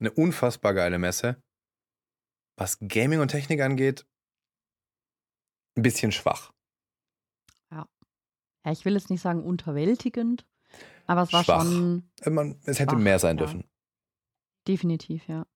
eine 0.00 0.10
unfassbar 0.10 0.74
geile 0.74 0.98
Messe. 0.98 1.40
Was 2.56 2.78
Gaming 2.80 3.20
und 3.20 3.28
Technik 3.28 3.60
angeht, 3.60 4.06
ein 5.76 5.82
bisschen 5.82 6.12
schwach. 6.12 6.52
Ja. 7.70 7.88
Ja, 8.64 8.72
ich 8.72 8.84
will 8.84 8.94
jetzt 8.94 9.10
nicht 9.10 9.22
sagen 9.22 9.42
unterwältigend, 9.42 10.46
aber 11.06 11.22
es 11.22 11.32
war 11.32 11.44
schwach. 11.44 11.62
schon. 11.62 12.08
Man, 12.26 12.60
es 12.64 12.78
hätte 12.78 12.94
schwach, 12.94 13.02
mehr 13.02 13.18
sein 13.18 13.38
ja. 13.38 13.44
dürfen. 13.44 13.64
Definitiv, 14.68 15.26
ja. 15.26 15.46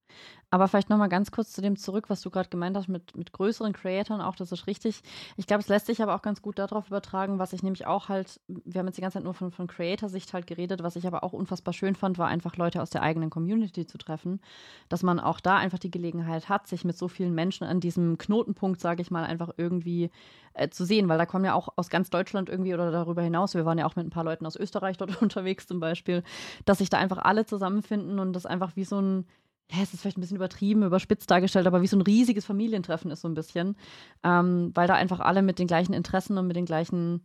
Aber 0.50 0.66
vielleicht 0.66 0.88
nochmal 0.88 1.10
ganz 1.10 1.30
kurz 1.30 1.52
zu 1.52 1.60
dem 1.60 1.76
zurück, 1.76 2.08
was 2.08 2.22
du 2.22 2.30
gerade 2.30 2.48
gemeint 2.48 2.74
hast 2.74 2.88
mit, 2.88 3.14
mit 3.16 3.32
größeren 3.32 3.74
Creatoren 3.74 4.22
auch, 4.22 4.34
das 4.34 4.50
ist 4.50 4.66
richtig. 4.66 5.02
Ich 5.36 5.46
glaube, 5.46 5.60
es 5.60 5.68
lässt 5.68 5.86
sich 5.86 6.02
aber 6.02 6.14
auch 6.14 6.22
ganz 6.22 6.40
gut 6.40 6.58
darauf 6.58 6.88
übertragen, 6.88 7.38
was 7.38 7.52
ich 7.52 7.62
nämlich 7.62 7.86
auch 7.86 8.08
halt, 8.08 8.40
wir 8.48 8.78
haben 8.78 8.86
jetzt 8.86 8.96
die 8.96 9.02
ganze 9.02 9.18
Zeit 9.18 9.24
nur 9.24 9.34
von, 9.34 9.50
von 9.50 9.66
Creator-Sicht 9.66 10.32
halt 10.32 10.46
geredet, 10.46 10.82
was 10.82 10.96
ich 10.96 11.06
aber 11.06 11.22
auch 11.22 11.34
unfassbar 11.34 11.74
schön 11.74 11.94
fand, 11.94 12.16
war 12.16 12.28
einfach 12.28 12.56
Leute 12.56 12.80
aus 12.80 12.88
der 12.88 13.02
eigenen 13.02 13.28
Community 13.28 13.86
zu 13.86 13.98
treffen, 13.98 14.40
dass 14.88 15.02
man 15.02 15.20
auch 15.20 15.40
da 15.40 15.58
einfach 15.58 15.78
die 15.78 15.90
Gelegenheit 15.90 16.48
hat, 16.48 16.66
sich 16.66 16.82
mit 16.82 16.96
so 16.96 17.08
vielen 17.08 17.34
Menschen 17.34 17.64
an 17.66 17.80
diesem 17.80 18.16
Knotenpunkt, 18.16 18.80
sage 18.80 19.02
ich 19.02 19.10
mal, 19.10 19.24
einfach 19.24 19.50
irgendwie 19.58 20.10
äh, 20.54 20.70
zu 20.70 20.86
sehen, 20.86 21.10
weil 21.10 21.18
da 21.18 21.26
kommen 21.26 21.44
ja 21.44 21.52
auch 21.52 21.68
aus 21.76 21.90
ganz 21.90 22.08
Deutschland 22.08 22.48
irgendwie 22.48 22.72
oder 22.72 22.90
darüber 22.90 23.20
hinaus, 23.20 23.54
wir 23.54 23.66
waren 23.66 23.76
ja 23.76 23.84
auch 23.84 23.96
mit 23.96 24.06
ein 24.06 24.10
paar 24.10 24.24
Leuten 24.24 24.46
aus 24.46 24.56
Österreich 24.56 24.96
dort 24.96 25.20
unterwegs 25.22 25.66
zum 25.66 25.78
Beispiel, 25.78 26.22
dass 26.64 26.78
sich 26.78 26.88
da 26.88 26.96
einfach 26.96 27.18
alle 27.18 27.44
zusammenfinden 27.44 28.18
und 28.18 28.32
das 28.32 28.46
einfach 28.46 28.76
wie 28.76 28.84
so 28.84 28.98
ein 28.98 29.26
ja, 29.70 29.82
es 29.82 29.92
ist 29.92 30.00
vielleicht 30.00 30.16
ein 30.16 30.22
bisschen 30.22 30.36
übertrieben, 30.36 30.82
überspitzt 30.82 31.30
dargestellt, 31.30 31.66
aber 31.66 31.82
wie 31.82 31.86
so 31.86 31.96
ein 31.96 32.02
riesiges 32.02 32.46
Familientreffen 32.46 33.10
ist 33.10 33.20
so 33.20 33.28
ein 33.28 33.34
bisschen, 33.34 33.76
ähm, 34.24 34.70
weil 34.74 34.88
da 34.88 34.94
einfach 34.94 35.20
alle 35.20 35.42
mit 35.42 35.58
den 35.58 35.66
gleichen 35.66 35.92
Interessen 35.92 36.38
und 36.38 36.46
mit 36.46 36.56
den 36.56 36.64
gleichen, 36.64 37.24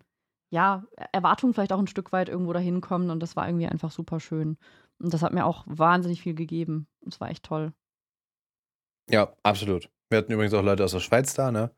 ja, 0.51 0.83
Erwartungen 1.13 1.53
vielleicht 1.53 1.71
auch 1.71 1.79
ein 1.79 1.87
Stück 1.87 2.11
weit 2.11 2.29
irgendwo 2.29 2.53
dahin 2.53 2.81
kommen 2.81 3.09
und 3.09 3.21
das 3.21 3.35
war 3.35 3.47
irgendwie 3.47 3.67
einfach 3.67 3.91
super 3.91 4.19
schön. 4.19 4.57
Und 4.99 5.13
das 5.13 5.21
hat 5.21 5.33
mir 5.33 5.45
auch 5.45 5.63
wahnsinnig 5.67 6.21
viel 6.21 6.35
gegeben. 6.35 6.87
Und 7.01 7.13
es 7.13 7.19
war 7.19 7.29
echt 7.29 7.43
toll. 7.43 7.73
Ja, 9.09 9.33
absolut. 9.43 9.89
Wir 10.09 10.19
hatten 10.19 10.31
übrigens 10.31 10.53
auch 10.53 10.63
Leute 10.63 10.83
aus 10.83 10.91
der 10.91 10.99
Schweiz 10.99 11.33
da, 11.33 11.51
ne? 11.51 11.71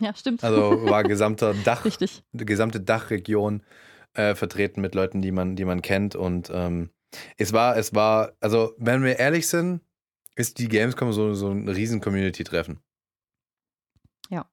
Ja, 0.00 0.14
stimmt. 0.14 0.42
Also 0.44 0.84
war 0.88 1.02
gesamter 1.04 1.54
Dach, 1.54 1.84
Richtig. 1.84 2.22
die 2.32 2.44
gesamte 2.44 2.80
Dachregion 2.80 3.62
äh, 4.14 4.34
vertreten 4.34 4.80
mit 4.80 4.94
Leuten, 4.94 5.20
die 5.20 5.32
man, 5.32 5.56
die 5.56 5.64
man 5.64 5.82
kennt 5.82 6.14
und 6.14 6.50
ähm, 6.54 6.90
es 7.36 7.52
war, 7.52 7.76
es 7.76 7.94
war, 7.94 8.32
also 8.40 8.74
wenn 8.78 9.02
wir 9.02 9.18
ehrlich 9.18 9.48
sind, 9.48 9.80
ist 10.34 10.58
die 10.58 10.68
Gamescom 10.68 11.12
so, 11.12 11.34
so 11.34 11.50
ein 11.50 11.68
riesen 11.68 12.00
Community-Treffen. 12.00 12.80
Ja. 14.30 14.48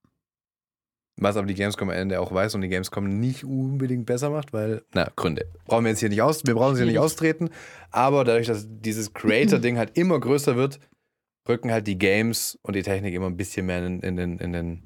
Was 1.16 1.38
aber 1.38 1.48
die 1.48 1.54
Gamescom 1.54 1.90
am 1.90 1.96
Ende 1.96 2.20
auch 2.20 2.34
weiß 2.34 2.56
und 2.56 2.62
die 2.62 2.70
Gamescom 2.70 3.20
nicht 3.20 3.44
unbedingt 3.44 4.06
besser 4.06 4.30
macht, 4.30 4.54
weil, 4.54 4.84
na, 4.94 5.10
Gründe. 5.16 5.52
Brauchen 5.66 5.86
wir 5.86 5.92
jetzt 5.92 6.00
hier 6.00 6.10
nicht 6.10 6.22
aus, 6.22 6.46
wir 6.46 6.56
brauchen 6.56 6.74
es 6.74 6.80
hier 6.80 6.88
nicht 6.88 7.00
austreten, 7.00 7.50
aber 7.92 8.24
dadurch, 8.24 8.48
dass 8.48 8.66
dieses 8.68 9.14
Creator-Ding 9.14 9.78
halt 9.78 9.98
immer 9.98 10.20
größer 10.20 10.56
wird, 10.56 10.80
rücken 11.48 11.72
halt 11.72 11.88
die 11.88 11.98
Games 11.98 12.60
und 12.62 12.76
die 12.76 12.84
Technik 12.84 13.14
immer 13.14 13.28
ein 13.28 13.38
bisschen 13.38 13.66
mehr 13.66 13.86
in, 13.86 14.02
in, 14.02 14.16
den, 14.16 14.38
in 14.40 14.54
den 14.54 14.84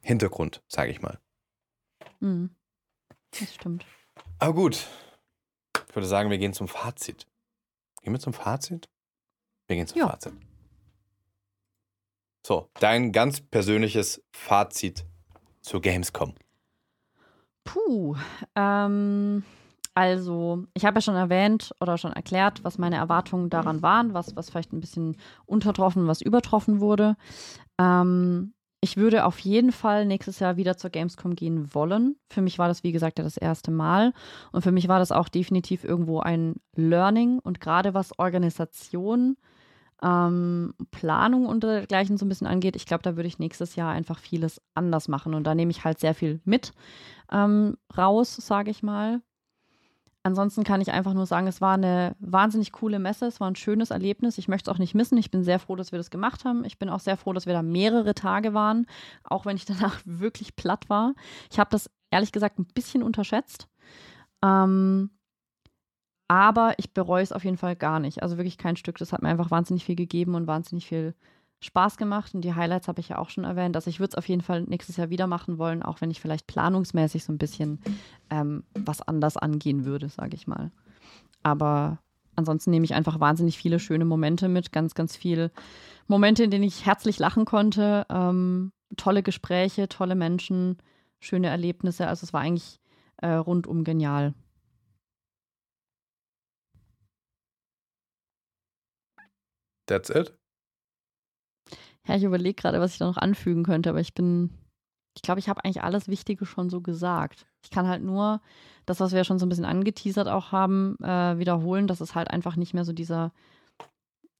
Hintergrund, 0.00 0.62
sage 0.68 0.90
ich 0.90 1.00
mal. 1.00 1.18
Mhm. 2.20 2.50
Das 3.38 3.54
stimmt. 3.54 3.86
Aber 4.38 4.54
gut, 4.54 4.88
ich 5.92 5.96
würde 5.96 6.08
sagen, 6.08 6.30
wir 6.30 6.38
gehen 6.38 6.54
zum 6.54 6.68
Fazit. 6.68 7.26
Gehen 8.00 8.14
wir 8.14 8.18
zum 8.18 8.32
Fazit? 8.32 8.88
Wir 9.66 9.76
gehen 9.76 9.86
zum 9.86 9.98
ja. 9.98 10.08
Fazit. 10.08 10.32
So, 12.46 12.70
dein 12.80 13.12
ganz 13.12 13.42
persönliches 13.42 14.24
Fazit 14.32 15.04
zur 15.60 15.82
Gamescom. 15.82 16.34
Puh, 17.64 18.16
ähm, 18.54 19.44
also 19.92 20.64
ich 20.72 20.86
habe 20.86 20.96
ja 20.96 21.00
schon 21.02 21.14
erwähnt 21.14 21.74
oder 21.78 21.98
schon 21.98 22.14
erklärt, 22.14 22.64
was 22.64 22.78
meine 22.78 22.96
Erwartungen 22.96 23.50
daran 23.50 23.82
waren, 23.82 24.14
was, 24.14 24.34
was 24.34 24.48
vielleicht 24.48 24.72
ein 24.72 24.80
bisschen 24.80 25.18
untertroffen, 25.44 26.06
was 26.06 26.22
übertroffen 26.22 26.80
wurde. 26.80 27.18
Ähm, 27.78 28.54
ich 28.84 28.96
würde 28.96 29.24
auf 29.24 29.38
jeden 29.38 29.70
Fall 29.70 30.04
nächstes 30.06 30.40
Jahr 30.40 30.56
wieder 30.56 30.76
zur 30.76 30.90
Gamescom 30.90 31.36
gehen 31.36 31.72
wollen. 31.72 32.16
Für 32.28 32.42
mich 32.42 32.58
war 32.58 32.66
das, 32.66 32.82
wie 32.82 32.90
gesagt, 32.90 33.16
ja 33.18 33.24
das 33.24 33.36
erste 33.36 33.70
Mal. 33.70 34.12
Und 34.50 34.62
für 34.62 34.72
mich 34.72 34.88
war 34.88 34.98
das 34.98 35.12
auch 35.12 35.28
definitiv 35.28 35.84
irgendwo 35.84 36.18
ein 36.18 36.56
Learning. 36.74 37.38
Und 37.38 37.60
gerade 37.60 37.94
was 37.94 38.18
Organisation, 38.18 39.36
ähm, 40.02 40.74
Planung 40.90 41.46
und 41.46 41.62
dergleichen 41.62 42.18
so 42.18 42.26
ein 42.26 42.28
bisschen 42.28 42.48
angeht, 42.48 42.74
ich 42.74 42.84
glaube, 42.84 43.04
da 43.04 43.14
würde 43.14 43.28
ich 43.28 43.38
nächstes 43.38 43.76
Jahr 43.76 43.92
einfach 43.92 44.18
vieles 44.18 44.60
anders 44.74 45.06
machen. 45.06 45.34
Und 45.34 45.44
da 45.44 45.54
nehme 45.54 45.70
ich 45.70 45.84
halt 45.84 46.00
sehr 46.00 46.16
viel 46.16 46.40
mit 46.44 46.72
ähm, 47.30 47.76
raus, 47.96 48.34
sage 48.34 48.72
ich 48.72 48.82
mal. 48.82 49.22
Ansonsten 50.24 50.62
kann 50.62 50.80
ich 50.80 50.92
einfach 50.92 51.14
nur 51.14 51.26
sagen, 51.26 51.48
es 51.48 51.60
war 51.60 51.74
eine 51.74 52.14
wahnsinnig 52.20 52.70
coole 52.70 53.00
Messe, 53.00 53.26
es 53.26 53.40
war 53.40 53.50
ein 53.50 53.56
schönes 53.56 53.90
Erlebnis. 53.90 54.38
Ich 54.38 54.46
möchte 54.46 54.70
es 54.70 54.74
auch 54.74 54.78
nicht 54.78 54.94
missen. 54.94 55.18
Ich 55.18 55.32
bin 55.32 55.42
sehr 55.42 55.58
froh, 55.58 55.74
dass 55.74 55.90
wir 55.90 55.98
das 55.98 56.10
gemacht 56.10 56.44
haben. 56.44 56.64
Ich 56.64 56.78
bin 56.78 56.88
auch 56.88 57.00
sehr 57.00 57.16
froh, 57.16 57.32
dass 57.32 57.46
wir 57.46 57.52
da 57.54 57.62
mehrere 57.62 58.14
Tage 58.14 58.54
waren, 58.54 58.86
auch 59.24 59.46
wenn 59.46 59.56
ich 59.56 59.64
danach 59.66 60.00
wirklich 60.04 60.54
platt 60.54 60.88
war. 60.88 61.14
Ich 61.50 61.58
habe 61.58 61.70
das 61.70 61.90
ehrlich 62.10 62.30
gesagt 62.30 62.58
ein 62.58 62.66
bisschen 62.66 63.02
unterschätzt. 63.02 63.66
Ähm, 64.44 65.10
aber 66.28 66.74
ich 66.78 66.94
bereue 66.94 67.22
es 67.22 67.32
auf 67.32 67.44
jeden 67.44 67.58
Fall 67.58 67.74
gar 67.74 67.98
nicht. 67.98 68.22
Also 68.22 68.36
wirklich 68.36 68.58
kein 68.58 68.76
Stück. 68.76 68.98
Das 68.98 69.12
hat 69.12 69.22
mir 69.22 69.28
einfach 69.28 69.50
wahnsinnig 69.50 69.84
viel 69.84 69.96
gegeben 69.96 70.34
und 70.34 70.46
wahnsinnig 70.46 70.86
viel 70.86 71.14
Spaß 71.62 71.96
gemacht 71.96 72.34
und 72.34 72.42
die 72.42 72.54
Highlights 72.54 72.88
habe 72.88 73.00
ich 73.00 73.10
ja 73.10 73.18
auch 73.18 73.30
schon 73.30 73.44
erwähnt. 73.44 73.76
Also 73.76 73.88
ich 73.88 74.00
würde 74.00 74.10
es 74.10 74.18
auf 74.18 74.28
jeden 74.28 74.42
Fall 74.42 74.62
nächstes 74.62 74.96
Jahr 74.96 75.10
wieder 75.10 75.28
machen 75.28 75.58
wollen, 75.58 75.82
auch 75.82 76.00
wenn 76.00 76.10
ich 76.10 76.20
vielleicht 76.20 76.48
planungsmäßig 76.48 77.24
so 77.24 77.32
ein 77.32 77.38
bisschen 77.38 77.80
ähm, 78.30 78.64
was 78.74 79.00
anders 79.00 79.36
angehen 79.36 79.84
würde, 79.84 80.08
sage 80.08 80.34
ich 80.34 80.48
mal. 80.48 80.72
Aber 81.44 82.00
ansonsten 82.34 82.70
nehme 82.70 82.84
ich 82.84 82.94
einfach 82.94 83.20
wahnsinnig 83.20 83.58
viele 83.58 83.78
schöne 83.78 84.04
Momente 84.04 84.48
mit, 84.48 84.72
ganz, 84.72 84.94
ganz 84.94 85.16
viele 85.16 85.52
Momente, 86.08 86.42
in 86.42 86.50
denen 86.50 86.64
ich 86.64 86.84
herzlich 86.84 87.20
lachen 87.20 87.44
konnte, 87.44 88.06
ähm, 88.10 88.72
tolle 88.96 89.22
Gespräche, 89.22 89.88
tolle 89.88 90.16
Menschen, 90.16 90.78
schöne 91.20 91.46
Erlebnisse. 91.46 92.08
Also 92.08 92.24
es 92.24 92.32
war 92.32 92.40
eigentlich 92.40 92.80
äh, 93.18 93.28
rundum 93.34 93.84
genial. 93.84 94.34
That's 99.86 100.10
it? 100.10 100.41
Ja, 102.06 102.16
ich 102.16 102.24
überlege 102.24 102.54
gerade, 102.54 102.80
was 102.80 102.92
ich 102.92 102.98
da 102.98 103.06
noch 103.06 103.16
anfügen 103.16 103.62
könnte, 103.62 103.90
aber 103.90 104.00
ich 104.00 104.14
bin, 104.14 104.50
ich 105.14 105.22
glaube, 105.22 105.38
ich 105.38 105.48
habe 105.48 105.64
eigentlich 105.64 105.82
alles 105.82 106.08
Wichtige 106.08 106.46
schon 106.46 106.68
so 106.68 106.80
gesagt. 106.80 107.46
Ich 107.62 107.70
kann 107.70 107.86
halt 107.86 108.02
nur 108.02 108.40
das, 108.86 108.98
was 109.00 109.12
wir 109.12 109.18
ja 109.18 109.24
schon 109.24 109.38
so 109.38 109.46
ein 109.46 109.48
bisschen 109.48 109.64
angeteasert 109.64 110.28
auch 110.28 110.50
haben, 110.50 110.96
äh, 111.02 111.38
wiederholen, 111.38 111.86
dass 111.86 112.00
es 112.00 112.14
halt 112.14 112.30
einfach 112.30 112.56
nicht 112.56 112.74
mehr 112.74 112.84
so 112.84 112.92
dieser, 112.92 113.32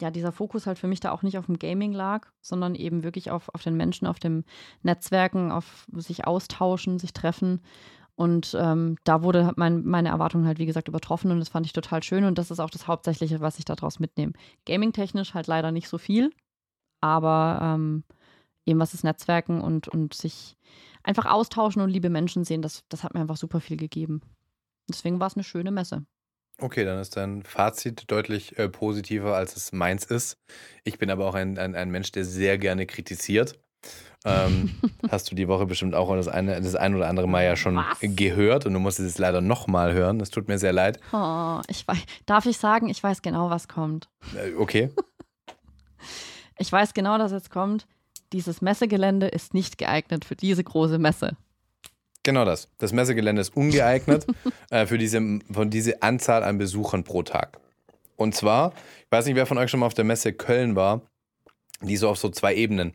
ja, 0.00 0.10
dieser 0.10 0.32
Fokus 0.32 0.66
halt 0.66 0.78
für 0.78 0.88
mich 0.88 0.98
da 0.98 1.12
auch 1.12 1.22
nicht 1.22 1.38
auf 1.38 1.46
dem 1.46 1.58
Gaming 1.58 1.92
lag, 1.92 2.26
sondern 2.40 2.74
eben 2.74 3.04
wirklich 3.04 3.30
auf, 3.30 3.48
auf 3.54 3.62
den 3.62 3.76
Menschen, 3.76 4.08
auf 4.08 4.18
dem 4.18 4.44
Netzwerken, 4.82 5.52
auf 5.52 5.86
sich 5.92 6.26
austauschen, 6.26 6.98
sich 6.98 7.12
treffen. 7.12 7.60
Und 8.16 8.56
ähm, 8.60 8.96
da 9.04 9.22
wurde 9.22 9.52
mein, 9.56 9.84
meine 9.84 10.08
Erwartung 10.08 10.44
halt, 10.46 10.58
wie 10.58 10.66
gesagt, 10.66 10.88
übertroffen 10.88 11.30
und 11.30 11.38
das 11.38 11.48
fand 11.48 11.66
ich 11.66 11.72
total 11.72 12.02
schön. 12.02 12.24
Und 12.24 12.38
das 12.38 12.50
ist 12.50 12.60
auch 12.60 12.70
das 12.70 12.88
Hauptsächliche, 12.88 13.40
was 13.40 13.58
ich 13.58 13.64
daraus 13.64 14.00
mitnehme. 14.00 14.32
Gaming-technisch 14.66 15.34
halt 15.34 15.46
leider 15.46 15.70
nicht 15.70 15.88
so 15.88 15.98
viel 15.98 16.32
aber 17.02 17.58
ähm, 17.62 18.04
eben 18.64 18.80
was 18.80 18.92
das 18.92 19.02
Netzwerken 19.02 19.60
und, 19.60 19.88
und 19.88 20.14
sich 20.14 20.56
einfach 21.02 21.26
austauschen 21.26 21.82
und 21.82 21.90
liebe 21.90 22.10
Menschen 22.10 22.44
sehen, 22.44 22.62
das, 22.62 22.84
das 22.88 23.04
hat 23.04 23.14
mir 23.14 23.20
einfach 23.20 23.36
super 23.36 23.60
viel 23.60 23.76
gegeben. 23.76 24.22
Deswegen 24.88 25.20
war 25.20 25.26
es 25.26 25.34
eine 25.34 25.44
schöne 25.44 25.70
Messe. 25.70 26.04
Okay, 26.58 26.84
dann 26.84 26.98
ist 26.98 27.16
dein 27.16 27.42
Fazit 27.42 28.10
deutlich 28.10 28.58
äh, 28.58 28.68
positiver, 28.68 29.34
als 29.36 29.56
es 29.56 29.72
meins 29.72 30.04
ist. 30.04 30.38
Ich 30.84 30.98
bin 30.98 31.10
aber 31.10 31.26
auch 31.26 31.34
ein, 31.34 31.58
ein, 31.58 31.74
ein 31.74 31.90
Mensch, 31.90 32.12
der 32.12 32.24
sehr 32.24 32.58
gerne 32.58 32.86
kritisiert. 32.86 33.58
Ähm, 34.24 34.70
hast 35.10 35.30
du 35.30 35.34
die 35.34 35.48
Woche 35.48 35.66
bestimmt 35.66 35.94
auch 35.94 36.14
das 36.14 36.28
eine, 36.28 36.60
das 36.60 36.76
ein 36.76 36.94
oder 36.94 37.08
andere 37.08 37.26
Mal 37.26 37.44
ja 37.44 37.56
schon 37.56 37.76
Was? 37.76 37.98
gehört 38.00 38.66
und 38.66 38.74
du 38.74 38.78
musst 38.78 39.00
es 39.00 39.18
leider 39.18 39.40
nochmal 39.40 39.92
hören. 39.92 40.18
Das 40.18 40.30
tut 40.30 40.46
mir 40.46 40.58
sehr 40.58 40.72
leid. 40.72 41.00
Oh, 41.12 41.60
ich 41.68 41.86
weiß, 41.88 41.98
darf 42.26 42.46
ich 42.46 42.58
sagen, 42.58 42.88
ich 42.88 43.02
weiß 43.02 43.22
genau, 43.22 43.50
was 43.50 43.66
kommt. 43.66 44.08
Äh, 44.36 44.54
okay. 44.54 44.90
Ich 46.58 46.70
weiß 46.70 46.94
genau, 46.94 47.18
dass 47.18 47.32
jetzt 47.32 47.50
kommt. 47.50 47.86
Dieses 48.32 48.62
Messegelände 48.62 49.28
ist 49.28 49.54
nicht 49.54 49.78
geeignet 49.78 50.24
für 50.24 50.36
diese 50.36 50.64
große 50.64 50.98
Messe. 50.98 51.36
Genau 52.22 52.44
das. 52.44 52.68
Das 52.78 52.92
Messegelände 52.92 53.42
ist 53.42 53.56
ungeeignet 53.56 54.26
äh, 54.70 54.86
für 54.86 54.98
diese, 54.98 55.20
von 55.50 55.70
diese 55.70 56.02
Anzahl 56.02 56.44
an 56.44 56.58
Besuchern 56.58 57.04
pro 57.04 57.22
Tag. 57.22 57.58
Und 58.16 58.34
zwar, 58.34 58.72
ich 59.04 59.10
weiß 59.10 59.26
nicht, 59.26 59.34
wer 59.34 59.46
von 59.46 59.58
euch 59.58 59.70
schon 59.70 59.80
mal 59.80 59.86
auf 59.86 59.94
der 59.94 60.04
Messe 60.04 60.32
Köln 60.32 60.76
war, 60.76 61.02
die 61.80 61.96
so 61.96 62.08
auf 62.08 62.18
so 62.18 62.28
zwei 62.28 62.54
Ebenen. 62.54 62.94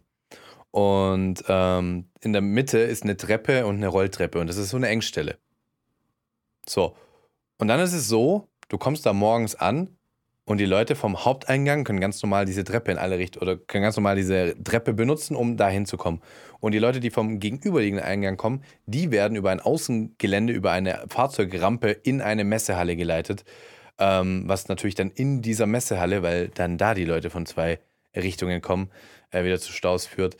Und 0.71 1.43
ähm, 1.47 2.09
in 2.21 2.33
der 2.33 2.41
Mitte 2.41 2.77
ist 2.77 3.03
eine 3.03 3.17
Treppe 3.17 3.65
und 3.65 3.77
eine 3.77 3.87
Rolltreppe 3.87 4.39
und 4.39 4.47
das 4.47 4.57
ist 4.57 4.69
so 4.69 4.77
eine 4.77 4.87
Engstelle. 4.87 5.37
So. 6.67 6.95
Und 7.57 7.67
dann 7.67 7.79
ist 7.79 7.93
es 7.93 8.07
so, 8.07 8.47
du 8.69 8.77
kommst 8.77 9.05
da 9.05 9.13
morgens 9.13 9.55
an 9.55 9.96
und 10.47 10.59
die 10.59 10.65
Leute 10.65 10.95
vom 10.95 11.25
Haupteingang 11.25 11.83
können 11.83 11.99
ganz 11.99 12.23
normal 12.23 12.45
diese 12.45 12.63
Treppe 12.63 12.89
in 12.89 12.97
alle 12.97 13.17
Richtungen 13.17 13.41
oder 13.49 13.57
können 13.57 13.83
ganz 13.83 13.97
normal 13.97 14.15
diese 14.15 14.55
Treppe 14.63 14.93
benutzen, 14.93 15.35
um 15.35 15.57
da 15.57 15.67
hinzukommen. 15.67 16.21
Und 16.61 16.71
die 16.71 16.79
Leute, 16.79 17.01
die 17.01 17.09
vom 17.09 17.41
gegenüberliegenden 17.41 18.05
Eingang 18.05 18.37
kommen, 18.37 18.63
die 18.85 19.11
werden 19.11 19.35
über 19.35 19.51
ein 19.51 19.59
Außengelände, 19.59 20.53
über 20.53 20.71
eine 20.71 21.03
Fahrzeugrampe 21.09 21.89
in 21.91 22.21
eine 22.21 22.45
Messehalle 22.45 22.95
geleitet. 22.95 23.43
Ähm, 23.99 24.43
was 24.45 24.69
natürlich 24.69 24.95
dann 24.95 25.11
in 25.11 25.41
dieser 25.41 25.65
Messehalle, 25.65 26.23
weil 26.23 26.47
dann 26.47 26.77
da 26.77 26.93
die 26.93 27.03
Leute 27.03 27.29
von 27.29 27.45
zwei 27.45 27.79
Richtungen 28.15 28.61
kommen, 28.61 28.89
äh, 29.31 29.43
wieder 29.43 29.59
zu 29.59 29.73
Staus 29.73 30.05
führt. 30.05 30.37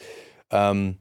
Ähm, 0.52 1.00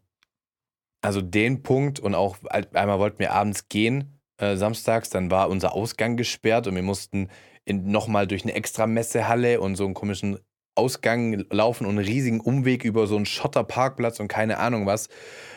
also 1.00 1.22
den 1.22 1.62
Punkt 1.62 2.00
und 2.00 2.16
auch 2.16 2.38
einmal 2.48 2.98
wollten 2.98 3.20
wir 3.20 3.34
abends 3.34 3.68
gehen, 3.68 4.18
äh, 4.38 4.56
samstags, 4.56 5.10
dann 5.10 5.30
war 5.30 5.48
unser 5.48 5.74
Ausgang 5.74 6.16
gesperrt 6.16 6.66
und 6.66 6.74
wir 6.74 6.82
mussten 6.82 7.28
nochmal 7.66 8.26
durch 8.26 8.44
eine 8.44 8.54
extra 8.54 8.86
Messehalle 8.86 9.60
und 9.60 9.76
so 9.76 9.84
einen 9.84 9.94
komischen 9.94 10.38
Ausgang 10.76 11.44
laufen 11.50 11.86
und 11.86 11.98
einen 11.98 12.06
riesigen 12.06 12.40
Umweg 12.40 12.84
über 12.84 13.06
so 13.06 13.16
einen 13.16 13.26
Schotterparkplatz 13.26 14.20
und 14.20 14.28
keine 14.28 14.58
Ahnung 14.58 14.86
was. 14.86 15.08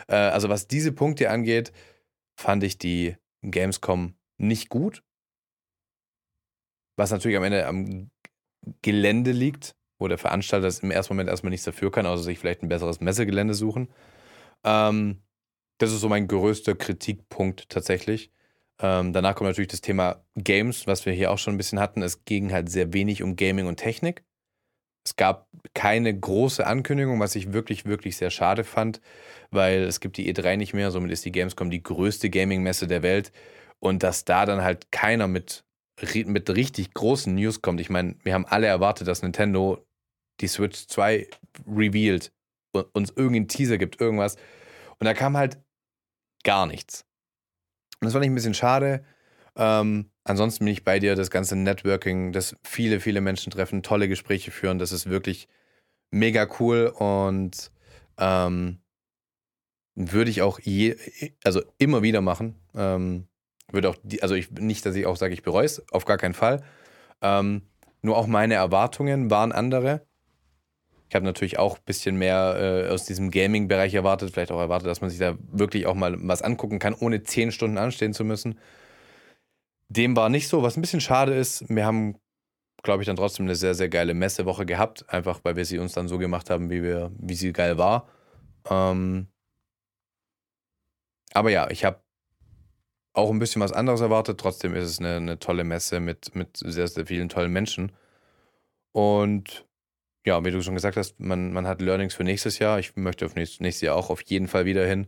Äh, 0.07 0.15
also 0.15 0.49
was 0.49 0.67
diese 0.67 0.91
Punkte 0.91 1.29
angeht, 1.29 1.71
fand 2.39 2.63
ich 2.63 2.77
die 2.77 3.15
Gamescom 3.43 4.15
nicht 4.37 4.69
gut. 4.69 5.03
Was 6.97 7.11
natürlich 7.11 7.37
am 7.37 7.43
Ende 7.43 7.65
am 7.65 8.09
Gelände 8.81 9.31
liegt, 9.31 9.75
wo 9.99 10.07
der 10.07 10.17
Veranstalter 10.17 10.69
im 10.81 10.91
ersten 10.91 11.13
Moment 11.13 11.29
erstmal 11.29 11.51
nichts 11.51 11.65
dafür 11.65 11.91
kann, 11.91 12.05
außer 12.05 12.23
sich 12.23 12.39
vielleicht 12.39 12.63
ein 12.63 12.69
besseres 12.69 12.99
Messegelände 13.01 13.53
suchen. 13.53 13.89
Ähm, 14.63 15.21
das 15.77 15.91
ist 15.91 16.01
so 16.01 16.09
mein 16.09 16.27
größter 16.27 16.75
Kritikpunkt 16.75 17.69
tatsächlich. 17.69 18.31
Ähm, 18.81 19.11
danach 19.11 19.35
kommt 19.35 19.49
natürlich 19.49 19.69
das 19.69 19.81
Thema 19.81 20.23
Games, 20.35 20.87
was 20.87 21.05
wir 21.05 21.13
hier 21.13 21.31
auch 21.31 21.37
schon 21.37 21.55
ein 21.55 21.57
bisschen 21.57 21.79
hatten. 21.79 22.01
Es 22.01 22.23
ging 22.25 22.51
halt 22.51 22.69
sehr 22.69 22.93
wenig 22.93 23.23
um 23.23 23.35
Gaming 23.35 23.67
und 23.67 23.77
Technik. 23.77 24.23
Es 25.05 25.15
gab 25.15 25.47
keine 25.73 26.17
große 26.17 26.65
Ankündigung, 26.65 27.19
was 27.19 27.35
ich 27.35 27.51
wirklich, 27.51 27.85
wirklich 27.85 28.17
sehr 28.17 28.29
schade 28.29 28.63
fand, 28.63 29.01
weil 29.49 29.83
es 29.83 29.99
gibt 29.99 30.17
die 30.17 30.33
E3 30.33 30.57
nicht 30.57 30.73
mehr, 30.73 30.91
somit 30.91 31.11
ist 31.11 31.25
die 31.25 31.31
Gamescom 31.31 31.69
die 31.69 31.83
größte 31.83 32.29
Gaming-Messe 32.29 32.87
der 32.87 33.01
Welt. 33.03 33.31
Und 33.79 34.03
dass 34.03 34.25
da 34.25 34.45
dann 34.45 34.61
halt 34.61 34.91
keiner 34.91 35.27
mit, 35.27 35.63
mit 36.25 36.49
richtig 36.49 36.93
großen 36.93 37.33
News 37.33 37.61
kommt. 37.61 37.79
Ich 37.81 37.89
meine, 37.89 38.15
wir 38.23 38.33
haben 38.33 38.45
alle 38.45 38.67
erwartet, 38.67 39.07
dass 39.07 39.23
Nintendo 39.23 39.85
die 40.41 40.47
Switch 40.47 40.87
2 40.87 41.27
revealed 41.67 42.31
und 42.73 42.87
uns 42.93 43.09
irgendeinen 43.11 43.47
Teaser 43.47 43.77
gibt, 43.77 43.99
irgendwas. 43.99 44.35
Und 44.99 45.05
da 45.05 45.13
kam 45.13 45.37
halt 45.37 45.57
gar 46.43 46.65
nichts. 46.65 47.08
Und 48.01 48.05
das 48.05 48.13
fand 48.13 48.25
ich 48.25 48.31
ein 48.31 48.35
bisschen 48.35 48.53
schade. 48.53 49.03
Ähm, 49.55 50.09
ansonsten 50.23 50.65
bin 50.65 50.73
ich 50.73 50.83
bei 50.83 50.99
dir, 50.99 51.15
das 51.15 51.31
ganze 51.31 51.55
Networking, 51.55 52.31
dass 52.31 52.55
viele, 52.63 52.99
viele 52.99 53.21
Menschen 53.21 53.51
treffen, 53.51 53.83
tolle 53.83 54.07
Gespräche 54.07 54.51
führen, 54.51 54.79
das 54.79 54.91
ist 54.91 55.09
wirklich 55.09 55.47
mega 56.11 56.47
cool 56.59 56.93
und 56.97 57.71
ähm, 58.17 58.79
würde 59.95 60.31
ich 60.31 60.41
auch 60.41 60.59
je, 60.59 60.95
also 61.43 61.61
immer 61.77 62.01
wieder 62.01 62.21
machen. 62.21 62.55
Ähm, 62.73 63.27
würde 63.71 63.89
auch, 63.89 63.97
die, 64.03 64.23
also 64.23 64.35
ich, 64.35 64.51
nicht, 64.51 64.85
dass 64.85 64.95
ich 64.95 65.05
auch 65.05 65.17
sage, 65.17 65.33
ich 65.33 65.43
bereue 65.43 65.65
es, 65.65 65.83
auf 65.91 66.05
gar 66.05 66.17
keinen 66.17 66.33
Fall. 66.33 66.63
Ähm, 67.21 67.63
nur 68.01 68.17
auch 68.17 68.27
meine 68.27 68.53
Erwartungen 68.53 69.29
waren 69.29 69.51
andere. 69.51 70.07
Ich 71.09 71.15
habe 71.15 71.25
natürlich 71.25 71.57
auch 71.57 71.77
ein 71.77 71.83
bisschen 71.85 72.17
mehr 72.17 72.85
äh, 72.87 72.89
aus 72.89 73.05
diesem 73.05 73.31
Gaming-Bereich 73.31 73.95
erwartet, 73.95 74.31
vielleicht 74.31 74.51
auch 74.51 74.59
erwartet, 74.59 74.87
dass 74.87 75.01
man 75.01 75.09
sich 75.09 75.17
da 75.17 75.35
wirklich 75.51 75.87
auch 75.87 75.95
mal 75.95 76.15
was 76.19 76.43
angucken 76.43 76.77
kann, 76.77 76.93
ohne 76.93 77.23
zehn 77.23 77.51
Stunden 77.51 77.79
anstehen 77.79 78.13
zu 78.13 78.23
müssen. 78.23 78.59
Dem 79.89 80.15
war 80.15 80.29
nicht 80.29 80.47
so, 80.47 80.61
was 80.61 80.77
ein 80.77 80.81
bisschen 80.81 81.01
schade 81.01 81.33
ist. 81.33 81.67
Wir 81.67 81.83
haben, 81.83 82.19
glaube 82.83 83.01
ich, 83.01 83.07
dann 83.07 83.15
trotzdem 83.15 83.47
eine 83.47 83.55
sehr, 83.55 83.73
sehr 83.73 83.89
geile 83.89 84.13
Messewoche 84.13 84.67
gehabt, 84.67 85.09
einfach 85.09 85.39
weil 85.43 85.55
wir 85.55 85.65
sie 85.65 85.79
uns 85.79 85.93
dann 85.93 86.07
so 86.07 86.19
gemacht 86.19 86.51
haben, 86.51 86.69
wie, 86.69 86.83
wir, 86.83 87.11
wie 87.17 87.33
sie 87.33 87.53
geil 87.53 87.79
war. 87.79 88.07
Ähm 88.69 89.27
aber 91.33 91.49
ja, 91.49 91.71
ich 91.71 91.85
habe 91.85 92.01
auch 93.13 93.31
ein 93.31 93.39
bisschen 93.39 93.63
was 93.63 93.71
anderes 93.71 94.01
erwartet. 94.01 94.39
Trotzdem 94.39 94.75
ist 94.75 94.85
es 94.85 94.99
eine, 94.99 95.15
eine 95.15 95.39
tolle 95.39 95.63
Messe 95.63 95.99
mit, 95.99 96.35
mit 96.35 96.57
sehr, 96.57 96.87
sehr 96.87 97.07
vielen 97.07 97.29
tollen 97.29 97.51
Menschen. 97.51 97.91
Und 98.91 99.65
ja, 100.25 100.43
wie 100.43 100.51
du 100.51 100.61
schon 100.61 100.75
gesagt 100.75 100.97
hast, 100.97 101.19
man, 101.19 101.53
man 101.53 101.67
hat 101.67 101.81
Learnings 101.81 102.13
für 102.13 102.23
nächstes 102.23 102.59
Jahr. 102.59 102.79
Ich 102.79 102.95
möchte 102.95 103.25
auf 103.25 103.35
nächstes, 103.35 103.59
nächstes 103.61 103.81
Jahr 103.81 103.95
auch 103.95 104.09
auf 104.09 104.21
jeden 104.23 104.47
Fall 104.47 104.65
wieder 104.65 104.85
hin. 104.85 105.07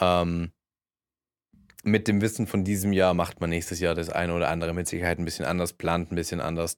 Ähm, 0.00 0.52
mit 1.84 2.08
dem 2.08 2.20
Wissen 2.20 2.46
von 2.46 2.64
diesem 2.64 2.92
Jahr 2.92 3.14
macht 3.14 3.40
man 3.40 3.50
nächstes 3.50 3.80
Jahr 3.80 3.94
das 3.94 4.10
eine 4.10 4.34
oder 4.34 4.48
andere 4.48 4.74
mit 4.74 4.88
Sicherheit 4.88 5.18
ein 5.18 5.24
bisschen 5.24 5.44
anders, 5.44 5.72
plant 5.72 6.10
ein 6.10 6.16
bisschen 6.16 6.40
anders 6.40 6.76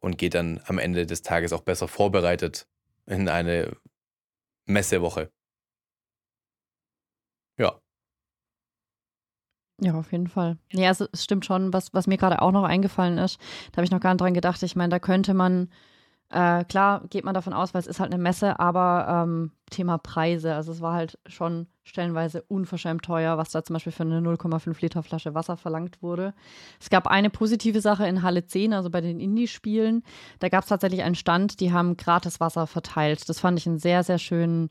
und 0.00 0.18
geht 0.18 0.34
dann 0.34 0.60
am 0.66 0.78
Ende 0.78 1.06
des 1.06 1.22
Tages 1.22 1.52
auch 1.52 1.62
besser 1.62 1.88
vorbereitet 1.88 2.66
in 3.06 3.28
eine 3.28 3.76
Messewoche. 4.66 5.30
Ja. 7.58 7.80
Ja, 9.82 9.94
auf 9.94 10.12
jeden 10.12 10.28
Fall. 10.28 10.58
Ja, 10.72 10.90
es, 10.90 11.08
stimmt 11.14 11.46
schon, 11.46 11.72
was, 11.72 11.94
was 11.94 12.06
mir 12.06 12.18
gerade 12.18 12.42
auch 12.42 12.52
noch 12.52 12.64
eingefallen 12.64 13.18
ist. 13.18 13.38
Da 13.72 13.78
habe 13.78 13.84
ich 13.84 13.90
noch 13.90 14.00
gar 14.00 14.12
nicht 14.12 14.20
dran 14.20 14.34
gedacht. 14.34 14.62
Ich 14.62 14.76
meine, 14.76 14.90
da 14.90 14.98
könnte 14.98 15.32
man 15.32 15.70
äh, 16.30 16.64
klar 16.64 17.02
geht 17.10 17.24
man 17.24 17.34
davon 17.34 17.52
aus, 17.52 17.74
weil 17.74 17.80
es 17.80 17.88
ist 17.88 17.98
halt 17.98 18.12
eine 18.12 18.22
Messe, 18.22 18.60
aber 18.60 19.24
ähm, 19.24 19.50
Thema 19.68 19.98
Preise. 19.98 20.54
Also 20.54 20.70
es 20.70 20.80
war 20.80 20.94
halt 20.94 21.18
schon 21.26 21.66
stellenweise 21.82 22.42
unverschämt 22.42 23.02
teuer, 23.02 23.36
was 23.36 23.50
da 23.50 23.64
zum 23.64 23.74
Beispiel 23.74 23.92
für 23.92 24.04
eine 24.04 24.20
0,5 24.20 24.80
Liter 24.80 25.02
Flasche 25.02 25.34
Wasser 25.34 25.56
verlangt 25.56 26.02
wurde. 26.02 26.32
Es 26.80 26.88
gab 26.88 27.08
eine 27.08 27.30
positive 27.30 27.80
Sache 27.80 28.06
in 28.06 28.22
Halle 28.22 28.46
10, 28.46 28.72
also 28.74 28.90
bei 28.90 29.00
den 29.00 29.18
Indie-Spielen. 29.18 30.04
Da 30.38 30.48
gab 30.48 30.62
es 30.62 30.68
tatsächlich 30.68 31.02
einen 31.02 31.16
Stand, 31.16 31.58
die 31.58 31.72
haben 31.72 31.96
gratis 31.96 32.38
Wasser 32.38 32.68
verteilt. 32.68 33.28
Das 33.28 33.40
fand 33.40 33.58
ich 33.58 33.66
einen 33.66 33.78
sehr, 33.78 34.04
sehr 34.04 34.18
schönen 34.18 34.70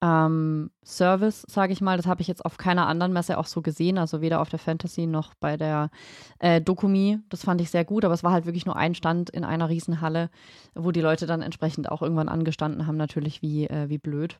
ähm, 0.00 0.70
Service, 0.84 1.44
sage 1.48 1.72
ich 1.72 1.80
mal. 1.80 1.96
Das 1.96 2.06
habe 2.06 2.20
ich 2.20 2.28
jetzt 2.28 2.44
auf 2.44 2.56
keiner 2.56 2.86
anderen 2.86 3.12
Messe 3.12 3.38
auch 3.38 3.46
so 3.46 3.62
gesehen, 3.62 3.98
also 3.98 4.20
weder 4.20 4.40
auf 4.40 4.48
der 4.48 4.58
Fantasy 4.58 5.06
noch 5.06 5.34
bei 5.34 5.56
der 5.56 5.90
äh, 6.38 6.60
Dokumi. 6.60 7.18
Das 7.28 7.44
fand 7.44 7.60
ich 7.60 7.70
sehr 7.70 7.84
gut, 7.84 8.04
aber 8.04 8.14
es 8.14 8.22
war 8.22 8.32
halt 8.32 8.46
wirklich 8.46 8.66
nur 8.66 8.76
ein 8.76 8.94
Stand 8.94 9.30
in 9.30 9.44
einer 9.44 9.68
Riesenhalle, 9.68 10.30
wo 10.74 10.92
die 10.92 11.00
Leute 11.00 11.26
dann 11.26 11.42
entsprechend 11.42 11.90
auch 11.90 12.02
irgendwann 12.02 12.28
angestanden 12.28 12.86
haben, 12.86 12.96
natürlich 12.96 13.42
wie, 13.42 13.66
äh, 13.66 13.88
wie 13.88 13.98
blöd. 13.98 14.38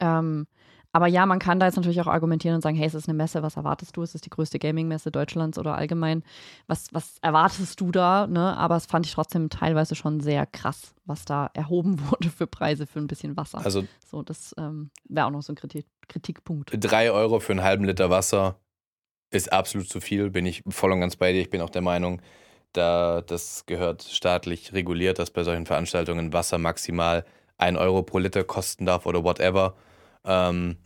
Ähm, 0.00 0.46
aber 0.92 1.06
ja, 1.06 1.24
man 1.24 1.38
kann 1.38 1.58
da 1.58 1.66
jetzt 1.66 1.76
natürlich 1.76 2.00
auch 2.02 2.06
argumentieren 2.06 2.54
und 2.54 2.60
sagen, 2.60 2.76
hey, 2.76 2.86
es 2.86 2.94
ist 2.94 3.08
eine 3.08 3.16
Messe, 3.16 3.42
was 3.42 3.56
erwartest 3.56 3.96
du? 3.96 4.02
Es 4.02 4.14
ist 4.14 4.26
die 4.26 4.30
größte 4.30 4.58
Gaming-Messe 4.58 5.10
Deutschlands 5.10 5.58
oder 5.58 5.74
allgemein. 5.74 6.22
Was, 6.66 6.92
was 6.92 7.16
erwartest 7.22 7.80
du 7.80 7.90
da? 7.90 8.26
Ne? 8.26 8.56
Aber 8.56 8.76
es 8.76 8.84
fand 8.84 9.06
ich 9.06 9.14
trotzdem 9.14 9.48
teilweise 9.48 9.94
schon 9.94 10.20
sehr 10.20 10.44
krass, 10.44 10.94
was 11.06 11.24
da 11.24 11.50
erhoben 11.54 11.98
wurde 12.10 12.28
für 12.28 12.46
Preise 12.46 12.86
für 12.86 12.98
ein 12.98 13.06
bisschen 13.06 13.36
Wasser. 13.38 13.58
Also 13.64 13.84
so, 14.04 14.22
das 14.22 14.54
ähm, 14.58 14.90
wäre 15.08 15.26
auch 15.26 15.30
noch 15.30 15.42
so 15.42 15.52
ein 15.52 15.56
Kritik 15.56 15.86
Kritikpunkt. 16.08 16.70
Drei 16.76 17.10
Euro 17.10 17.40
für 17.40 17.52
einen 17.52 17.62
halben 17.62 17.84
Liter 17.84 18.10
Wasser 18.10 18.56
ist 19.30 19.50
absolut 19.50 19.88
zu 19.88 20.00
viel, 20.00 20.28
bin 20.30 20.44
ich 20.44 20.62
voll 20.68 20.92
und 20.92 21.00
ganz 21.00 21.16
bei 21.16 21.32
dir. 21.32 21.40
Ich 21.40 21.48
bin 21.48 21.62
auch 21.62 21.70
der 21.70 21.80
Meinung, 21.80 22.20
da 22.72 23.22
das 23.22 23.64
gehört 23.64 24.02
staatlich 24.02 24.74
reguliert, 24.74 25.18
dass 25.18 25.30
bei 25.30 25.42
solchen 25.42 25.64
Veranstaltungen 25.64 26.34
Wasser 26.34 26.58
maximal 26.58 27.24
ein 27.56 27.78
Euro 27.78 28.02
pro 28.02 28.18
Liter 28.18 28.44
kosten 28.44 28.84
darf 28.84 29.06
oder 29.06 29.24
whatever. 29.24 29.74
Ähm, 30.24 30.76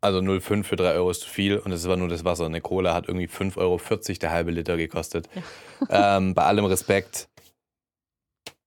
also 0.00 0.18
0,5 0.20 0.62
für 0.64 0.76
3 0.76 0.92
Euro 0.92 1.10
ist 1.10 1.22
zu 1.22 1.28
viel 1.28 1.58
und 1.58 1.72
es 1.72 1.86
war 1.88 1.96
nur 1.96 2.08
das 2.08 2.24
Wasser. 2.24 2.46
Eine 2.46 2.60
Cola 2.60 2.94
hat 2.94 3.08
irgendwie 3.08 3.26
5,40 3.26 3.56
Euro 3.58 3.80
der 4.20 4.30
halbe 4.30 4.50
Liter 4.50 4.76
gekostet. 4.76 5.28
Ja. 5.90 6.16
ähm, 6.16 6.34
bei 6.34 6.44
allem 6.44 6.66
Respekt, 6.66 7.28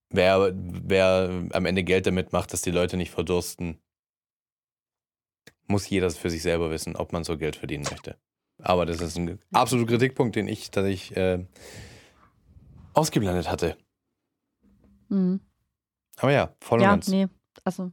wer, 0.09 0.51
wer 0.53 1.29
am 1.51 1.65
Ende 1.65 1.83
Geld 1.83 2.05
damit 2.05 2.33
macht, 2.33 2.51
dass 2.53 2.61
die 2.61 2.71
Leute 2.71 2.97
nicht 2.97 3.11
verdursten, 3.11 3.79
muss 5.67 5.89
jeder 5.89 6.09
für 6.11 6.29
sich 6.29 6.41
selber 6.41 6.69
wissen, 6.69 6.95
ob 6.95 7.13
man 7.13 7.23
so 7.23 7.37
Geld 7.37 7.55
verdienen 7.55 7.85
möchte. 7.89 8.17
Aber 8.61 8.85
das 8.85 9.01
ist 9.01 9.17
ein 9.17 9.39
absoluter 9.53 9.91
Kritikpunkt, 9.91 10.35
den 10.35 10.47
ich 10.47 10.69
tatsächlich 10.69 11.15
äh, 11.17 11.45
ausgeblendet 12.93 13.49
hatte. 13.49 13.77
Mhm. 15.09 15.39
Aber 16.17 16.31
ja, 16.31 16.53
voll 16.59 16.79
und 16.79 16.83
Ja, 16.83 16.91
ganz. 16.91 17.07
nee. 17.07 17.27
Also, 17.63 17.91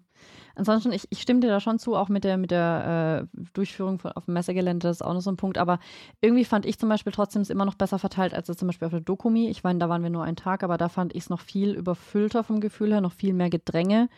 ansonsten, 0.58 0.92
ich, 0.92 1.06
ich 1.10 1.22
stimme 1.22 1.40
dir 1.40 1.48
da 1.48 1.60
schon 1.60 1.78
zu, 1.78 1.94
auch 1.94 2.08
mit 2.08 2.24
der, 2.24 2.36
mit 2.36 2.50
der 2.50 3.28
äh, 3.34 3.40
Durchführung 3.54 3.98
von, 3.98 4.12
auf 4.12 4.26
dem 4.26 4.34
Messegelände, 4.34 4.88
das 4.88 4.98
ist 4.98 5.02
auch 5.02 5.14
noch 5.14 5.20
so 5.20 5.30
ein 5.30 5.36
Punkt. 5.36 5.58
Aber 5.58 5.78
irgendwie 6.20 6.44
fand 6.44 6.66
ich 6.66 6.78
zum 6.78 6.88
Beispiel 6.88 7.12
trotzdem 7.12 7.42
es 7.42 7.50
immer 7.50 7.64
noch 7.64 7.74
besser 7.74 7.98
verteilt 7.98 8.34
als 8.34 8.48
jetzt 8.48 8.58
zum 8.58 8.68
Beispiel 8.68 8.86
auf 8.86 8.92
der 8.92 9.00
Dokumi. 9.00 9.48
Ich 9.48 9.64
meine, 9.64 9.78
da 9.78 9.88
waren 9.88 10.02
wir 10.02 10.10
nur 10.10 10.24
einen 10.24 10.36
Tag, 10.36 10.62
aber 10.62 10.76
da 10.76 10.88
fand 10.88 11.14
ich 11.14 11.24
es 11.24 11.30
noch 11.30 11.40
viel 11.40 11.70
überfüllter 11.70 12.44
vom 12.44 12.60
Gefühl 12.60 12.92
her, 12.92 13.00
noch 13.00 13.12
viel 13.12 13.32
mehr 13.32 13.50
Gedränge. 13.50 14.08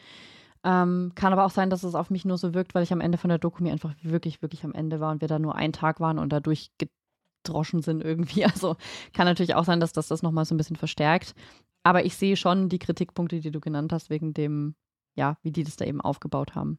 Ähm, 0.63 1.13
kann 1.15 1.33
aber 1.33 1.45
auch 1.47 1.51
sein, 1.51 1.71
dass 1.71 1.85
es 1.85 1.95
auf 1.95 2.11
mich 2.11 2.25
nur 2.25 2.37
so 2.37 2.53
wirkt, 2.55 2.75
weil 2.75 2.83
ich 2.83 2.93
am 2.93 3.01
Ende 3.01 3.19
von 3.19 3.31
der 3.31 3.39
Dokumi 3.39 3.71
einfach 3.71 3.95
wirklich, 4.03 4.43
wirklich 4.43 4.65
am 4.65 4.75
Ende 4.75 5.01
war 5.01 5.13
und 5.13 5.21
wir 5.21 5.29
da 5.29 5.39
nur 5.39 5.55
einen 5.55 5.73
Tag 5.73 6.01
waren 6.01 6.19
und 6.19 6.33
dadurch 6.33 6.71
gedroschen 6.79 7.83
sind 7.83 8.03
irgendwie. 8.03 8.45
Also 8.51 8.77
kann 9.15 9.27
natürlich 9.27 9.55
auch 9.55 9.65
sein, 9.65 9.81
dass 9.81 9.93
das 9.93 10.09
das 10.09 10.23
nochmal 10.23 10.45
so 10.45 10.55
ein 10.55 10.59
bisschen 10.59 10.77
verstärkt. 10.77 11.35
Aber 11.83 12.05
ich 12.05 12.17
sehe 12.17 12.37
schon 12.37 12.69
die 12.69 12.79
Kritikpunkte, 12.79 13.41
die 13.41 13.51
du 13.51 13.61
genannt 13.61 13.93
hast, 13.93 14.11
wegen 14.11 14.35
dem, 14.35 14.75
ja, 15.21 15.37
wie 15.43 15.53
die 15.53 15.65
das 15.65 15.77
da 15.77 15.85
eben 15.85 16.01
aufgebaut 16.01 16.55
haben. 16.55 16.79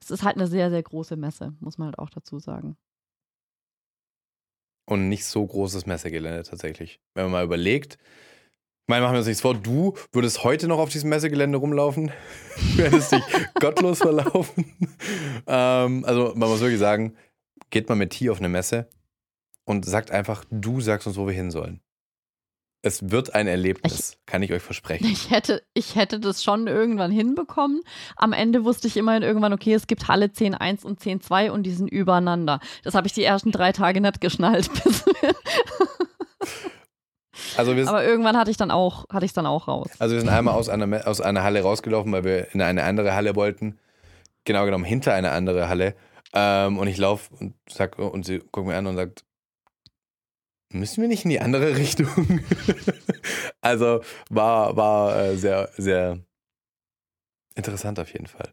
Es 0.00 0.10
ist 0.10 0.22
halt 0.22 0.36
eine 0.36 0.46
sehr, 0.46 0.70
sehr 0.70 0.82
große 0.82 1.16
Messe, 1.16 1.54
muss 1.60 1.78
man 1.78 1.86
halt 1.86 1.98
auch 1.98 2.10
dazu 2.10 2.38
sagen. 2.38 2.76
Und 4.86 5.08
nicht 5.08 5.24
so 5.24 5.46
großes 5.46 5.86
Messegelände 5.86 6.42
tatsächlich. 6.42 7.00
Wenn 7.14 7.24
man 7.24 7.32
mal 7.32 7.44
überlegt, 7.44 7.94
ich 7.94 8.88
meine, 8.88 9.02
machen 9.02 9.14
wir 9.14 9.18
uns 9.18 9.28
nichts 9.28 9.40
vor, 9.40 9.54
du 9.54 9.94
würdest 10.12 10.44
heute 10.44 10.68
noch 10.68 10.78
auf 10.78 10.90
diesem 10.90 11.08
Messegelände 11.08 11.56
rumlaufen, 11.56 12.10
hättest 12.76 13.12
dich 13.12 13.22
gottlos 13.54 13.98
verlaufen. 13.98 14.76
ähm, 15.46 16.04
also 16.04 16.34
man 16.34 16.50
muss 16.50 16.60
wirklich 16.60 16.80
sagen, 16.80 17.16
geht 17.70 17.88
mal 17.88 17.94
mit 17.94 18.10
T 18.10 18.28
auf 18.28 18.40
eine 18.40 18.48
Messe 18.48 18.90
und 19.64 19.86
sagt 19.86 20.10
einfach, 20.10 20.44
du 20.50 20.80
sagst 20.82 21.06
uns, 21.06 21.16
wo 21.16 21.26
wir 21.26 21.34
hin 21.34 21.50
sollen. 21.50 21.80
Es 22.82 23.10
wird 23.10 23.34
ein 23.34 23.46
Erlebnis, 23.46 24.16
kann 24.24 24.42
ich 24.42 24.52
euch 24.52 24.62
versprechen. 24.62 25.06
Ich 25.06 25.30
hätte, 25.30 25.62
ich 25.74 25.96
hätte 25.96 26.18
das 26.18 26.42
schon 26.42 26.66
irgendwann 26.66 27.10
hinbekommen. 27.10 27.82
Am 28.16 28.32
Ende 28.32 28.64
wusste 28.64 28.88
ich 28.88 28.96
immerhin 28.96 29.22
irgendwann, 29.22 29.52
okay, 29.52 29.74
es 29.74 29.86
gibt 29.86 30.08
Halle 30.08 30.26
10.1 30.26 30.84
und 30.84 30.98
10.2 30.98 31.50
und 31.50 31.64
die 31.64 31.72
sind 31.72 31.88
übereinander. 31.88 32.58
Das 32.82 32.94
habe 32.94 33.06
ich 33.06 33.12
die 33.12 33.22
ersten 33.22 33.52
drei 33.52 33.72
Tage 33.72 34.00
nicht 34.00 34.20
geschnallt. 34.20 34.70
Also 37.56 37.76
wir, 37.76 37.88
Aber 37.88 38.04
irgendwann 38.04 38.36
hatte 38.36 38.50
ich 38.50 38.56
dann 38.56 38.70
auch, 38.70 39.04
hatte 39.10 39.24
ich 39.24 39.32
dann 39.32 39.46
auch 39.46 39.66
raus. 39.66 39.88
also 39.98 40.14
wir 40.14 40.20
sind 40.20 40.28
einmal 40.28 40.54
aus 40.54 40.68
einer, 40.68 41.06
aus 41.06 41.20
einer 41.20 41.42
Halle 41.42 41.62
rausgelaufen, 41.62 42.12
weil 42.12 42.24
wir 42.24 42.54
in 42.54 42.60
eine 42.60 42.84
andere 42.84 43.14
Halle 43.14 43.34
wollten. 43.34 43.78
Genau 44.44 44.64
genommen 44.64 44.84
hinter 44.84 45.14
eine 45.14 45.30
andere 45.30 45.68
Halle. 45.68 45.94
Ähm, 46.32 46.78
und 46.78 46.86
ich 46.86 46.96
laufe 46.96 47.34
und 47.34 47.54
sag, 47.68 47.98
und 47.98 48.24
sie 48.24 48.40
guckt 48.52 48.66
mir 48.66 48.76
an 48.76 48.86
und 48.86 48.96
sagt, 48.96 49.24
müssen 50.72 51.00
wir 51.02 51.08
nicht 51.08 51.24
in 51.24 51.30
die 51.30 51.40
andere 51.40 51.76
Richtung? 51.76 52.40
also 53.60 54.02
war, 54.30 54.76
war 54.76 55.16
äh, 55.16 55.36
sehr, 55.36 55.70
sehr 55.76 56.18
interessant 57.54 57.98
auf 57.98 58.12
jeden 58.12 58.26
Fall. 58.26 58.52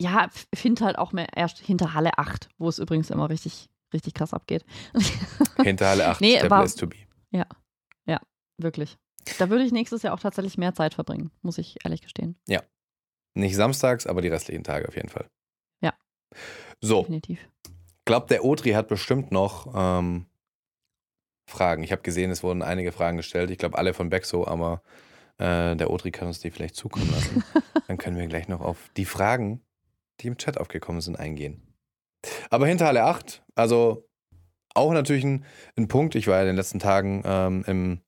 Ja, 0.00 0.28
finde 0.54 0.84
halt 0.84 0.96
auch 0.98 1.12
mehr 1.12 1.26
erst 1.36 1.58
hinter 1.58 1.92
Halle 1.94 2.18
8, 2.18 2.48
wo 2.58 2.68
es 2.68 2.78
übrigens 2.78 3.10
immer 3.10 3.28
richtig, 3.30 3.68
richtig 3.92 4.14
krass 4.14 4.32
abgeht. 4.32 4.64
Hinter 5.62 5.88
Halle 5.88 6.06
8, 6.06 6.20
Nee, 6.20 6.38
der 6.38 6.50
war- 6.50 6.60
Place 6.60 6.74
to 6.76 6.86
be. 6.86 6.96
Wirklich. 8.60 8.98
Da 9.38 9.50
würde 9.50 9.62
ich 9.62 9.70
nächstes 9.70 10.02
Jahr 10.02 10.12
auch 10.14 10.18
tatsächlich 10.18 10.58
mehr 10.58 10.74
Zeit 10.74 10.94
verbringen, 10.94 11.30
muss 11.42 11.58
ich 11.58 11.76
ehrlich 11.84 12.02
gestehen. 12.02 12.36
Nicht 13.34 13.54
samstags, 13.54 14.04
aber 14.08 14.20
die 14.20 14.26
restlichen 14.26 14.64
Tage 14.64 14.88
auf 14.88 14.96
jeden 14.96 15.10
Fall. 15.10 15.28
Ja. 15.80 15.94
So, 16.80 17.02
Definitiv. 17.02 17.48
glaubt 18.04 18.30
der 18.32 18.44
Otri 18.44 18.72
hat 18.72 18.88
bestimmt 18.88 19.30
noch 19.30 19.72
ähm, 19.76 20.26
Fragen. 21.48 21.82
Ich 21.82 21.92
habe 21.92 22.02
gesehen, 22.02 22.30
es 22.30 22.42
wurden 22.42 22.62
einige 22.62 22.92
Fragen 22.92 23.16
gestellt. 23.16 23.50
Ich 23.50 23.58
glaube, 23.58 23.78
alle 23.78 23.94
von 23.94 24.10
Bexo, 24.10 24.46
aber 24.46 24.82
äh, 25.38 25.76
der 25.76 25.90
Otri 25.90 26.10
kann 26.10 26.28
uns 26.28 26.40
die 26.40 26.50
vielleicht 26.50 26.76
zukommen 26.76 27.10
lassen. 27.10 27.44
Dann 27.88 27.98
können 27.98 28.16
wir 28.16 28.26
gleich 28.26 28.48
noch 28.48 28.60
auf 28.60 28.90
die 28.96 29.04
Fragen, 29.04 29.60
die 30.20 30.28
im 30.28 30.36
Chat 30.36 30.58
aufgekommen 30.58 31.00
sind, 31.00 31.18
eingehen. 31.18 31.62
Aber 32.50 32.66
hinter 32.66 32.86
Halle 32.86 33.04
8, 33.04 33.42
also 33.54 34.08
auch 34.74 34.92
natürlich 34.92 35.24
ein, 35.24 35.44
ein 35.76 35.88
Punkt. 35.88 36.14
Ich 36.14 36.26
war 36.26 36.36
ja 36.36 36.42
in 36.42 36.48
den 36.48 36.56
letzten 36.56 36.78
Tagen 36.78 37.22
ähm, 37.24 37.64
im, 37.66 38.00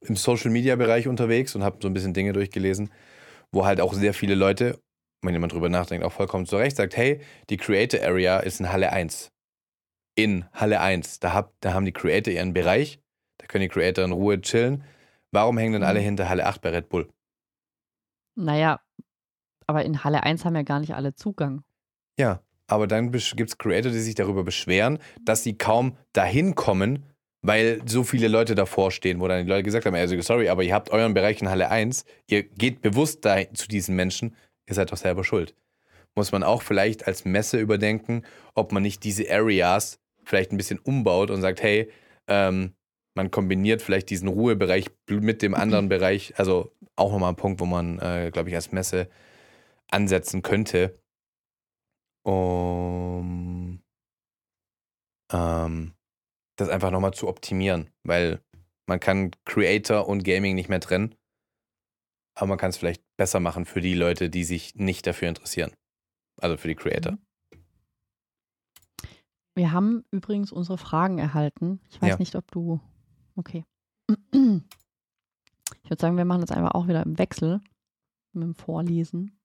im 0.00 0.16
Social-Media-Bereich 0.16 1.08
unterwegs 1.08 1.54
und 1.54 1.62
habe 1.62 1.78
so 1.80 1.88
ein 1.88 1.94
bisschen 1.94 2.14
Dinge 2.14 2.32
durchgelesen, 2.32 2.90
wo 3.52 3.64
halt 3.64 3.80
auch 3.80 3.94
sehr 3.94 4.14
viele 4.14 4.34
Leute, 4.34 4.78
wenn 5.22 5.34
jemand 5.34 5.52
drüber 5.52 5.68
nachdenkt, 5.68 6.04
auch 6.04 6.12
vollkommen 6.12 6.46
zu 6.46 6.56
Recht 6.56 6.76
sagt, 6.76 6.96
hey, 6.96 7.20
die 7.50 7.56
Creator 7.56 8.00
Area 8.02 8.40
ist 8.40 8.60
in 8.60 8.72
Halle 8.72 8.92
1. 8.92 9.30
In 10.14 10.44
Halle 10.52 10.80
1. 10.80 11.20
Da, 11.20 11.32
hab, 11.32 11.54
da 11.60 11.72
haben 11.72 11.84
die 11.86 11.92
Creator 11.92 12.32
ihren 12.32 12.52
Bereich, 12.52 13.00
da 13.38 13.46
können 13.46 13.62
die 13.62 13.68
Creator 13.68 14.04
in 14.04 14.12
Ruhe 14.12 14.40
chillen. 14.40 14.84
Warum 15.30 15.56
hängen 15.58 15.72
denn 15.74 15.82
alle 15.82 16.00
Mhm. 16.00 16.04
hinter 16.04 16.28
Halle 16.28 16.46
8 16.46 16.60
bei 16.60 16.70
Red 16.70 16.88
Bull? 16.90 17.08
Naja, 18.34 18.80
aber 19.66 19.84
in 19.84 20.04
Halle 20.04 20.22
1 20.22 20.44
haben 20.44 20.54
ja 20.56 20.62
gar 20.62 20.80
nicht 20.80 20.94
alle 20.94 21.14
Zugang. 21.14 21.64
Ja, 22.18 22.40
aber 22.66 22.86
dann 22.86 23.10
gibt 23.12 23.40
es 23.40 23.58
Creator, 23.58 23.90
die 23.92 24.00
sich 24.00 24.14
darüber 24.14 24.44
beschweren, 24.44 24.98
dass 25.22 25.42
sie 25.42 25.56
kaum 25.56 25.96
dahin 26.12 26.54
kommen, 26.54 27.04
weil 27.42 27.80
so 27.86 28.04
viele 28.04 28.28
Leute 28.28 28.54
davor 28.54 28.90
stehen, 28.90 29.20
wo 29.20 29.28
dann 29.28 29.44
die 29.44 29.50
Leute 29.50 29.62
gesagt 29.64 29.86
haben, 29.86 29.94
also 29.94 30.18
sorry, 30.20 30.48
aber 30.48 30.62
ihr 30.62 30.74
habt 30.74 30.90
euren 30.90 31.14
Bereich 31.14 31.40
in 31.42 31.48
Halle 31.48 31.70
1, 31.70 32.04
ihr 32.26 32.42
geht 32.42 32.80
bewusst 32.82 33.24
da 33.24 33.36
zu 33.52 33.66
diesen 33.68 33.96
Menschen, 33.96 34.36
ihr 34.66 34.74
seid 34.74 34.92
doch 34.92 34.96
selber 34.96 35.24
schuld. 35.24 35.54
Muss 36.14 36.32
man 36.32 36.42
auch 36.42 36.62
vielleicht 36.62 37.06
als 37.06 37.24
Messe 37.24 37.58
überdenken, 37.58 38.22
ob 38.54 38.72
man 38.72 38.82
nicht 38.82 39.02
diese 39.04 39.30
Areas 39.30 39.98
vielleicht 40.24 40.52
ein 40.52 40.56
bisschen 40.56 40.78
umbaut 40.78 41.30
und 41.30 41.40
sagt, 41.40 41.62
hey, 41.62 41.90
ähm, 42.28 42.74
man 43.14 43.30
kombiniert 43.30 43.82
vielleicht 43.82 44.10
diesen 44.10 44.28
Ruhebereich 44.28 44.86
mit 45.08 45.42
dem 45.42 45.54
anderen 45.54 45.88
Bereich. 45.88 46.38
Also 46.38 46.72
auch 46.96 47.12
nochmal 47.12 47.30
ein 47.30 47.36
Punkt, 47.36 47.60
wo 47.60 47.66
man, 47.66 47.98
äh, 47.98 48.30
glaube 48.32 48.48
ich, 48.48 48.54
als 48.54 48.72
Messe 48.72 49.08
ansetzen 49.90 50.42
könnte, 50.42 50.98
um 52.24 53.82
ähm, 55.32 55.94
das 56.56 56.68
einfach 56.68 56.90
nochmal 56.90 57.14
zu 57.14 57.28
optimieren, 57.28 57.90
weil 58.04 58.40
man 58.86 59.00
kann 59.00 59.32
Creator 59.44 60.08
und 60.08 60.24
Gaming 60.24 60.54
nicht 60.54 60.68
mehr 60.68 60.80
trennen, 60.80 61.14
aber 62.34 62.48
man 62.48 62.58
kann 62.58 62.70
es 62.70 62.76
vielleicht 62.76 63.02
besser 63.16 63.40
machen 63.40 63.64
für 63.64 63.80
die 63.80 63.94
Leute, 63.94 64.30
die 64.30 64.44
sich 64.44 64.74
nicht 64.74 65.06
dafür 65.06 65.28
interessieren. 65.28 65.72
Also 66.40 66.56
für 66.56 66.68
die 66.68 66.74
Creator. 66.74 67.18
Wir 69.54 69.72
haben 69.72 70.04
übrigens 70.10 70.50
unsere 70.52 70.78
Fragen 70.78 71.18
erhalten. 71.18 71.80
Ich 71.90 72.00
weiß 72.00 72.10
Ja. 72.10 72.16
nicht, 72.18 72.34
ob 72.36 72.50
du. 72.50 72.80
Okay. 73.36 73.64
Ich 74.08 75.90
würde 75.90 76.00
sagen, 76.00 76.16
wir 76.16 76.24
machen 76.24 76.40
das 76.40 76.50
einfach 76.50 76.72
auch 76.72 76.88
wieder 76.88 77.02
im 77.04 77.18
Wechsel 77.18 77.60
mit 78.32 78.44
dem 78.44 78.54
Vorlesen. 78.54 79.38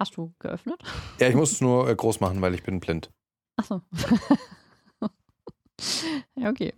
Hast 0.00 0.16
du 0.16 0.34
geöffnet? 0.40 0.82
Ja, 1.20 1.28
ich 1.28 1.36
muss 1.36 1.52
es 1.52 1.60
nur 1.60 1.88
äh, 1.88 1.94
groß 1.94 2.18
machen, 2.20 2.40
weil 2.42 2.54
ich 2.54 2.64
bin 2.64 2.80
blind. 2.80 3.12
Achso. 3.56 3.80
ja, 6.36 6.50
okay. 6.50 6.74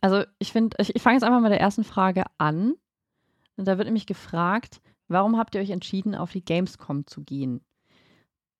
Also 0.00 0.24
ich 0.38 0.52
finde, 0.52 0.76
ich, 0.80 0.94
ich 0.96 1.02
fange 1.02 1.16
jetzt 1.16 1.24
einfach 1.24 1.36
mal 1.36 1.42
mit 1.42 1.52
der 1.52 1.60
ersten 1.60 1.84
Frage 1.84 2.24
an. 2.38 2.74
Und 3.56 3.66
da 3.68 3.76
wird 3.76 3.86
nämlich 3.86 4.06
gefragt, 4.06 4.80
warum 5.08 5.36
habt 5.36 5.54
ihr 5.54 5.60
euch 5.60 5.70
entschieden, 5.70 6.14
auf 6.14 6.32
die 6.32 6.44
Gamescom 6.44 7.06
zu 7.06 7.22
gehen? 7.22 7.60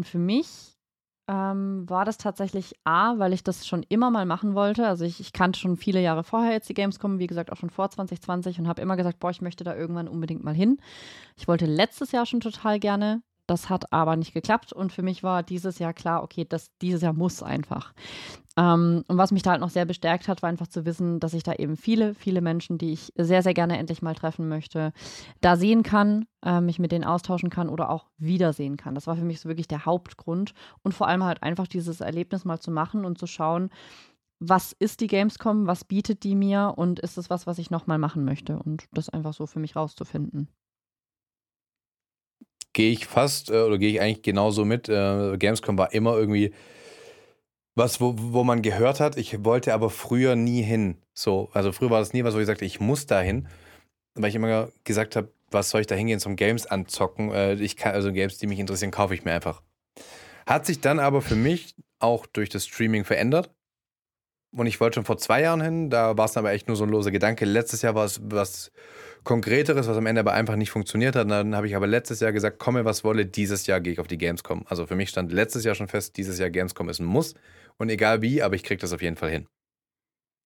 Für 0.03 0.19
mich 0.19 0.77
ähm, 1.29 1.89
war 1.89 2.05
das 2.05 2.19
tatsächlich 2.19 2.75
A, 2.85 3.19
weil 3.19 3.33
ich 3.33 3.43
das 3.43 3.67
schon 3.67 3.83
immer 3.89 4.11
mal 4.11 4.27
machen 4.27 4.55
wollte. 4.55 4.87
Also 4.87 5.05
ich, 5.05 5.21
ich 5.21 5.33
kannte 5.33 5.59
schon 5.59 5.77
viele 5.77 6.01
Jahre 6.01 6.23
vorher 6.23 6.53
jetzt 6.53 6.69
die 6.69 6.75
Gamescom, 6.75 7.19
wie 7.19 7.27
gesagt 7.27 7.51
auch 7.51 7.57
schon 7.57 7.71
vor 7.71 7.91
2020 7.91 8.59
und 8.61 8.69
habe 8.69 8.83
immer 8.83 8.97
gesagt, 8.97 9.19
boah, 9.19 9.31
ich 9.31 9.41
möchte 9.43 9.65
da 9.65 9.75
irgendwann 9.75 10.09
unbedingt 10.09 10.45
mal 10.45 10.55
hin. 10.55 10.79
Ich 11.37 11.49
wollte 11.49 11.67
letztes 11.67 12.13
Jahr 12.13 12.27
schon 12.27 12.41
total 12.41 12.79
gerne. 12.79 13.23
Das 13.47 13.71
hat 13.71 13.93
aber 13.93 14.17
nicht 14.17 14.35
geklappt 14.35 14.73
und 14.73 14.93
für 14.93 15.03
mich 15.03 15.23
war 15.23 15.43
dieses 15.43 15.79
Jahr 15.79 15.93
klar, 15.93 16.23
okay, 16.23 16.45
das, 16.49 16.71
dieses 16.83 17.03
Jahr 17.03 17.13
muss 17.13 17.43
einfach. 17.43 17.93
Ähm, 18.57 19.05
und 19.07 19.19
was 19.19 19.33
mich 19.33 19.43
da 19.43 19.53
halt 19.53 19.61
noch 19.61 19.71
sehr 19.71 19.85
bestärkt 19.85 20.29
hat, 20.29 20.43
war 20.43 20.49
einfach 20.49 20.67
zu 20.67 20.85
wissen, 20.85 21.21
dass 21.21 21.35
ich 21.35 21.43
da 21.43 21.53
eben 21.53 21.77
viele, 21.77 22.15
viele 22.15 22.41
Menschen, 22.41 22.79
die 22.79 22.93
ich 22.93 23.13
sehr, 23.17 23.43
sehr 23.43 23.55
gerne 23.55 23.79
endlich 23.79 24.03
mal 24.03 24.15
treffen 24.15 24.49
möchte, 24.49 24.93
da 25.41 25.57
sehen 25.57 25.83
kann, 25.83 26.27
äh, 26.45 26.61
mich 26.61 26.79
mit 26.79 26.91
denen 26.91 27.05
austauschen 27.05 27.51
kann 27.51 27.69
oder 27.69 27.91
auch 27.91 28.07
wiedersehen 28.19 28.77
kann. 28.77 28.95
Das 28.95 29.07
war 29.07 29.17
für 29.17 29.25
mich 29.25 29.41
so 29.41 29.49
wirklich 29.49 29.69
der 29.69 29.85
Hauptgrund 29.85 30.55
und 30.83 30.93
vor 30.93 31.07
allem 31.07 31.23
halt 31.23 31.43
einfach 31.43 31.67
dieses 31.67 32.01
Erlebnis 32.01 32.45
mal 32.45 32.59
zu 32.59 32.71
machen 32.71 33.05
und 33.05 33.19
zu 33.19 33.27
schauen, 33.27 33.71
was 34.39 34.73
ist 34.73 35.01
die 35.01 35.07
Gamescom, 35.07 35.67
was 35.67 35.85
bietet 35.85 36.25
die 36.25 36.35
mir 36.35 36.75
und 36.77 36.99
ist 37.01 37.17
es 37.19 37.31
was, 37.31 37.47
was 37.47 37.59
ich 37.59 37.71
nochmal 37.71 37.99
machen 37.99 38.25
möchte 38.25 38.59
und 38.59 38.85
das 38.93 39.09
einfach 39.09 39.35
so 39.35 39.47
für 39.47 39.61
mich 39.61 39.77
rauszufinden. 39.77 40.49
Gehe 42.77 42.93
ich 42.93 43.07
fast 43.07 43.51
äh, 43.51 43.63
oder 43.63 43.79
gehe 43.79 43.89
ich 43.89 44.03
eigentlich 44.03 44.21
genauso 44.21 44.67
mit. 44.67 44.87
Äh, 44.91 45.39
Gamescom 45.39 45.79
war 45.79 45.95
immer 45.95 46.15
irgendwie 46.15 46.53
was, 47.75 48.03
wo, 48.03 48.13
wo 48.19 48.45
man 48.45 48.61
gehört 48.61 49.01
hat. 49.01 49.17
Ich 49.17 49.47
wollte 49.47 49.73
aber 49.73 49.89
früher 49.89 50.37
nie 50.37 50.61
hin. 50.61 50.99
So, 51.15 51.49
also 51.55 51.73
früher 51.73 51.89
war 51.89 52.01
das 52.01 52.13
nie 52.13 52.23
was, 52.23 52.35
wo 52.35 52.39
ich 52.39 52.45
sagte, 52.45 52.67
ich 52.67 52.79
muss 52.79 53.07
da 53.07 53.23
hin. 53.23 53.49
Weil 54.15 54.29
ich 54.29 54.35
immer 54.35 54.69
gesagt 54.85 55.17
habe, 55.17 55.33
was 55.51 55.71
soll 55.71 55.81
ich 55.81 55.87
da 55.87 55.95
hingehen 55.95 56.21
zum 56.21 56.37
Games 56.37 56.67
anzocken? 56.67 57.33
Äh, 57.33 57.55
ich 57.55 57.79
kann, 57.79 57.95
also 57.95 58.13
Games, 58.13 58.37
die 58.37 58.47
mich 58.47 58.59
interessieren, 58.59 58.91
kaufe 58.91 59.15
ich 59.15 59.25
mir 59.25 59.33
einfach. 59.33 59.63
Hat 60.47 60.67
sich 60.67 60.83
dann 60.83 60.99
aber 60.99 61.23
für 61.23 61.35
mich 61.35 61.75
auch 61.99 62.27
durch 62.27 62.51
das 62.51 62.67
Streaming 62.67 63.05
verändert. 63.05 63.51
Und 64.55 64.67
ich 64.67 64.81
wollte 64.81 64.97
schon 64.97 65.07
vor 65.07 65.17
zwei 65.17 65.41
Jahren 65.41 65.63
hin, 65.63 65.89
da 65.89 66.19
war 66.19 66.27
es 66.27 66.37
aber 66.37 66.53
echt 66.53 66.69
nur 66.69 66.77
so 66.77 66.85
ein 66.85 66.91
loser 66.91 67.11
Gedanke. 67.11 67.47
Letztes 67.47 67.81
Jahr 67.81 67.95
war 67.95 68.05
es 68.05 68.21
was 68.23 68.71
Konkreteres, 69.27 69.89
was 69.89 69.97
am 69.97 70.07
Ende 70.07 70.21
aber 70.21 70.35
einfach 70.35 70.55
nicht 70.55 70.71
funktioniert 70.71 71.17
hat. 71.17 71.29
Dann 71.29 71.57
habe 71.57 71.67
ich 71.67 71.75
aber 71.75 71.89
letztes 71.89 72.21
Jahr 72.21 72.33
gesagt, 72.33 72.61
komme 72.61 72.85
was 72.85 73.03
wolle, 73.03 73.27
dieses 73.27 73.67
Jahr 73.67 73.81
gehe 73.81 73.93
ich 73.93 73.99
auf 73.99 74.07
die 74.07 74.19
Gamescom. 74.19 74.65
Also 74.69 74.87
für 74.87 74.95
mich 74.95 75.09
stand 75.09 75.33
letztes 75.33 75.65
Jahr 75.65 75.75
schon 75.75 75.89
fest, 75.89 76.17
dieses 76.17 76.39
Jahr 76.39 76.49
Gamescom 76.49 76.89
ist 76.89 77.01
ein 77.01 77.07
Muss. 77.07 77.35
Und 77.77 77.91
egal 77.91 78.23
wie, 78.23 78.41
aber 78.41 78.55
ich 78.55 78.63
kriege 78.63 78.81
das 78.81 78.93
auf 78.93 79.03
jeden 79.03 79.17
Fall 79.17 79.31
hin. 79.31 79.49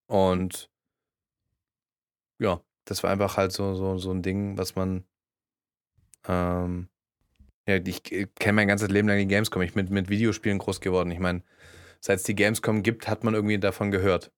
Und 0.06 0.70
ja, 2.38 2.62
das 2.86 3.02
war 3.02 3.10
einfach 3.10 3.36
halt 3.36 3.52
so, 3.52 3.74
so, 3.74 3.98
so 3.98 4.12
ein 4.12 4.22
Ding, 4.22 4.56
was 4.56 4.74
man. 4.76 5.04
Ähm, 6.26 6.88
ja, 7.68 7.76
ich 7.76 8.02
kenne 8.02 8.54
mein 8.54 8.68
ganzes 8.68 8.88
Leben 8.88 9.08
lang 9.08 9.18
die 9.18 9.26
Gamescom. 9.26 9.60
Ich 9.60 9.74
bin 9.74 9.84
mit, 9.84 9.92
mit 9.92 10.08
Videospielen 10.08 10.56
groß 10.56 10.80
geworden. 10.80 11.10
Ich 11.10 11.20
meine, 11.20 11.42
seit 12.00 12.20
es 12.20 12.24
die 12.24 12.34
Gamescom 12.34 12.82
gibt, 12.82 13.08
hat 13.08 13.24
man 13.24 13.34
irgendwie 13.34 13.58
davon 13.58 13.90
gehört. 13.90 14.32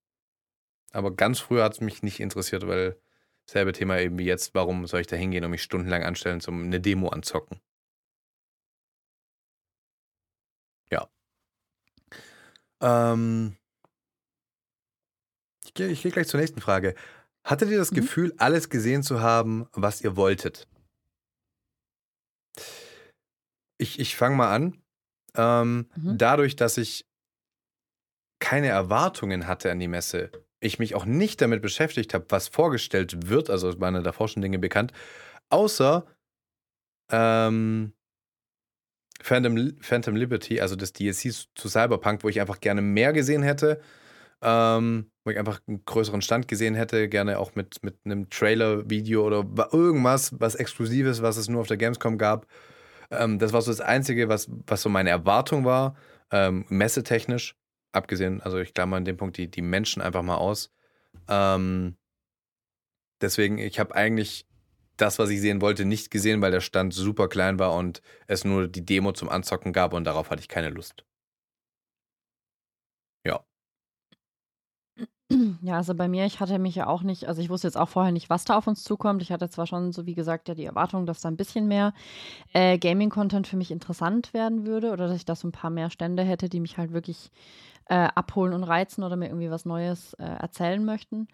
Aber 0.91 1.15
ganz 1.15 1.39
früher 1.39 1.63
hat 1.63 1.75
es 1.75 1.81
mich 1.81 2.03
nicht 2.03 2.19
interessiert, 2.19 2.67
weil 2.67 2.97
selbe 3.49 3.73
Thema 3.73 3.99
eben 3.99 4.19
wie 4.19 4.25
jetzt, 4.25 4.55
warum 4.55 4.87
soll 4.87 5.01
ich 5.01 5.07
da 5.07 5.17
hingehen 5.17 5.45
und 5.45 5.51
mich 5.51 5.63
stundenlang 5.63 6.03
anstellen, 6.03 6.41
um 6.47 6.65
eine 6.65 6.81
Demo 6.81 7.09
anzocken? 7.09 7.61
Ja. 10.91 11.09
Ähm, 12.81 13.57
ich 15.65 15.75
gehe 15.75 15.95
geh 15.95 16.11
gleich 16.11 16.29
zur 16.29 16.41
nächsten 16.41 16.61
Frage. 16.61 16.95
Hattet 17.45 17.71
ihr 17.71 17.79
das 17.79 17.91
mhm. 17.91 17.97
Gefühl, 17.97 18.35
alles 18.39 18.69
gesehen 18.69 19.03
zu 19.03 19.21
haben, 19.21 19.67
was 19.73 20.01
ihr 20.01 20.17
wolltet? 20.17 20.69
Ich, 23.79 23.99
ich 23.99 24.17
fange 24.17 24.37
mal 24.37 24.55
an. 24.55 24.83
Ähm, 25.35 25.89
mhm. 25.97 26.19
Dadurch, 26.19 26.57
dass 26.57 26.77
ich 26.77 27.07
keine 28.39 28.69
Erwartungen 28.69 29.47
hatte 29.47 29.71
an 29.71 29.81
die 29.81 29.89
Messe, 29.89 30.31
ich 30.63 30.79
mich 30.79 30.95
auch 30.95 31.05
nicht 31.05 31.41
damit 31.41 31.63
beschäftigt 31.63 32.15
habe, 32.15 32.27
was 32.29 32.49
vorgestellt 32.49 33.29
wird, 33.29 33.51
also 33.51 33.69
es 33.69 33.81
waren 33.81 34.03
davor 34.03 34.29
schon 34.29 34.43
Dinge 34.43 34.59
bekannt, 34.59 34.93
außer 35.51 36.07
ähm, 37.11 37.93
Phantom, 39.21 39.73
Phantom 39.81 40.17
Liberty, 40.17 40.61
also 40.61 40.77
das 40.77 40.93
DLC 40.93 41.33
zu 41.55 41.69
Cyberpunk, 41.69 42.25
wo 42.25 42.29
ich 42.29 42.41
einfach 42.41 42.61
gerne 42.61 42.83
mehr 42.83 43.13
gesehen 43.13 43.43
hätte 43.43 43.81
ähm, 44.43 45.11
wo 45.25 45.31
ich 45.31 45.39
einfach 45.39 45.61
einen 45.69 45.85
größeren 45.85 46.21
Stand 46.21 46.49
gesehen 46.49 46.75
hätte, 46.75 47.09
gerne 47.09 47.39
auch 47.39 47.55
mit, 47.55 47.83
mit 47.83 47.97
einem 48.05 48.29
Trailer-Video 48.29 49.25
oder 49.25 49.47
irgendwas, 49.73 50.35
was 50.41 50.57
Exklusives, 50.57 51.23
was 51.23 51.37
es 51.37 51.49
nur 51.49 51.61
auf 51.61 51.69
der 51.69 51.77
Gamescom 51.77 52.19
gab. 52.19 52.47
Ähm, 53.11 53.39
das 53.39 53.53
war 53.53 53.63
so 53.63 53.71
das 53.71 53.81
Einzige, 53.81 54.29
was, 54.29 54.51
was 54.67 54.83
so 54.83 54.89
meine 54.89 55.11
Erwartung 55.11 55.65
war, 55.65 55.95
ähm, 56.33 56.65
messetechnisch. 56.69 57.55
Abgesehen, 57.93 58.41
also 58.41 58.59
ich 58.59 58.75
klammer 58.75 58.97
an 58.97 59.05
dem 59.05 59.17
Punkt 59.17 59.37
die, 59.37 59.51
die 59.51 59.63
Menschen 59.63 60.03
einfach 60.03 60.23
mal 60.23 60.37
aus. 60.37 60.73
Ähm, 61.29 61.97
deswegen, 63.21 63.59
ich 63.59 63.79
habe 63.79 63.95
eigentlich 63.95 64.47
das, 64.97 65.19
was 65.19 65.31
ich 65.31 65.41
sehen 65.41 65.61
wollte, 65.61 65.85
nicht 65.85 66.11
gesehen, 66.11 66.43
weil 66.43 66.51
der 66.53 66.61
Stand 66.61 66.95
super 66.95 67.29
klein 67.29 67.59
war 67.59 67.75
und 67.75 68.03
es 68.27 68.45
nur 68.45 68.69
die 68.69 68.85
Demo 68.85 69.13
zum 69.13 69.29
Anzocken 69.29 69.73
gab 69.73 69.95
und 69.95 70.05
darauf 70.05 70.31
hatte 70.31 70.41
ich 70.41 70.49
keine 70.49 70.71
Lust. 70.71 71.05
Ja. 73.25 73.45
Ja, 75.63 75.77
also 75.77 75.95
bei 75.95 76.09
mir, 76.09 76.27
ich 76.27 76.41
hatte 76.41 76.59
mich 76.59 76.75
ja 76.75 76.87
auch 76.87 77.03
nicht, 77.03 77.27
also 77.27 77.41
ich 77.41 77.49
wusste 77.49 77.67
jetzt 77.69 77.77
auch 77.77 77.89
vorher 77.89 78.13
nicht, 78.13 78.29
was 78.31 78.45
da 78.45 78.57
auf 78.57 78.67
uns 78.67 78.85
zukommt. 78.85 79.23
Ich 79.23 79.33
hatte 79.33 79.49
zwar 79.49 79.67
schon, 79.67 79.93
so 79.93 80.07
wie 80.07 80.15
gesagt, 80.15 80.49
ja 80.49 80.55
die 80.55 80.65
Erwartung, 80.65 81.07
dass 81.07 81.21
da 81.21 81.29
ein 81.29 81.37
bisschen 81.37 81.69
mehr 81.69 81.95
äh, 82.53 82.79
Gaming-Content 82.79 83.47
für 83.47 83.57
mich 83.57 83.71
interessant 83.71 84.35
werden 84.35 84.67
würde 84.67 84.93
oder 84.93 85.09
dass 85.09 85.17
ich 85.17 85.25
da 85.25 85.37
so 85.37 85.49
ein 85.49 85.53
paar 85.53 85.71
mehr 85.71 85.91
Stände 85.91 86.23
hätte, 86.25 86.49
die 86.49 86.61
mich 86.61 86.79
halt 86.79 86.93
wirklich 86.93 87.31
äh, 87.87 88.09
abholen 88.15 88.53
und 88.55 88.65
reizen 88.65 89.05
oder 89.05 89.17
mir 89.17 89.27
irgendwie 89.27 89.51
was 89.51 89.65
Neues 89.65 90.15
äh, 90.15 90.25
erzählen 90.25 90.85
möchten. 90.85 91.29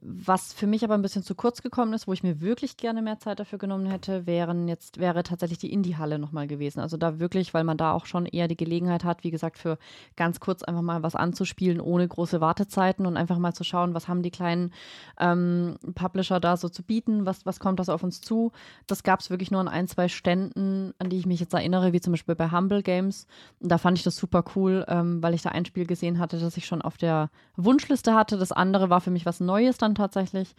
Was 0.00 0.52
für 0.52 0.68
mich 0.68 0.84
aber 0.84 0.94
ein 0.94 1.02
bisschen 1.02 1.24
zu 1.24 1.34
kurz 1.34 1.60
gekommen 1.60 1.92
ist, 1.92 2.06
wo 2.06 2.12
ich 2.12 2.22
mir 2.22 2.40
wirklich 2.40 2.76
gerne 2.76 3.02
mehr 3.02 3.18
Zeit 3.18 3.40
dafür 3.40 3.58
genommen 3.58 3.86
hätte, 3.86 4.26
wären 4.26 4.68
jetzt, 4.68 4.98
wäre 4.98 5.24
tatsächlich 5.24 5.58
die 5.58 5.72
Indie-Halle 5.72 6.20
nochmal 6.20 6.46
gewesen. 6.46 6.78
Also 6.78 6.96
da 6.96 7.18
wirklich, 7.18 7.52
weil 7.52 7.64
man 7.64 7.76
da 7.76 7.92
auch 7.92 8.06
schon 8.06 8.24
eher 8.24 8.46
die 8.46 8.56
Gelegenheit 8.56 9.02
hat, 9.02 9.24
wie 9.24 9.32
gesagt, 9.32 9.58
für 9.58 9.76
ganz 10.14 10.38
kurz 10.38 10.62
einfach 10.62 10.82
mal 10.82 11.02
was 11.02 11.16
anzuspielen, 11.16 11.80
ohne 11.80 12.06
große 12.06 12.40
Wartezeiten 12.40 13.06
und 13.06 13.16
einfach 13.16 13.38
mal 13.38 13.54
zu 13.54 13.64
schauen, 13.64 13.92
was 13.92 14.06
haben 14.06 14.22
die 14.22 14.30
kleinen 14.30 14.72
ähm, 15.18 15.78
Publisher 15.96 16.38
da 16.38 16.56
so 16.56 16.68
zu 16.68 16.84
bieten, 16.84 17.26
was, 17.26 17.44
was 17.44 17.58
kommt 17.58 17.80
das 17.80 17.88
auf 17.88 18.04
uns 18.04 18.20
zu. 18.20 18.52
Das 18.86 19.02
gab 19.02 19.18
es 19.18 19.30
wirklich 19.30 19.50
nur 19.50 19.60
an 19.60 19.68
ein, 19.68 19.88
zwei 19.88 20.06
Ständen, 20.06 20.94
an 21.00 21.10
die 21.10 21.18
ich 21.18 21.26
mich 21.26 21.40
jetzt 21.40 21.54
erinnere, 21.54 21.92
wie 21.92 22.00
zum 22.00 22.12
Beispiel 22.12 22.36
bei 22.36 22.52
Humble 22.52 22.84
Games. 22.84 23.26
Und 23.58 23.72
da 23.72 23.78
fand 23.78 23.98
ich 23.98 24.04
das 24.04 24.16
super 24.16 24.44
cool, 24.54 24.84
ähm, 24.86 25.20
weil 25.24 25.34
ich 25.34 25.42
da 25.42 25.50
ein 25.50 25.64
Spiel 25.64 25.86
gesehen 25.86 26.20
hatte, 26.20 26.38
das 26.38 26.56
ich 26.56 26.66
schon 26.66 26.82
auf 26.82 26.98
der 26.98 27.30
Wunschliste 27.56 28.14
hatte. 28.14 28.38
Das 28.38 28.52
andere 28.52 28.90
war 28.90 29.00
für 29.00 29.10
mich 29.10 29.26
was 29.26 29.40
Neues 29.40 29.76
dann 29.76 29.87
tatsächlich. 29.94 30.54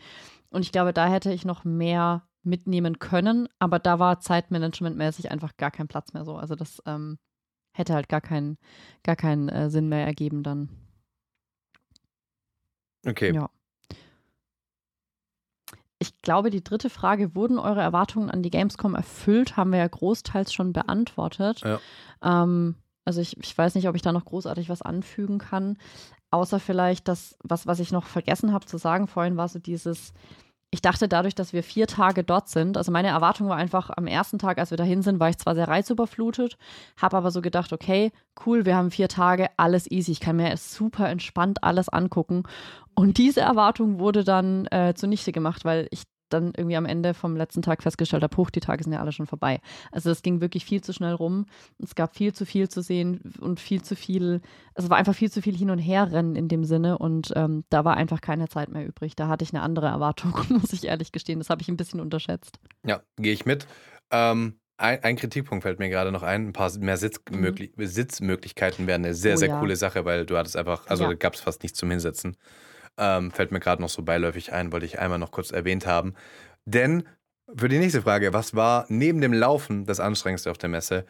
Und 0.49 0.61
ich 0.61 0.71
glaube, 0.71 0.93
da 0.93 1.07
hätte 1.07 1.31
ich 1.31 1.45
noch 1.45 1.63
mehr 1.63 2.23
mitnehmen 2.43 2.99
können, 2.99 3.47
aber 3.59 3.79
da 3.79 3.99
war 3.99 4.19
zeitmanagementmäßig 4.19 5.31
einfach 5.31 5.57
gar 5.57 5.71
kein 5.71 5.87
Platz 5.87 6.13
mehr 6.13 6.25
so. 6.25 6.37
Also 6.37 6.55
das 6.55 6.81
ähm, 6.85 7.19
hätte 7.73 7.93
halt 7.93 8.09
gar 8.09 8.21
keinen 8.21 8.57
gar 9.03 9.15
keinen 9.15 9.49
äh, 9.49 9.69
Sinn 9.69 9.89
mehr 9.89 10.05
ergeben 10.05 10.43
dann. 10.43 10.69
Okay. 13.05 13.33
Ja. 13.33 13.49
Ich 16.01 16.21
glaube, 16.21 16.49
die 16.49 16.63
dritte 16.63 16.89
Frage, 16.89 17.35
wurden 17.35 17.59
eure 17.59 17.81
Erwartungen 17.81 18.29
an 18.29 18.41
die 18.41 18.51
Gamescom 18.51 18.95
erfüllt, 18.95 19.57
haben 19.57 19.71
wir 19.71 19.79
ja 19.79 19.87
großteils 19.87 20.53
schon 20.53 20.71
beantwortet. 20.71 21.61
Ja. 21.61 21.79
Ähm, 22.23 22.75
also 23.03 23.21
ich, 23.21 23.37
ich 23.37 23.57
weiß 23.57 23.75
nicht, 23.75 23.87
ob 23.89 23.95
ich 23.95 24.01
da 24.01 24.11
noch 24.11 24.25
großartig 24.25 24.69
was 24.69 24.81
anfügen 24.81 25.39
kann. 25.39 25.77
Außer 26.31 26.59
vielleicht 26.59 27.07
das, 27.07 27.35
was, 27.43 27.65
was 27.65 27.79
ich 27.79 27.91
noch 27.91 28.05
vergessen 28.05 28.53
habe 28.53 28.65
zu 28.65 28.77
sagen 28.77 29.07
vorhin, 29.07 29.37
war 29.37 29.47
so 29.47 29.59
dieses, 29.59 30.13
ich 30.71 30.81
dachte 30.81 31.07
dadurch, 31.07 31.33
dass 31.33 31.53
wir 31.53 31.63
vier 31.63 31.87
Tage 31.87 32.23
dort 32.23 32.49
sind, 32.49 32.77
also 32.77 32.91
meine 32.91 33.07
Erwartung 33.07 33.49
war 33.49 33.57
einfach, 33.57 33.89
am 33.89 34.05
ersten 34.05 34.37
Tag, 34.37 34.59
als 34.59 34.69
wir 34.69 34.77
dahin 34.77 35.01
sind, 35.01 35.19
war 35.19 35.29
ich 35.29 35.39
zwar 35.39 35.55
sehr 35.55 35.67
reizüberflutet, 35.67 36.57
habe 36.97 37.17
aber 37.17 37.31
so 37.31 37.41
gedacht, 37.41 37.73
okay, 37.73 38.11
cool, 38.45 38.65
wir 38.65 38.75
haben 38.75 38.91
vier 38.91 39.07
Tage, 39.07 39.47
alles 39.57 39.89
easy, 39.89 40.11
ich 40.11 40.19
kann 40.19 40.35
mir 40.35 40.55
super 40.57 41.09
entspannt 41.09 41.63
alles 41.63 41.89
angucken. 41.89 42.43
Und 42.93 43.17
diese 43.17 43.41
Erwartung 43.41 43.99
wurde 43.99 44.23
dann 44.23 44.67
äh, 44.67 44.93
zunichte 44.95 45.31
gemacht, 45.31 45.65
weil 45.65 45.87
ich 45.89 46.03
dann 46.29 46.53
irgendwie 46.55 46.75
am 46.75 46.85
Ende 46.85 47.13
vom 47.13 47.35
letzten 47.35 47.61
Tag 47.61 47.83
festgestellt 47.83 48.23
habe, 48.23 48.35
hoch, 48.37 48.49
die 48.49 48.59
Tage 48.59 48.83
sind 48.83 48.93
ja 48.93 48.99
alle 48.99 49.11
schon 49.11 49.27
vorbei. 49.27 49.59
Also 49.91 50.09
es 50.09 50.21
ging 50.21 50.41
wirklich 50.41 50.65
viel 50.65 50.81
zu 50.81 50.93
schnell 50.93 51.13
rum. 51.13 51.45
Es 51.81 51.95
gab 51.95 52.15
viel 52.15 52.33
zu 52.33 52.45
viel 52.45 52.69
zu 52.69 52.81
sehen 52.81 53.33
und 53.39 53.59
viel 53.59 53.81
zu 53.81 53.95
viel, 53.95 54.41
also 54.73 54.87
es 54.87 54.89
war 54.89 54.97
einfach 54.97 55.15
viel 55.15 55.31
zu 55.31 55.41
viel 55.41 55.55
hin 55.55 55.69
und 55.69 55.79
her 55.79 56.11
rennen 56.11 56.35
in 56.35 56.47
dem 56.47 56.63
Sinne 56.63 56.97
und 56.97 57.31
ähm, 57.35 57.63
da 57.69 57.85
war 57.85 57.97
einfach 57.97 58.21
keine 58.21 58.47
Zeit 58.47 58.69
mehr 58.69 58.85
übrig. 58.85 59.15
Da 59.15 59.27
hatte 59.27 59.43
ich 59.43 59.53
eine 59.53 59.63
andere 59.63 59.87
Erwartung, 59.87 60.33
muss 60.49 60.73
ich 60.73 60.85
ehrlich 60.85 61.11
gestehen. 61.11 61.39
Das 61.39 61.49
habe 61.49 61.61
ich 61.61 61.67
ein 61.67 61.77
bisschen 61.77 61.99
unterschätzt. 61.99 62.59
Ja, 62.85 63.01
gehe 63.17 63.33
ich 63.33 63.45
mit. 63.45 63.67
Ähm, 64.11 64.59
ein, 64.79 65.03
ein, 65.03 65.15
Kritikpunkt 65.17 65.63
fällt 65.63 65.79
mir 65.79 65.89
gerade 65.89 66.11
noch 66.11 66.23
ein. 66.23 66.47
Ein 66.47 66.53
paar 66.53 66.71
mehr 66.79 66.95
Sitzmöglich 66.95 67.73
mhm. 67.75 67.85
Sitzmöglichkeiten 67.85 68.87
wären 68.87 69.03
eine 69.03 69.13
sehr, 69.13 69.33
oh, 69.33 69.37
sehr 69.37 69.49
ja. 69.49 69.59
coole 69.59 69.75
Sache, 69.75 70.05
weil 70.05 70.25
du 70.25 70.37
hattest 70.37 70.55
einfach, 70.55 70.87
also 70.87 71.03
ja. 71.03 71.13
gab 71.13 71.33
es 71.33 71.41
fast 71.41 71.63
nichts 71.63 71.77
zum 71.77 71.91
Hinsetzen. 71.91 72.37
Ähm, 72.99 73.31
fällt 73.31 73.51
mir 73.51 73.61
gerade 73.61 73.81
noch 73.81 73.89
so 73.89 74.03
beiläufig 74.03 74.51
ein, 74.51 74.71
wollte 74.73 74.85
ich 74.85 74.99
einmal 74.99 75.19
noch 75.19 75.31
kurz 75.31 75.51
erwähnt 75.51 75.87
haben. 75.87 76.15
Denn 76.65 77.07
für 77.55 77.69
die 77.69 77.79
nächste 77.79 78.01
Frage, 78.01 78.33
was 78.33 78.53
war 78.55 78.85
neben 78.89 79.21
dem 79.21 79.33
Laufen 79.33 79.85
das 79.85 79.99
Anstrengendste 79.99 80.51
auf 80.51 80.57
der 80.57 80.69
Messe? 80.69 81.05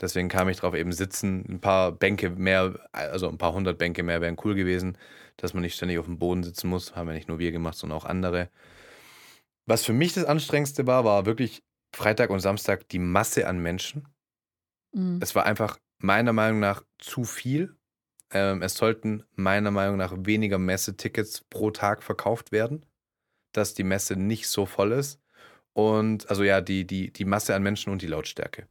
Deswegen 0.00 0.28
kam 0.28 0.48
ich 0.48 0.58
drauf, 0.58 0.74
eben 0.74 0.92
sitzen, 0.92 1.44
ein 1.48 1.60
paar 1.60 1.92
Bänke 1.92 2.30
mehr, 2.30 2.88
also 2.92 3.28
ein 3.28 3.38
paar 3.38 3.52
hundert 3.52 3.78
Bänke 3.78 4.02
mehr 4.02 4.20
wären 4.20 4.36
cool 4.44 4.54
gewesen, 4.54 4.98
dass 5.36 5.54
man 5.54 5.62
nicht 5.62 5.76
ständig 5.76 5.98
auf 5.98 6.06
dem 6.06 6.18
Boden 6.18 6.42
sitzen 6.42 6.68
muss. 6.68 6.94
Haben 6.94 7.08
ja 7.08 7.14
nicht 7.14 7.28
nur 7.28 7.38
wir 7.38 7.52
gemacht, 7.52 7.76
sondern 7.76 7.98
auch 7.98 8.04
andere. 8.04 8.48
Was 9.66 9.84
für 9.84 9.92
mich 9.92 10.12
das 10.12 10.24
Anstrengendste 10.24 10.86
war, 10.86 11.04
war 11.04 11.26
wirklich 11.26 11.62
Freitag 11.94 12.30
und 12.30 12.40
Samstag 12.40 12.88
die 12.88 12.98
Masse 12.98 13.46
an 13.46 13.60
Menschen. 13.60 14.08
Mhm. 14.92 15.18
Es 15.22 15.34
war 15.34 15.46
einfach 15.46 15.78
meiner 15.98 16.32
Meinung 16.32 16.60
nach 16.60 16.82
zu 16.98 17.24
viel. 17.24 17.76
Ähm, 18.32 18.62
es 18.62 18.74
sollten 18.74 19.24
meiner 19.34 19.70
Meinung 19.70 19.96
nach 19.96 20.14
weniger 20.16 20.58
Messetickets 20.58 21.42
pro 21.48 21.70
Tag 21.70 22.02
verkauft 22.02 22.52
werden, 22.52 22.84
dass 23.52 23.74
die 23.74 23.84
Messe 23.84 24.16
nicht 24.16 24.48
so 24.48 24.66
voll 24.66 24.92
ist. 24.92 25.20
Und 25.72 26.28
also 26.28 26.42
ja, 26.44 26.60
die, 26.60 26.86
die, 26.86 27.12
die 27.12 27.24
Masse 27.24 27.54
an 27.54 27.62
Menschen 27.62 27.92
und 27.92 28.02
die 28.02 28.06
Lautstärke 28.06 28.66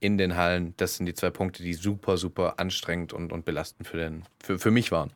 in 0.00 0.16
den 0.18 0.36
Hallen, 0.36 0.74
das 0.76 0.96
sind 0.96 1.06
die 1.06 1.14
zwei 1.14 1.30
Punkte, 1.30 1.62
die 1.62 1.74
super, 1.74 2.16
super 2.16 2.58
anstrengend 2.58 3.12
und, 3.12 3.32
und 3.32 3.44
belastend 3.44 3.86
für, 3.88 3.96
den, 3.96 4.24
für, 4.42 4.58
für 4.58 4.70
mich 4.70 4.92
waren. 4.92 5.12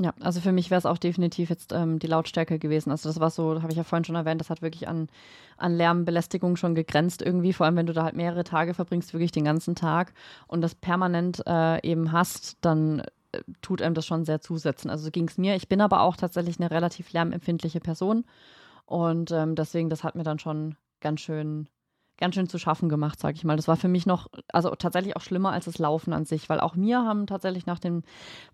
Ja, 0.00 0.12
also 0.20 0.40
für 0.40 0.50
mich 0.50 0.70
wäre 0.70 0.78
es 0.78 0.86
auch 0.86 0.98
definitiv 0.98 1.50
jetzt 1.50 1.72
ähm, 1.72 2.00
die 2.00 2.08
Lautstärke 2.08 2.58
gewesen. 2.58 2.90
Also 2.90 3.08
das 3.08 3.20
war 3.20 3.30
so, 3.30 3.62
habe 3.62 3.70
ich 3.70 3.76
ja 3.78 3.84
vorhin 3.84 4.04
schon 4.04 4.16
erwähnt, 4.16 4.40
das 4.40 4.50
hat 4.50 4.60
wirklich 4.60 4.88
an, 4.88 5.08
an 5.56 5.76
Lärmbelästigung 5.76 6.56
schon 6.56 6.74
gegrenzt 6.74 7.22
irgendwie, 7.22 7.52
vor 7.52 7.66
allem 7.66 7.76
wenn 7.76 7.86
du 7.86 7.92
da 7.92 8.02
halt 8.02 8.16
mehrere 8.16 8.42
Tage 8.42 8.74
verbringst, 8.74 9.12
wirklich 9.12 9.30
den 9.30 9.44
ganzen 9.44 9.76
Tag 9.76 10.12
und 10.48 10.62
das 10.62 10.74
permanent 10.74 11.44
äh, 11.46 11.80
eben 11.88 12.10
hast, 12.10 12.56
dann 12.60 13.00
äh, 13.30 13.42
tut 13.62 13.82
einem 13.82 13.94
das 13.94 14.04
schon 14.04 14.24
sehr 14.24 14.40
zusetzen. 14.40 14.90
Also 14.90 15.04
so 15.04 15.10
ging 15.12 15.28
es 15.28 15.38
mir. 15.38 15.54
Ich 15.54 15.68
bin 15.68 15.80
aber 15.80 16.00
auch 16.00 16.16
tatsächlich 16.16 16.58
eine 16.58 16.72
relativ 16.72 17.12
lärmempfindliche 17.12 17.78
Person 17.80 18.24
Und 18.86 19.32
ähm, 19.32 19.56
deswegen, 19.56 19.90
das 19.90 20.04
hat 20.04 20.16
mir 20.16 20.24
dann 20.24 20.38
schon 20.40 20.76
ganz 21.00 21.20
schön 21.22 21.68
ganz 22.18 22.34
schön 22.34 22.48
zu 22.48 22.58
schaffen 22.58 22.88
gemacht, 22.88 23.18
sage 23.18 23.36
ich 23.36 23.44
mal. 23.44 23.56
Das 23.56 23.68
war 23.68 23.76
für 23.76 23.88
mich 23.88 24.06
noch, 24.06 24.28
also 24.52 24.70
tatsächlich 24.74 25.16
auch 25.16 25.20
schlimmer 25.20 25.52
als 25.52 25.64
das 25.64 25.78
Laufen 25.78 26.12
an 26.12 26.24
sich, 26.24 26.48
weil 26.48 26.60
auch 26.60 26.74
mir 26.76 27.02
haben 27.02 27.26
tatsächlich 27.26 27.66
nach 27.66 27.78
den 27.78 28.02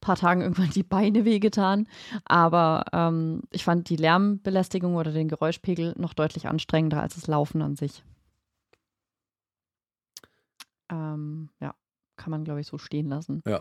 paar 0.00 0.16
Tagen 0.16 0.40
irgendwann 0.40 0.70
die 0.70 0.82
Beine 0.82 1.24
wehgetan. 1.24 1.86
Aber 2.24 2.84
ähm, 2.92 3.42
ich 3.50 3.64
fand 3.64 3.88
die 3.88 3.96
Lärmbelästigung 3.96 4.96
oder 4.96 5.12
den 5.12 5.28
Geräuschpegel 5.28 5.94
noch 5.98 6.14
deutlich 6.14 6.48
anstrengender 6.48 7.00
als 7.02 7.14
das 7.14 7.26
Laufen 7.26 7.62
an 7.62 7.76
sich. 7.76 8.02
Ähm, 10.90 11.50
ja, 11.60 11.74
kann 12.16 12.30
man, 12.30 12.44
glaube 12.44 12.60
ich, 12.60 12.66
so 12.66 12.78
stehen 12.78 13.08
lassen. 13.08 13.42
Ja. 13.46 13.60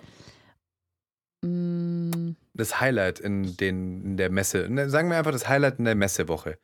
Mm. 1.42 2.36
Das 2.54 2.82
Highlight 2.82 3.20
in, 3.20 3.56
den, 3.56 4.04
in 4.04 4.18
der 4.18 4.30
Messe, 4.30 4.70
ne, 4.70 4.90
sagen 4.90 5.10
wir 5.10 5.18
einfach 5.18 5.32
das 5.32 5.48
Highlight 5.48 5.80
in 5.80 5.86
der 5.86 5.96
Messewoche. 5.96 6.58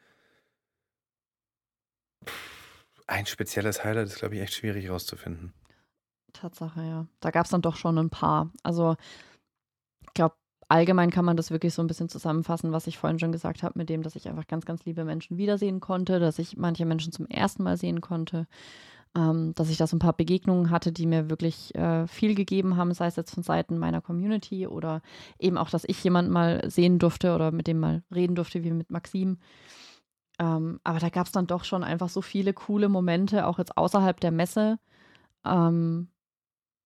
Ein 3.08 3.26
spezielles 3.26 3.84
Highlight 3.84 4.08
ist, 4.08 4.20
glaube 4.20 4.36
ich, 4.36 4.42
echt 4.42 4.54
schwierig 4.54 4.90
rauszufinden. 4.90 5.54
Tatsache, 6.34 6.82
ja. 6.82 7.08
Da 7.20 7.32
gab 7.32 7.46
es 7.46 7.52
dann 7.52 7.62
doch 7.62 7.76
schon 7.76 7.98
ein 7.98 8.10
paar. 8.10 8.52
Also, 8.64 8.96
ich 10.02 10.14
glaube, 10.14 10.36
allgemein 10.68 11.12
kann 11.12 11.26
man 11.26 11.38
das 11.38 11.52
wirklich 11.52 11.74
so 11.74 11.82
ein 11.82 11.88
bisschen 11.88 12.10
zusammenfassen, 12.10 12.72
was 12.72 12.88
ich 12.88 12.98
vorhin 12.98 13.20
schon 13.20 13.32
gesagt 13.32 13.64
habe, 13.64 13.78
mit 13.78 13.90
dem, 13.90 14.04
dass 14.04 14.16
ich 14.16 14.28
einfach 14.28 14.48
ganz, 14.48 14.66
ganz 14.66 14.86
liebe 14.86 15.06
Menschen 15.06 15.38
wiedersehen 15.38 15.80
konnte, 15.80 16.20
dass 16.20 16.40
ich 16.40 16.58
manche 16.58 16.86
Menschen 16.86 17.12
zum 17.12 17.28
ersten 17.28 17.64
Mal 17.64 17.78
sehen 17.78 18.02
konnte, 18.02 18.48
ähm, 19.16 19.54
dass 19.56 19.70
ich 19.70 19.78
da 19.78 19.88
so 19.88 19.96
ein 19.96 20.00
paar 20.00 20.14
Begegnungen 20.14 20.72
hatte, 20.72 20.92
die 20.92 21.06
mir 21.06 21.30
wirklich 21.30 21.74
äh, 21.76 22.08
viel 22.08 22.36
gegeben 22.36 22.76
haben, 22.76 22.94
sei 22.94 23.08
es 23.08 23.16
jetzt 23.16 23.34
von 23.34 23.44
Seiten 23.44 23.78
meiner 23.78 24.02
Community 24.02 24.68
oder 24.68 25.02
eben 25.40 25.58
auch, 25.58 25.70
dass 25.70 25.86
ich 25.86 26.04
jemanden 26.04 26.32
mal 26.32 26.70
sehen 26.70 27.00
durfte 27.00 27.34
oder 27.34 27.52
mit 27.52 27.68
dem 27.68 27.80
mal 27.80 28.04
reden 28.14 28.36
durfte, 28.36 28.64
wie 28.64 28.72
mit 28.72 28.92
Maxim. 28.92 29.38
Ähm, 30.40 30.80
aber 30.84 31.00
da 31.00 31.10
gab 31.10 31.28
es 31.28 31.32
dann 31.32 31.48
doch 31.48 31.64
schon 31.64 31.84
einfach 31.84 32.10
so 32.10 32.22
viele 32.22 32.54
coole 32.54 32.90
Momente, 32.90 33.46
auch 33.46 33.58
jetzt 33.58 33.78
außerhalb 33.78 34.20
der 34.20 34.32
Messe. 34.32 34.80
Ähm, 35.46 36.10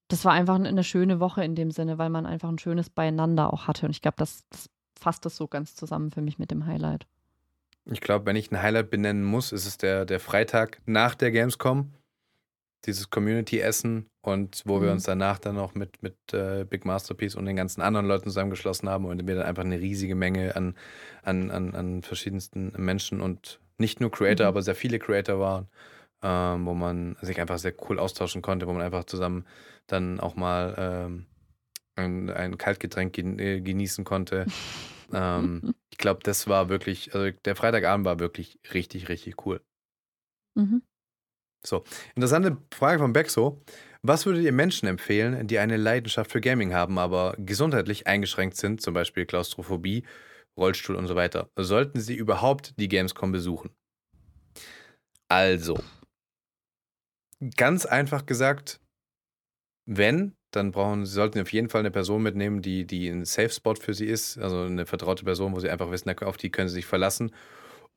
das 0.08 0.26
war 0.26 0.34
einfach 0.34 0.56
eine 0.56 0.84
schöne 0.84 1.20
Woche 1.20 1.44
in 1.44 1.56
dem 1.56 1.72
Sinne, 1.72 1.98
weil 1.98 2.10
man 2.10 2.26
einfach 2.26 2.50
ein 2.50 2.60
schönes 2.60 2.90
Beieinander 2.90 3.54
auch 3.54 3.68
hatte. 3.68 3.86
Und 3.86 3.92
ich 3.92 4.02
glaube, 4.02 4.18
das, 4.18 4.44
das 4.50 4.70
fasst 5.00 5.26
das 5.26 5.36
so 5.36 5.48
ganz 5.48 5.76
zusammen 5.76 6.12
für 6.12 6.22
mich 6.22 6.40
mit 6.40 6.52
dem 6.52 6.66
Highlight. 6.66 7.08
Ich 7.86 8.02
glaube, 8.02 8.26
wenn 8.26 8.36
ich 8.36 8.52
ein 8.52 8.62
Highlight 8.62 8.90
benennen 8.90 9.24
muss, 9.24 9.52
ist 9.52 9.66
es 9.66 9.78
der, 9.78 10.06
der 10.06 10.20
Freitag 10.20 10.82
nach 10.86 11.16
der 11.16 11.32
Gamescom 11.32 11.92
dieses 12.86 13.10
Community-Essen 13.10 14.10
und 14.22 14.64
wo 14.66 14.78
mhm. 14.78 14.84
wir 14.84 14.92
uns 14.92 15.04
danach 15.04 15.40
dann 15.40 15.56
noch 15.56 15.76
mit, 15.76 16.02
mit 16.02 16.16
äh, 16.34 16.66
Big 16.66 16.86
Masterpiece 16.86 17.36
und 17.36 17.46
den 17.46 17.56
ganzen 17.56 17.82
anderen 17.82 18.08
Leuten 18.08 18.26
zusammengeschlossen 18.26 18.90
haben 18.90 19.06
und 19.06 19.28
wir 19.28 19.36
dann 19.36 19.46
einfach 19.46 19.64
eine 19.64 19.80
riesige 19.80 20.16
Menge 20.16 20.56
an, 20.56 20.76
an, 21.24 21.52
an, 21.52 21.76
an 21.76 22.04
verschiedensten 22.04 22.72
Menschen 22.78 23.22
und 23.22 23.60
nicht 23.78 24.00
nur 24.00 24.12
Creator, 24.12 24.46
mhm. 24.46 24.50
aber 24.50 24.62
sehr 24.62 24.76
viele 24.76 25.00
Creator 25.00 25.40
waren, 25.40 25.68
ähm, 26.22 26.66
wo 26.66 26.74
man 26.74 27.18
sich 27.22 27.40
einfach 27.40 27.58
sehr 27.58 27.74
cool 27.90 28.00
austauschen 28.00 28.42
konnte, 28.42 28.68
wo 28.68 28.74
man 28.74 28.82
einfach 28.82 29.06
zusammen 29.06 29.46
dann 29.88 30.20
auch 30.20 30.36
mal 30.36 30.76
ähm, 30.78 31.26
ein, 31.96 32.30
ein 32.30 32.58
Kaltgetränk 32.58 33.18
äh, 33.18 33.62
genießen 33.62 34.06
konnte. 34.06 34.46
ähm, 35.14 35.74
ich 35.92 35.98
glaube, 35.98 36.22
das 36.24 36.48
war 36.48 36.70
wirklich, 36.70 37.14
also 37.14 37.32
der 37.46 37.56
Freitagabend 37.56 38.06
war 38.06 38.20
wirklich 38.20 38.60
richtig, 38.74 39.10
richtig 39.10 39.46
cool. 39.46 39.62
Mhm. 40.56 40.82
So, 41.66 41.84
interessante 42.16 42.58
Frage 42.74 43.00
von 43.00 43.14
Bexo. 43.14 43.62
Was 44.02 44.26
würdet 44.26 44.44
ihr 44.44 44.54
Menschen 44.54 44.88
empfehlen, 44.88 45.48
die 45.48 45.60
eine 45.60 45.76
Leidenschaft 45.76 46.32
für 46.32 46.40
Gaming 46.40 46.74
haben, 46.74 46.98
aber 46.98 47.36
gesundheitlich 47.38 48.08
eingeschränkt 48.08 48.56
sind, 48.56 48.82
zum 48.82 48.94
Beispiel 48.94 49.26
Klaustrophobie, 49.26 50.06
Rollstuhl 50.58 50.96
und 50.96 51.08
so 51.08 51.16
weiter? 51.16 51.50
Sollten 51.58 52.00
sie 52.00 52.16
überhaupt 52.16 52.80
die 52.80 52.88
Gamescom 52.88 53.34
besuchen? 53.34 53.72
Also, 55.28 55.78
ganz 57.58 57.86
einfach 57.86 58.26
gesagt, 58.26 58.80
wenn, 59.86 60.36
dann 60.52 60.72
brauchen 60.72 61.06
sie, 61.06 61.12
sollten 61.12 61.34
sie 61.34 61.42
auf 61.42 61.54
jeden 61.54 61.70
Fall 61.70 61.80
eine 61.80 61.92
Person 61.92 62.24
mitnehmen, 62.24 62.62
die, 62.62 62.86
die 62.86 63.10
ein 63.10 63.26
Safe 63.26 63.50
Spot 63.50 63.76
für 63.76 63.94
sie 63.94 64.06
ist, 64.06 64.38
also 64.38 64.62
eine 64.62 64.86
vertraute 64.86 65.26
Person, 65.26 65.54
wo 65.54 65.60
sie 65.60 65.70
einfach 65.70 65.92
wissen, 65.92 66.10
auf 66.20 66.38
die 66.38 66.52
können 66.52 66.70
sie 66.70 66.76
sich 66.76 66.86
verlassen. 66.86 67.36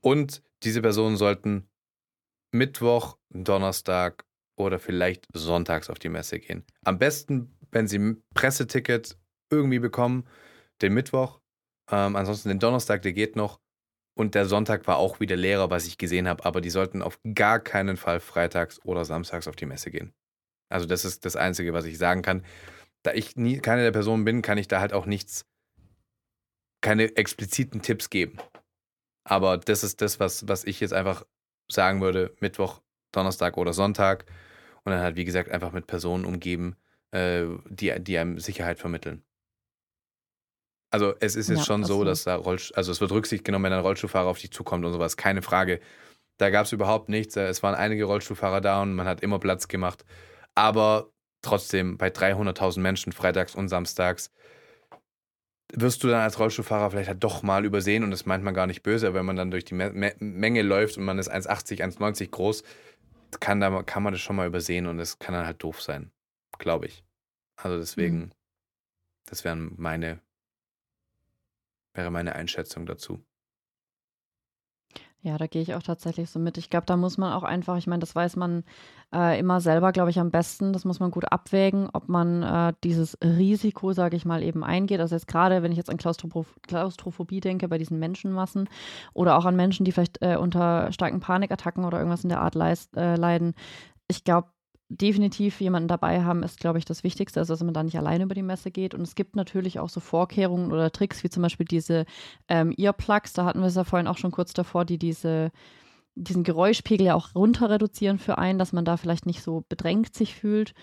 Und 0.00 0.42
diese 0.64 0.82
Personen 0.82 1.16
sollten 1.16 1.68
Mittwoch, 2.52 3.16
Donnerstag 3.30 4.24
oder 4.56 4.78
vielleicht 4.78 5.26
sonntags 5.32 5.90
auf 5.90 5.98
die 5.98 6.08
Messe 6.08 6.38
gehen. 6.38 6.64
Am 6.84 6.98
besten, 6.98 7.56
wenn 7.70 7.88
Sie 7.88 7.98
ein 7.98 8.22
Presseticket 8.34 9.16
irgendwie 9.50 9.78
bekommen, 9.78 10.26
den 10.80 10.94
Mittwoch. 10.94 11.40
Ähm, 11.90 12.16
ansonsten 12.16 12.48
den 12.48 12.58
Donnerstag, 12.58 13.02
der 13.02 13.12
geht 13.12 13.36
noch. 13.36 13.60
Und 14.14 14.34
der 14.34 14.44
Sonntag 14.44 14.86
war 14.86 14.98
auch 14.98 15.20
wieder 15.20 15.36
leerer, 15.36 15.70
was 15.70 15.86
ich 15.86 15.96
gesehen 15.96 16.28
habe. 16.28 16.44
Aber 16.44 16.60
die 16.60 16.70
sollten 16.70 17.00
auf 17.00 17.18
gar 17.34 17.60
keinen 17.60 17.96
Fall 17.96 18.20
freitags 18.20 18.78
oder 18.84 19.04
samstags 19.04 19.48
auf 19.48 19.56
die 19.56 19.66
Messe 19.66 19.90
gehen. 19.90 20.12
Also 20.70 20.86
das 20.86 21.04
ist 21.04 21.24
das 21.24 21.36
Einzige, 21.36 21.72
was 21.72 21.86
ich 21.86 21.98
sagen 21.98 22.22
kann. 22.22 22.44
Da 23.02 23.14
ich 23.14 23.36
nie 23.36 23.58
keine 23.58 23.82
der 23.82 23.92
Personen 23.92 24.24
bin, 24.24 24.42
kann 24.42 24.58
ich 24.58 24.68
da 24.68 24.80
halt 24.80 24.92
auch 24.92 25.06
nichts, 25.06 25.46
keine 26.82 27.16
expliziten 27.16 27.82
Tipps 27.82 28.10
geben. 28.10 28.38
Aber 29.24 29.56
das 29.56 29.84
ist 29.84 30.00
das, 30.02 30.20
was, 30.20 30.46
was 30.48 30.64
ich 30.64 30.80
jetzt 30.80 30.92
einfach 30.92 31.24
sagen 31.72 32.00
würde, 32.00 32.34
Mittwoch, 32.40 32.80
Donnerstag 33.12 33.56
oder 33.56 33.72
Sonntag. 33.72 34.26
Und 34.84 34.92
dann 34.92 35.00
halt, 35.00 35.16
wie 35.16 35.24
gesagt, 35.24 35.50
einfach 35.50 35.72
mit 35.72 35.86
Personen 35.86 36.24
umgeben, 36.24 36.76
äh, 37.12 37.44
die, 37.68 37.94
die 38.00 38.18
einem 38.18 38.38
Sicherheit 38.38 38.78
vermitteln. 38.78 39.22
Also 40.90 41.14
es 41.20 41.36
ist 41.36 41.48
jetzt 41.48 41.60
ja, 41.60 41.64
schon 41.64 41.84
so, 41.84 42.04
dass 42.04 42.24
da 42.24 42.36
Rollstuhl, 42.36 42.76
also 42.76 42.92
es 42.92 43.00
wird 43.00 43.12
Rücksicht 43.12 43.44
genommen, 43.44 43.64
wenn 43.64 43.72
ein 43.72 43.80
Rollstuhlfahrer 43.80 44.28
auf 44.28 44.38
dich 44.38 44.50
zukommt 44.50 44.84
und 44.84 44.92
sowas, 44.92 45.16
keine 45.16 45.40
Frage. 45.40 45.80
Da 46.38 46.50
gab 46.50 46.66
es 46.66 46.72
überhaupt 46.72 47.08
nichts. 47.08 47.36
Es 47.36 47.62
waren 47.62 47.74
einige 47.74 48.04
Rollstuhlfahrer 48.04 48.60
da 48.60 48.82
und 48.82 48.94
man 48.94 49.06
hat 49.06 49.22
immer 49.22 49.38
Platz 49.38 49.68
gemacht. 49.68 50.04
Aber 50.54 51.10
trotzdem, 51.40 51.96
bei 51.96 52.08
300.000 52.08 52.80
Menschen 52.80 53.12
freitags 53.12 53.54
und 53.54 53.68
samstags 53.68 54.30
wirst 55.72 56.04
du 56.04 56.08
dann 56.08 56.20
als 56.20 56.38
Rollstuhlfahrer 56.38 56.90
vielleicht 56.90 57.08
halt 57.08 57.24
doch 57.24 57.42
mal 57.42 57.64
übersehen 57.64 58.04
und 58.04 58.10
das 58.10 58.26
meint 58.26 58.44
man 58.44 58.54
gar 58.54 58.66
nicht 58.66 58.82
böse, 58.82 59.14
wenn 59.14 59.26
man 59.26 59.36
dann 59.36 59.50
durch 59.50 59.64
die 59.64 59.74
Me 59.74 59.90
Me 59.90 60.14
Menge 60.18 60.62
läuft 60.62 60.98
und 60.98 61.04
man 61.04 61.18
ist 61.18 61.32
1,80, 61.32 61.80
1,90 61.82 62.30
groß, 62.30 62.62
kann, 63.40 63.60
da, 63.60 63.82
kann 63.82 64.02
man 64.02 64.12
das 64.12 64.20
schon 64.20 64.36
mal 64.36 64.46
übersehen 64.46 64.86
und 64.86 64.98
das 64.98 65.18
kann 65.18 65.34
dann 65.34 65.46
halt 65.46 65.62
doof 65.62 65.80
sein, 65.80 66.12
glaube 66.58 66.86
ich. 66.86 67.04
Also 67.56 67.78
deswegen, 67.78 68.18
mhm. 68.18 68.32
das 69.26 69.44
wären 69.44 69.72
meine, 69.76 70.20
wäre 71.94 72.10
meine 72.10 72.34
Einschätzung 72.34 72.86
dazu. 72.86 73.24
Ja, 75.24 75.38
da 75.38 75.46
gehe 75.46 75.62
ich 75.62 75.72
auch 75.74 75.82
tatsächlich 75.84 76.28
so 76.30 76.40
mit. 76.40 76.58
Ich 76.58 76.68
glaube, 76.68 76.84
da 76.86 76.96
muss 76.96 77.16
man 77.16 77.32
auch 77.32 77.44
einfach, 77.44 77.76
ich 77.76 77.86
meine, 77.86 78.00
das 78.00 78.16
weiß 78.16 78.34
man 78.34 78.64
äh, 79.14 79.38
immer 79.38 79.60
selber, 79.60 79.92
glaube 79.92 80.10
ich, 80.10 80.18
am 80.18 80.32
besten. 80.32 80.72
Das 80.72 80.84
muss 80.84 80.98
man 80.98 81.12
gut 81.12 81.30
abwägen, 81.30 81.88
ob 81.92 82.08
man 82.08 82.42
äh, 82.42 82.72
dieses 82.82 83.16
Risiko, 83.22 83.92
sage 83.92 84.16
ich 84.16 84.24
mal, 84.24 84.42
eben 84.42 84.64
eingeht. 84.64 84.98
Also 84.98 85.14
jetzt 85.14 85.28
gerade, 85.28 85.62
wenn 85.62 85.70
ich 85.70 85.78
jetzt 85.78 85.90
an 85.90 85.96
Klaustroph 85.96 86.58
Klaustrophobie 86.62 87.38
denke, 87.38 87.68
bei 87.68 87.78
diesen 87.78 88.00
Menschenmassen 88.00 88.68
oder 89.14 89.38
auch 89.38 89.44
an 89.44 89.54
Menschen, 89.54 89.84
die 89.84 89.92
vielleicht 89.92 90.20
äh, 90.22 90.36
unter 90.36 90.90
starken 90.90 91.20
Panikattacken 91.20 91.84
oder 91.84 91.98
irgendwas 91.98 92.24
in 92.24 92.30
der 92.30 92.40
Art 92.40 92.56
leist, 92.56 92.96
äh, 92.96 93.14
leiden. 93.14 93.54
Ich 94.08 94.24
glaube, 94.24 94.48
definitiv 95.00 95.60
jemanden 95.60 95.88
dabei 95.88 96.22
haben, 96.22 96.42
ist, 96.42 96.60
glaube 96.60 96.78
ich, 96.78 96.84
das 96.84 97.04
Wichtigste, 97.04 97.40
also 97.40 97.52
dass 97.52 97.62
man 97.62 97.74
da 97.74 97.82
nicht 97.82 97.98
alleine 97.98 98.24
über 98.24 98.34
die 98.34 98.42
Messe 98.42 98.70
geht. 98.70 98.94
Und 98.94 99.02
es 99.02 99.14
gibt 99.14 99.36
natürlich 99.36 99.78
auch 99.78 99.88
so 99.88 100.00
Vorkehrungen 100.00 100.72
oder 100.72 100.92
Tricks, 100.92 101.24
wie 101.24 101.30
zum 101.30 101.42
Beispiel 101.42 101.66
diese 101.66 102.04
ähm, 102.48 102.74
Earplugs, 102.76 103.32
da 103.32 103.44
hatten 103.44 103.60
wir 103.60 103.66
es 103.66 103.74
ja 103.74 103.84
vorhin 103.84 104.06
auch 104.06 104.18
schon 104.18 104.30
kurz 104.30 104.52
davor, 104.52 104.84
die 104.84 104.98
diese 104.98 105.50
diesen 106.14 106.44
Geräuschpegel 106.44 107.06
ja 107.06 107.14
auch 107.14 107.34
runter 107.34 107.70
reduzieren 107.70 108.18
für 108.18 108.36
einen, 108.36 108.58
dass 108.58 108.72
man 108.72 108.84
da 108.84 108.96
vielleicht 108.96 109.24
nicht 109.24 109.42
so 109.42 109.64
bedrängt 109.68 110.14
sich 110.14 110.34
fühlt. 110.34 110.74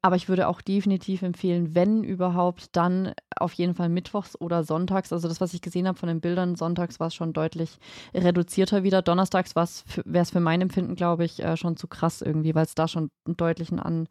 Aber 0.00 0.16
ich 0.16 0.28
würde 0.28 0.48
auch 0.48 0.60
definitiv 0.60 1.22
empfehlen, 1.22 1.74
wenn 1.74 2.04
überhaupt, 2.04 2.74
dann 2.76 3.12
auf 3.36 3.52
jeden 3.52 3.74
Fall 3.74 3.88
mittwochs 3.88 4.40
oder 4.40 4.64
sonntags. 4.64 5.12
Also 5.12 5.28
das, 5.28 5.40
was 5.40 5.52
ich 5.54 5.60
gesehen 5.60 5.86
habe 5.86 5.98
von 5.98 6.08
den 6.08 6.20
Bildern, 6.20 6.56
sonntags 6.56 7.00
war 7.00 7.08
es 7.08 7.14
schon 7.14 7.32
deutlich 7.32 7.78
reduzierter 8.14 8.82
wieder. 8.82 9.02
Donnerstags 9.02 9.54
wäre 9.54 10.22
es 10.22 10.30
für 10.30 10.40
mein 10.40 10.60
Empfinden, 10.60 10.94
glaube 10.94 11.24
ich, 11.24 11.42
äh, 11.42 11.56
schon 11.56 11.76
zu 11.76 11.86
krass 11.86 12.22
irgendwie, 12.22 12.54
weil 12.54 12.64
es 12.64 12.74
da 12.74 12.88
schon 12.88 13.10
einen 13.26 13.36
deutlichen 13.36 13.80
an, 13.80 14.08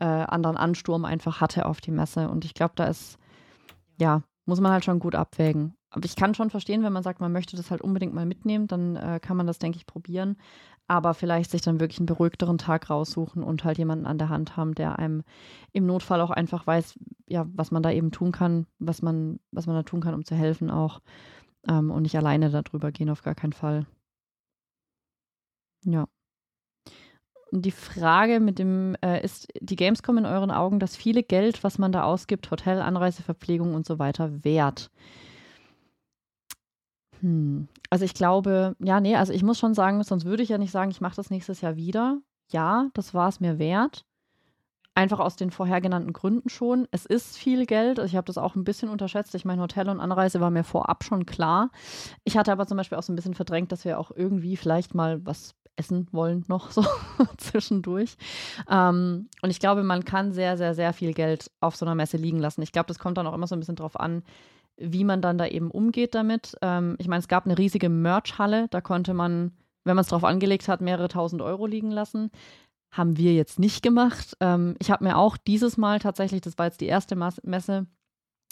äh, 0.00 0.04
anderen 0.04 0.56
Ansturm 0.56 1.04
einfach 1.04 1.40
hatte 1.40 1.64
auf 1.64 1.80
die 1.80 1.92
Messe. 1.92 2.28
Und 2.28 2.44
ich 2.44 2.54
glaube, 2.54 2.72
da 2.76 2.84
ist, 2.84 3.16
ja, 3.98 4.22
muss 4.44 4.60
man 4.60 4.72
halt 4.72 4.84
schon 4.84 4.98
gut 4.98 5.14
abwägen. 5.14 5.74
Aber 5.90 6.04
ich 6.04 6.14
kann 6.14 6.34
schon 6.34 6.50
verstehen, 6.50 6.84
wenn 6.84 6.92
man 6.92 7.02
sagt, 7.02 7.20
man 7.20 7.32
möchte 7.32 7.56
das 7.56 7.70
halt 7.70 7.82
unbedingt 7.82 8.14
mal 8.14 8.26
mitnehmen, 8.26 8.68
dann 8.68 8.96
äh, 8.96 9.18
kann 9.20 9.36
man 9.36 9.46
das, 9.46 9.58
denke 9.58 9.76
ich, 9.76 9.86
probieren. 9.86 10.36
Aber 10.86 11.14
vielleicht 11.14 11.50
sich 11.50 11.62
dann 11.62 11.80
wirklich 11.80 11.98
einen 11.98 12.06
beruhigteren 12.06 12.58
Tag 12.58 12.90
raussuchen 12.90 13.42
und 13.42 13.64
halt 13.64 13.78
jemanden 13.78 14.06
an 14.06 14.18
der 14.18 14.28
Hand 14.28 14.56
haben, 14.56 14.74
der 14.74 14.98
einem 14.98 15.22
im 15.72 15.86
Notfall 15.86 16.20
auch 16.20 16.30
einfach 16.30 16.66
weiß, 16.66 16.98
ja, 17.26 17.46
was 17.54 17.70
man 17.70 17.82
da 17.82 17.90
eben 17.90 18.12
tun 18.12 18.32
kann, 18.32 18.66
was 18.78 19.02
man, 19.02 19.40
was 19.50 19.66
man 19.66 19.76
da 19.76 19.82
tun 19.82 20.00
kann, 20.00 20.14
um 20.14 20.24
zu 20.24 20.34
helfen 20.34 20.70
auch. 20.70 21.00
Ähm, 21.68 21.90
und 21.90 22.02
nicht 22.02 22.16
alleine 22.16 22.50
darüber 22.50 22.92
gehen, 22.92 23.10
auf 23.10 23.22
gar 23.22 23.34
keinen 23.34 23.52
Fall. 23.52 23.86
Ja. 25.84 26.06
Und 27.52 27.66
die 27.66 27.72
Frage 27.72 28.38
mit 28.38 28.58
dem, 28.58 28.96
äh, 29.02 29.22
ist 29.24 29.48
die 29.60 29.76
Gamescom 29.76 30.18
in 30.18 30.26
euren 30.26 30.52
Augen 30.52 30.78
das 30.78 30.96
viele 30.96 31.22
Geld, 31.24 31.64
was 31.64 31.78
man 31.78 31.90
da 31.90 32.04
ausgibt, 32.04 32.50
Hotel, 32.50 32.80
Anreise, 32.80 33.22
Verpflegung 33.22 33.74
und 33.74 33.86
so 33.86 33.98
weiter, 33.98 34.44
wert? 34.44 34.90
Hm. 37.20 37.68
Also 37.90 38.04
ich 38.04 38.14
glaube, 38.14 38.76
ja, 38.78 39.00
nee, 39.00 39.16
also 39.16 39.32
ich 39.32 39.42
muss 39.42 39.58
schon 39.58 39.74
sagen, 39.74 40.02
sonst 40.02 40.24
würde 40.24 40.42
ich 40.42 40.48
ja 40.48 40.58
nicht 40.58 40.70
sagen, 40.70 40.90
ich 40.90 41.00
mache 41.00 41.16
das 41.16 41.30
nächstes 41.30 41.60
Jahr 41.60 41.76
wieder. 41.76 42.18
Ja, 42.50 42.88
das 42.94 43.14
war 43.14 43.28
es 43.28 43.40
mir 43.40 43.58
wert. 43.58 44.04
Einfach 44.94 45.20
aus 45.20 45.36
den 45.36 45.50
vorher 45.50 45.80
genannten 45.80 46.12
Gründen 46.12 46.48
schon. 46.48 46.88
Es 46.90 47.06
ist 47.06 47.38
viel 47.38 47.64
Geld. 47.64 47.98
Also 47.98 48.10
ich 48.10 48.16
habe 48.16 48.26
das 48.26 48.38
auch 48.38 48.56
ein 48.56 48.64
bisschen 48.64 48.88
unterschätzt. 48.88 49.34
Ich 49.34 49.44
meine, 49.44 49.62
Hotel 49.62 49.88
und 49.88 50.00
Anreise 50.00 50.40
war 50.40 50.50
mir 50.50 50.64
vorab 50.64 51.04
schon 51.04 51.26
klar. 51.26 51.70
Ich 52.24 52.36
hatte 52.36 52.52
aber 52.52 52.66
zum 52.66 52.76
Beispiel 52.76 52.98
auch 52.98 53.02
so 53.02 53.12
ein 53.12 53.16
bisschen 53.16 53.34
verdrängt, 53.34 53.70
dass 53.70 53.84
wir 53.84 53.98
auch 53.98 54.10
irgendwie 54.10 54.56
vielleicht 54.56 54.94
mal 54.94 55.24
was 55.24 55.54
essen 55.76 56.08
wollen 56.12 56.44
noch 56.48 56.70
so 56.70 56.84
zwischendurch. 57.38 58.16
Ähm, 58.68 59.28
und 59.42 59.50
ich 59.50 59.60
glaube, 59.60 59.82
man 59.82 60.04
kann 60.04 60.32
sehr, 60.32 60.56
sehr, 60.56 60.74
sehr 60.74 60.92
viel 60.92 61.14
Geld 61.14 61.50
auf 61.60 61.76
so 61.76 61.86
einer 61.86 61.94
Messe 61.94 62.16
liegen 62.16 62.38
lassen. 62.38 62.62
Ich 62.62 62.72
glaube, 62.72 62.88
das 62.88 62.98
kommt 62.98 63.16
dann 63.16 63.26
auch 63.26 63.34
immer 63.34 63.46
so 63.46 63.56
ein 63.56 63.60
bisschen 63.60 63.76
drauf 63.76 63.98
an, 63.98 64.22
wie 64.80 65.04
man 65.04 65.22
dann 65.22 65.38
da 65.38 65.46
eben 65.46 65.70
umgeht 65.70 66.14
damit. 66.14 66.56
Ähm, 66.62 66.96
ich 66.98 67.06
meine, 67.06 67.20
es 67.20 67.28
gab 67.28 67.44
eine 67.44 67.58
riesige 67.58 67.88
Merch-Halle, 67.88 68.68
da 68.70 68.80
konnte 68.80 69.14
man, 69.14 69.52
wenn 69.84 69.94
man 69.94 70.02
es 70.02 70.08
drauf 70.08 70.24
angelegt 70.24 70.68
hat, 70.68 70.80
mehrere 70.80 71.08
tausend 71.08 71.42
Euro 71.42 71.66
liegen 71.66 71.90
lassen. 71.90 72.30
Haben 72.90 73.16
wir 73.16 73.34
jetzt 73.34 73.58
nicht 73.58 73.82
gemacht. 73.82 74.36
Ähm, 74.40 74.74
ich 74.80 74.90
habe 74.90 75.04
mir 75.04 75.16
auch 75.16 75.36
dieses 75.36 75.76
Mal 75.76 76.00
tatsächlich, 76.00 76.40
das 76.40 76.58
war 76.58 76.66
jetzt 76.66 76.80
die 76.80 76.86
erste 76.86 77.16
Messe, 77.42 77.86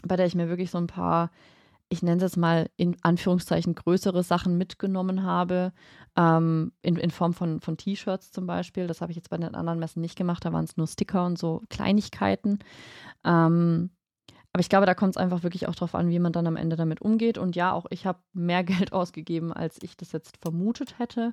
bei 0.05 0.16
der 0.16 0.26
ich 0.26 0.35
mir 0.35 0.49
wirklich 0.49 0.70
so 0.70 0.79
ein 0.79 0.87
paar, 0.87 1.31
ich 1.89 2.03
nenne 2.03 2.18
es 2.18 2.22
jetzt 2.22 2.37
mal 2.37 2.68
in 2.76 2.97
Anführungszeichen 3.03 3.74
größere 3.74 4.22
Sachen 4.22 4.59
mitgenommen 4.59 5.24
habe, 5.24 5.72
ähm, 6.16 6.72
in, 6.83 6.97
in 6.97 7.11
Form 7.11 7.33
von, 7.33 7.61
von 7.61 7.76
T-Shirts 7.76 8.31
zum 8.31 8.47
Beispiel. 8.47 8.87
Das 8.87 9.01
habe 9.01 9.11
ich 9.11 9.16
jetzt 9.16 9.31
bei 9.31 9.39
den 9.39 9.55
anderen 9.55 9.79
Messen 9.79 10.03
nicht 10.03 10.16
gemacht, 10.16 10.45
da 10.45 10.53
waren 10.53 10.64
es 10.64 10.76
nur 10.76 10.87
Sticker 10.87 11.24
und 11.24 11.39
so 11.39 11.62
Kleinigkeiten. 11.70 12.59
Ähm, 13.24 13.91
aber 14.59 14.62
ich 14.62 14.68
glaube, 14.68 14.86
da 14.86 14.94
kommt 14.94 15.14
es 15.14 15.16
einfach 15.16 15.44
wirklich 15.44 15.68
auch 15.68 15.76
darauf 15.76 15.94
an, 15.94 16.11
wie 16.11 16.18
man 16.18 16.32
dann 16.32 16.48
am 16.48 16.56
Ende 16.56 16.74
damit 16.74 17.00
umgeht. 17.00 17.38
Und 17.38 17.54
ja, 17.54 17.72
auch 17.72 17.86
ich 17.90 18.06
habe 18.06 18.18
mehr 18.32 18.64
Geld 18.64 18.92
ausgegeben, 18.92 19.52
als 19.52 19.78
ich 19.82 19.96
das 19.96 20.11
jetzt 20.11 20.36
vermutet 20.42 20.98
hätte. 20.98 21.32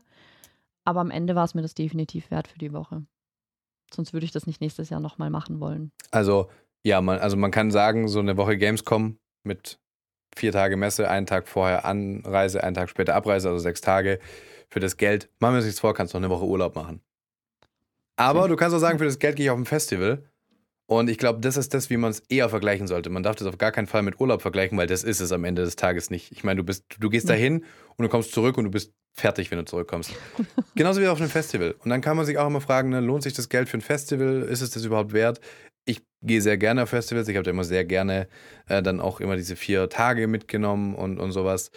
Aber 0.84 1.00
am 1.00 1.10
Ende 1.10 1.34
war 1.34 1.44
es 1.44 1.56
mir 1.56 1.64
das 1.64 1.74
definitiv 1.74 2.30
wert 2.30 2.48
für 2.48 2.60
die 2.60 2.72
Woche. 2.72 3.04
Sonst 3.92 4.14
würde 4.14 4.28
ich 4.28 4.32
das 4.32 4.46
nicht 4.46 4.62
nächstes 4.62 4.92
Jahr 4.92 5.00
nochmal 5.00 5.32
machen 5.32 5.60
wollen. 5.60 5.92
Also, 6.12 6.52
ja, 6.86 7.02
man, 7.02 7.18
also 7.18 7.36
man 7.36 7.50
kann 7.50 7.72
sagen, 7.72 8.08
so 8.08 8.20
eine 8.20 8.38
Woche 8.38 8.60
Gamescom 8.60 9.18
mit 9.44 9.80
vier 10.36 10.52
Tage 10.52 10.78
Messe, 10.78 11.10
einen 11.10 11.26
Tag 11.26 11.48
vorher 11.48 11.84
Anreise, 11.84 12.64
einen 12.64 12.76
Tag 12.76 12.92
später 12.92 13.16
Abreise, 13.16 13.50
also 13.50 13.58
sechs 13.58 13.82
Tage. 13.82 14.20
Für 14.70 14.80
das 14.80 14.98
Geld, 14.98 15.32
machen 15.40 15.54
wir 15.54 15.58
uns 15.58 15.66
nichts 15.66 15.80
vor, 15.80 15.96
kannst 15.96 16.14
du 16.14 16.20
noch 16.20 16.26
eine 16.26 16.32
Woche 16.36 16.46
Urlaub 16.46 16.76
machen. 16.76 17.02
Aber 18.18 18.48
du 18.48 18.56
kannst 18.56 18.76
auch 18.76 18.80
sagen, 18.80 19.00
für 19.00 19.06
das 19.06 19.18
Geld 19.18 19.36
gehe 19.36 19.46
ich 19.46 19.50
auf 19.50 19.58
ein 19.58 19.66
Festival 19.66 20.30
und 20.88 21.10
ich 21.10 21.18
glaube, 21.18 21.40
das 21.40 21.58
ist 21.58 21.74
das, 21.74 21.90
wie 21.90 21.98
man 21.98 22.12
es 22.12 22.20
eher 22.30 22.48
vergleichen 22.48 22.88
sollte. 22.88 23.10
Man 23.10 23.24
darf 23.24 23.36
das 23.36 23.48
auf 23.48 23.58
gar 23.58 23.72
keinen 23.72 23.88
Fall 23.88 24.04
mit 24.04 24.20
Urlaub 24.20 24.42
vergleichen, 24.42 24.78
weil 24.78 24.86
das 24.86 25.04
ist 25.04 25.20
es 25.20 25.32
am 25.32 25.44
Ende 25.44 25.64
des 25.64 25.76
Tages 25.76 26.12
nicht. 26.12 26.32
Ich 26.32 26.44
meine, 26.44 26.58
du 26.58 26.64
bist, 26.64 26.86
du 27.00 27.10
gehst 27.10 27.30
dahin 27.30 27.66
und 27.96 28.04
du 28.04 28.10
kommst 28.10 28.34
zurück 28.34 28.58
und 28.58 28.66
du 28.66 28.72
bist 28.72 28.94
fertig, 29.14 29.50
wenn 29.50 29.58
du 29.58 29.66
zurückkommst. 29.66 30.12
Genauso 30.76 31.02
wie 31.02 31.08
auf 31.08 31.20
einem 31.20 31.30
Festival. 31.30 31.76
Und 31.84 31.90
dann 31.90 32.02
kann 32.02 32.16
man 32.16 32.26
sich 32.26 32.38
auch 32.38 32.46
immer 32.46 32.62
fragen, 32.62 32.90
ne, 32.90 33.00
lohnt 33.00 33.24
sich 33.24 33.34
das 33.34 33.50
Geld 33.50 33.68
für 33.68 33.78
ein 33.78 33.82
Festival? 33.82 34.44
Ist 34.44 34.62
es 34.62 34.72
das 34.72 34.86
überhaupt 34.86 35.14
wert? 35.14 35.40
Ich 35.86 36.04
gehe 36.22 36.42
sehr 36.42 36.58
gerne 36.58 36.84
auf 36.84 36.90
Festivals. 36.90 37.28
Ich 37.28 37.36
habe 37.36 37.44
da 37.46 37.52
immer 37.52 37.64
sehr 37.64 37.86
gerne 37.86 38.28
äh, 38.68 38.84
dann 38.84 39.00
auch 39.00 39.20
immer 39.22 39.38
diese 39.38 39.56
vier 39.56 39.90
Tage 39.90 40.28
mitgenommen 40.28 40.94
und, 40.94 41.20
und 41.20 41.32
sowas. 41.32 41.72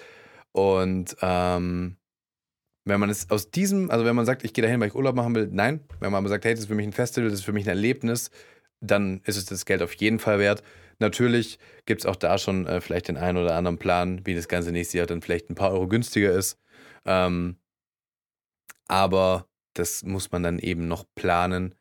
Und 0.53 1.17
ähm, 1.23 1.97
wenn 2.85 3.01
man 3.01 3.09
es 3.09 3.31
aus 3.31 3.51
diesem, 3.51 3.91
also 3.91 4.05
wenn 4.05 4.17
man 4.17 4.27
sagt, 4.27 4.45
ich 4.45 4.53
gehe 4.53 4.63
dahin, 4.63 4.81
weil 4.81 4.89
ich 4.89 4.95
Urlaub 4.95 5.15
machen 5.15 5.35
will, 5.35 5.49
nein. 5.51 5.81
Wenn 6.01 6.13
man 6.13 6.19
aber 6.19 6.29
sagt, 6.29 6.45
hey, 6.45 6.53
das 6.53 6.61
ist 6.61 6.69
für 6.69 6.75
mich 6.75 6.87
ein 6.87 6.93
Festival, 6.93 7.31
das 7.31 7.39
ist 7.39 7.45
für 7.45 7.53
mich 7.53 7.65
ein 7.65 7.71
Erlebnis, 7.71 8.31
dann 8.81 9.21
ist 9.25 9.37
es 9.37 9.45
das 9.47 9.65
Geld 9.65 9.83
auf 9.83 9.95
jeden 9.95 10.19
Fall 10.19 10.39
wert. 10.39 10.63
Natürlich 10.99 11.59
gibt 11.87 12.01
es 12.01 12.07
auch 12.07 12.17
da 12.17 12.39
schon 12.39 12.67
äh, 12.67 12.81
vielleicht 12.81 13.09
den 13.09 13.17
einen 13.17 13.39
oder 13.39 13.57
anderen 13.57 13.79
Plan, 13.79 14.25
wie 14.27 14.35
das 14.35 14.49
ganze 14.49 14.73
nächste 14.73 14.99
Jahr 14.99 15.07
dann 15.07 15.23
vielleicht 15.23 15.51
ein 15.51 15.55
paar 15.55 15.73
Euro 15.73 15.89
günstiger 15.89 16.33
ist. 16.33 16.59
Ähm, 17.05 17.57
aber 18.89 19.49
das 19.75 20.03
muss 20.03 20.33
man 20.33 20.43
dann 20.43 20.59
eben 20.59 20.89
noch 20.89 21.05
planen. 21.15 21.75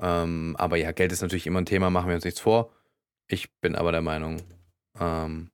Ähm, 0.00 0.56
aber 0.58 0.76
ja, 0.76 0.92
Geld 0.92 1.12
ist 1.12 1.22
natürlich 1.22 1.46
immer 1.46 1.60
ein 1.60 1.66
Thema, 1.66 1.90
machen 1.90 2.08
wir 2.08 2.16
uns 2.16 2.24
nichts 2.24 2.40
vor. 2.40 2.72
Ich 3.28 3.52
bin 3.60 3.76
aber 3.76 3.92
der 3.92 4.02
Meinung, 4.02 4.42
ähm, 4.98 5.50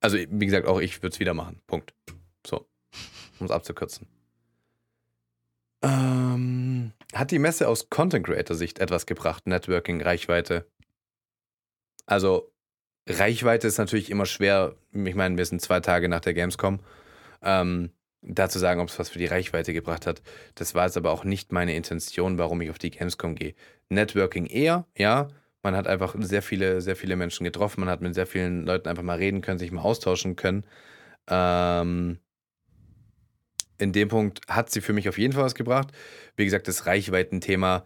also 0.00 0.16
wie 0.18 0.46
gesagt, 0.46 0.66
auch 0.66 0.80
ich 0.80 1.02
würde 1.02 1.14
es 1.14 1.20
wieder 1.20 1.34
machen. 1.34 1.60
Punkt. 1.66 1.94
So, 2.46 2.66
um 3.38 3.46
es 3.46 3.50
abzukürzen. 3.50 4.06
Ähm, 5.82 6.15
hat 7.18 7.30
die 7.30 7.38
Messe 7.38 7.68
aus 7.68 7.90
Content 7.90 8.26
Creator 8.26 8.56
Sicht 8.56 8.78
etwas 8.78 9.06
gebracht? 9.06 9.46
Networking, 9.46 10.02
Reichweite? 10.02 10.66
Also, 12.06 12.52
Reichweite 13.08 13.66
ist 13.66 13.78
natürlich 13.78 14.10
immer 14.10 14.26
schwer. 14.26 14.76
Ich 14.92 15.14
meine, 15.14 15.36
wir 15.36 15.46
sind 15.46 15.62
zwei 15.62 15.80
Tage 15.80 16.08
nach 16.08 16.20
der 16.20 16.34
Gamescom. 16.34 16.80
Ähm, 17.42 17.90
da 18.22 18.48
zu 18.48 18.58
sagen, 18.58 18.80
ob 18.80 18.88
es 18.88 18.98
was 18.98 19.10
für 19.10 19.18
die 19.18 19.26
Reichweite 19.26 19.72
gebracht 19.72 20.06
hat, 20.06 20.22
das 20.56 20.74
war 20.74 20.86
jetzt 20.86 20.96
aber 20.96 21.12
auch 21.12 21.24
nicht 21.24 21.52
meine 21.52 21.76
Intention, 21.76 22.38
warum 22.38 22.60
ich 22.60 22.70
auf 22.70 22.78
die 22.78 22.90
Gamescom 22.90 23.34
gehe. 23.36 23.54
Networking 23.88 24.46
eher, 24.46 24.86
ja. 24.96 25.28
Man 25.62 25.76
hat 25.76 25.86
einfach 25.88 26.14
sehr 26.18 26.42
viele, 26.42 26.80
sehr 26.80 26.96
viele 26.96 27.16
Menschen 27.16 27.44
getroffen. 27.44 27.80
Man 27.80 27.90
hat 27.90 28.00
mit 28.00 28.14
sehr 28.14 28.26
vielen 28.26 28.66
Leuten 28.66 28.88
einfach 28.88 29.02
mal 29.02 29.18
reden 29.18 29.40
können, 29.40 29.58
sich 29.58 29.72
mal 29.72 29.82
austauschen 29.82 30.36
können. 30.36 30.64
Ähm, 31.28 32.18
in 33.78 33.92
dem 33.92 34.08
Punkt 34.08 34.40
hat 34.48 34.70
sie 34.70 34.80
für 34.80 34.92
mich 34.92 35.08
auf 35.08 35.18
jeden 35.18 35.32
Fall 35.32 35.44
was 35.44 35.54
gebracht. 35.54 35.88
Wie 36.36 36.44
gesagt, 36.44 36.68
das 36.68 36.86
Reichweiten-Thema, 36.86 37.84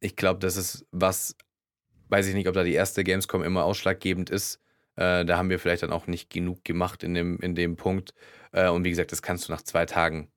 ich 0.00 0.16
glaube, 0.16 0.40
das 0.40 0.56
ist 0.56 0.86
was, 0.90 1.36
weiß 2.08 2.26
ich 2.26 2.34
nicht, 2.34 2.48
ob 2.48 2.54
da 2.54 2.64
die 2.64 2.74
erste 2.74 3.04
Gamescom 3.04 3.42
immer 3.42 3.64
ausschlaggebend 3.64 4.30
ist. 4.30 4.60
Äh, 4.96 5.24
da 5.24 5.38
haben 5.38 5.50
wir 5.50 5.58
vielleicht 5.58 5.82
dann 5.82 5.92
auch 5.92 6.06
nicht 6.06 6.30
genug 6.30 6.64
gemacht 6.64 7.02
in 7.02 7.14
dem, 7.14 7.38
in 7.40 7.54
dem 7.54 7.76
Punkt. 7.76 8.14
Äh, 8.52 8.68
und 8.68 8.84
wie 8.84 8.90
gesagt, 8.90 9.12
das 9.12 9.22
kannst 9.22 9.48
du 9.48 9.52
nach 9.52 9.62
zwei 9.62 9.86
Tagen 9.86 10.30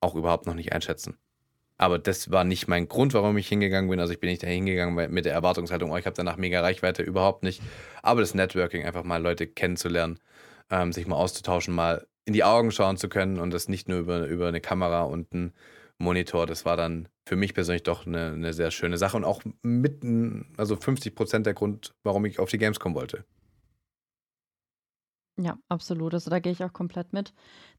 auch 0.00 0.14
überhaupt 0.14 0.46
noch 0.46 0.54
nicht 0.54 0.72
einschätzen. 0.72 1.18
Aber 1.76 2.00
das 2.00 2.32
war 2.32 2.42
nicht 2.42 2.66
mein 2.66 2.88
Grund, 2.88 3.14
warum 3.14 3.38
ich 3.38 3.48
hingegangen 3.48 3.88
bin. 3.88 4.00
Also 4.00 4.12
ich 4.12 4.18
bin 4.18 4.30
nicht 4.30 4.42
da 4.42 4.48
hingegangen 4.48 5.12
mit 5.12 5.24
der 5.24 5.32
Erwartungshaltung, 5.32 5.92
oh, 5.92 5.96
ich 5.96 6.06
habe 6.06 6.16
danach 6.16 6.36
mega 6.36 6.60
Reichweite, 6.60 7.04
überhaupt 7.04 7.44
nicht. 7.44 7.62
Aber 8.02 8.20
das 8.20 8.34
Networking, 8.34 8.84
einfach 8.84 9.04
mal 9.04 9.22
Leute 9.22 9.46
kennenzulernen, 9.46 10.18
ähm, 10.70 10.92
sich 10.92 11.06
mal 11.06 11.16
auszutauschen, 11.16 11.72
mal 11.72 12.07
in 12.28 12.34
die 12.34 12.44
Augen 12.44 12.70
schauen 12.70 12.98
zu 12.98 13.08
können 13.08 13.38
und 13.38 13.50
das 13.50 13.68
nicht 13.68 13.88
nur 13.88 13.98
über, 13.98 14.26
über 14.26 14.48
eine 14.48 14.60
Kamera 14.60 15.02
und 15.02 15.32
einen 15.32 15.54
Monitor. 15.96 16.46
Das 16.46 16.66
war 16.66 16.76
dann 16.76 17.08
für 17.26 17.36
mich 17.36 17.54
persönlich 17.54 17.84
doch 17.84 18.06
eine, 18.06 18.32
eine 18.32 18.52
sehr 18.52 18.70
schöne 18.70 18.98
Sache 18.98 19.16
und 19.16 19.24
auch 19.24 19.42
mitten, 19.62 20.52
also 20.58 20.76
50 20.76 21.14
Prozent 21.14 21.46
der 21.46 21.54
Grund, 21.54 21.94
warum 22.04 22.26
ich 22.26 22.38
auf 22.38 22.50
die 22.50 22.58
Games 22.58 22.78
kommen 22.78 22.94
wollte. 22.94 23.24
Ja, 25.40 25.56
absolut. 25.68 26.12
Also 26.12 26.30
da 26.30 26.38
gehe 26.38 26.52
ich 26.52 26.62
auch 26.62 26.72
komplett 26.72 27.14
mit. 27.14 27.32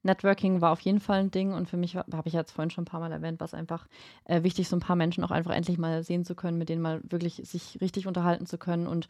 Networking 0.03 0.61
war 0.61 0.71
auf 0.71 0.79
jeden 0.81 0.99
Fall 0.99 1.19
ein 1.19 1.31
Ding 1.31 1.51
und 1.51 1.69
für 1.69 1.77
mich 1.77 1.95
habe 1.95 2.23
ich 2.25 2.33
jetzt 2.33 2.51
vorhin 2.51 2.69
schon 2.69 2.83
ein 2.83 2.85
paar 2.85 2.99
Mal 3.01 3.11
erwähnt, 3.11 3.39
was 3.39 3.53
einfach 3.53 3.87
äh, 4.25 4.43
wichtig, 4.43 4.69
so 4.69 4.75
ein 4.75 4.81
paar 4.81 4.95
Menschen 4.95 5.23
auch 5.23 5.31
einfach 5.31 5.51
endlich 5.51 5.77
mal 5.77 6.03
sehen 6.03 6.23
zu 6.23 6.35
können, 6.35 6.57
mit 6.57 6.69
denen 6.69 6.81
mal 6.81 7.01
wirklich 7.03 7.41
sich 7.43 7.79
richtig 7.81 8.07
unterhalten 8.07 8.45
zu 8.45 8.57
können. 8.57 8.87
Und 8.87 9.07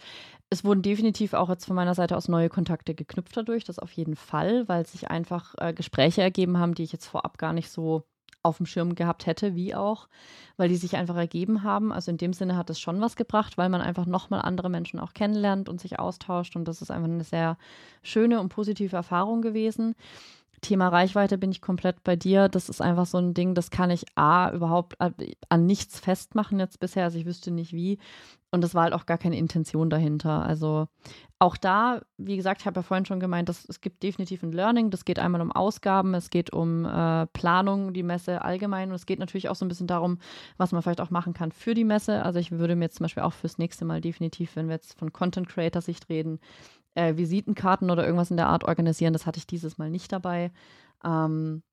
es 0.50 0.64
wurden 0.64 0.82
definitiv 0.82 1.34
auch 1.34 1.50
jetzt 1.50 1.66
von 1.66 1.76
meiner 1.76 1.96
Seite 1.96 2.18
aus 2.18 2.28
neue 2.28 2.50
Kontakte 2.50 2.96
geknüpft 2.96 3.38
dadurch, 3.38 3.64
das 3.64 3.80
auf 3.80 3.92
jeden 3.92 4.16
Fall, 4.16 4.68
weil 4.68 4.86
sich 4.86 5.10
einfach 5.12 5.54
äh, 5.60 5.74
Gespräche 5.74 6.22
ergeben 6.22 6.58
haben, 6.58 6.74
die 6.74 6.84
ich 6.84 6.92
jetzt 6.92 7.08
vorab 7.08 7.38
gar 7.38 7.54
nicht 7.54 7.70
so 7.70 8.04
auf 8.42 8.58
dem 8.58 8.66
Schirm 8.66 8.96
gehabt 8.96 9.26
hätte, 9.26 9.56
wie 9.56 9.76
auch, 9.76 10.08
weil 10.58 10.70
die 10.70 10.78
sich 10.78 10.96
einfach 10.96 11.16
ergeben 11.16 11.64
haben. 11.64 11.92
Also 11.92 12.12
in 12.12 12.18
dem 12.18 12.34
Sinne 12.34 12.56
hat 12.56 12.70
es 12.70 12.80
schon 12.80 13.02
was 13.02 13.16
gebracht, 13.16 13.58
weil 13.58 13.70
man 13.70 13.82
einfach 13.82 14.06
nochmal 14.06 14.42
andere 14.42 14.70
Menschen 14.70 15.00
auch 15.00 15.14
kennenlernt 15.14 15.68
und 15.68 15.82
sich 15.82 16.00
austauscht. 16.00 16.56
Und 16.56 16.66
das 16.66 16.82
ist 16.82 16.92
einfach 16.92 17.10
eine 17.10 17.24
sehr 17.24 17.58
schöne 18.02 18.40
und 18.40 18.50
positive 18.50 18.96
Erfahrung 18.96 19.42
gewesen. 19.42 19.96
Thema 20.62 20.90
Reichweite 20.90 21.38
bin 21.38 21.52
ich 21.52 21.62
komplett 21.62 22.04
bei 22.04 22.16
dir. 22.16 22.50
Das 22.50 22.70
ist 22.70 22.82
einfach 22.82 23.06
so 23.06 23.18
ein 23.18 23.34
Ding, 23.34 23.56
das 23.56 23.72
kann 23.72 23.90
ich 23.90 24.06
A 24.16 24.52
überhaupt 24.52 24.96
an 25.00 25.66
nichts 25.66 26.00
festmachen 26.00 26.60
jetzt 26.60 26.80
bisher. 26.80 27.06
Also 27.06 27.18
ich 27.18 27.26
wüsste 27.26 27.52
nicht 27.52 27.74
wie. 27.74 28.00
Und 28.52 28.64
das 28.64 28.74
war 28.74 28.84
halt 28.84 28.94
auch 28.94 29.06
gar 29.06 29.20
keine 29.20 29.38
Intention 29.38 29.90
dahinter. 29.90 30.44
Also 30.44 30.88
auch 31.38 31.56
da, 31.56 32.02
wie 32.18 32.36
gesagt, 32.36 32.62
ich 32.62 32.68
habe 32.68 32.80
ja 32.80 32.84
vorhin 32.84 33.06
schon 33.06 33.20
gemeint, 33.20 33.48
dass 33.48 33.64
es 33.70 33.80
gibt 33.80 34.02
definitiv 34.02 34.44
ein 34.44 34.52
Learning. 34.52 34.90
Das 34.90 35.06
geht 35.06 35.20
einmal 35.20 35.42
um 35.42 35.52
Ausgaben, 35.52 36.14
es 36.14 36.30
geht 36.30 36.52
um 36.52 36.84
äh, 36.84 37.28
Planung, 37.28 37.94
die 37.94 38.04
Messe 38.04 38.42
allgemein. 38.44 38.90
Und 38.90 38.96
es 38.96 39.06
geht 39.06 39.20
natürlich 39.20 39.50
auch 39.50 39.56
so 39.56 39.66
ein 39.66 39.70
bisschen 39.70 39.88
darum, 39.88 40.18
was 40.58 40.72
man 40.72 40.82
vielleicht 40.82 41.02
auch 41.02 41.12
machen 41.12 41.34
kann 41.34 41.52
für 41.52 41.76
die 41.76 41.86
Messe. 41.86 42.24
Also 42.24 42.40
ich 42.40 42.52
würde 42.52 42.76
mir 42.76 42.86
jetzt 42.86 42.98
zum 42.98 43.06
Beispiel 43.06 43.24
auch 43.24 43.34
fürs 43.34 43.58
nächste 43.60 43.86
Mal 43.86 44.02
definitiv, 44.02 44.56
wenn 44.56 44.68
wir 44.68 44.76
jetzt 44.76 44.98
von 44.98 45.14
Content 45.14 45.48
Creator 45.48 45.82
Sicht 45.82 46.10
reden, 46.10 46.40
äh, 47.00 47.18
Visitenkarten 47.18 47.90
oder 47.90 48.04
irgendwas 48.06 48.32
in 48.32 48.38
der 48.38 48.48
Art 48.48 48.64
organisieren. 48.66 49.14
Das 49.14 49.26
hatte 49.26 49.38
ich 49.40 49.48
dieses 49.48 49.78
Mal 49.78 49.90
nicht 49.90 50.12
dabei. 50.12 50.52
Ähm, 51.04 51.64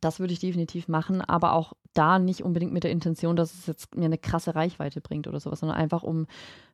das 0.00 0.20
würde 0.20 0.32
ich 0.32 0.40
definitiv 0.40 0.88
machen, 0.88 1.20
aber 1.20 1.52
auch 1.52 1.74
da 1.94 2.18
nicht 2.18 2.42
unbedingt 2.42 2.72
mit 2.72 2.84
der 2.84 2.90
Intention, 2.90 3.36
dass 3.36 3.52
es 3.52 3.66
jetzt 3.66 3.94
mir 3.94 4.06
eine 4.06 4.18
krasse 4.18 4.54
Reichweite 4.54 5.00
bringt 5.00 5.26
oder 5.26 5.40
sowas, 5.40 5.60
sondern 5.60 5.76
einfach 5.76 6.02
um, 6.02 6.26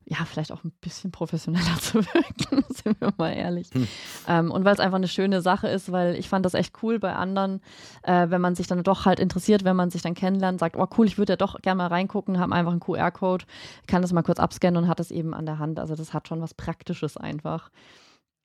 ja, 0.05 0.19
vielleicht 0.25 0.53
auch 0.53 0.65
ein 0.65 0.73
bisschen 0.81 1.11
professioneller 1.11 1.77
zu 1.81 2.05
wirken, 2.05 2.65
sind 2.73 3.01
wir 3.01 3.13
mal 3.19 3.33
ehrlich. 3.33 3.71
Hm. 3.73 3.89
Ähm, 4.27 4.51
und 4.51 4.65
weil 4.65 4.75
es 4.75 4.81
einfach 4.81 4.97
eine 4.97 5.09
schöne 5.09 5.43
Sache 5.43 5.69
ist, 5.69 5.91
weil 5.93 6.15
ich 6.15 6.29
fand 6.29 6.47
das 6.47 6.55
echt 6.55 6.83
cool 6.83 6.99
bei 6.99 7.15
anderen, 7.15 7.61
äh, 8.03 8.31
wenn 8.31 8.41
man 8.41 8.55
sich 8.55 8.67
dann 8.67 8.83
doch 8.83 9.07
halt 9.07 9.21
interessiert, 9.21 9.65
wenn 9.65 9.77
man 9.77 9.91
sich 9.91 10.03
dann 10.03 10.15
kennenlernt, 10.15 10.61
sagt, 10.61 10.77
oh 10.77 10.87
cool, 10.97 11.07
ich 11.07 11.19
würde 11.19 11.33
ja 11.33 11.37
doch 11.37 11.61
gerne 11.61 11.79
mal 11.79 11.89
reingucken, 11.89 12.39
haben 12.39 12.53
einfach 12.53 12.73
einen 12.73 12.81
QR-Code, 12.81 13.45
kann 13.87 14.03
das 14.03 14.13
mal 14.13 14.23
kurz 14.23 14.39
abscannen 14.39 14.85
und 14.85 14.89
hat 14.89 15.01
es 15.01 15.11
eben 15.11 15.35
an 15.35 15.47
der 15.47 15.59
Hand. 15.59 15.81
Also 15.81 15.95
das 15.95 16.15
hat 16.15 16.29
schon 16.29 16.41
was 16.41 16.55
Praktisches 16.55 17.17
einfach. 17.17 17.71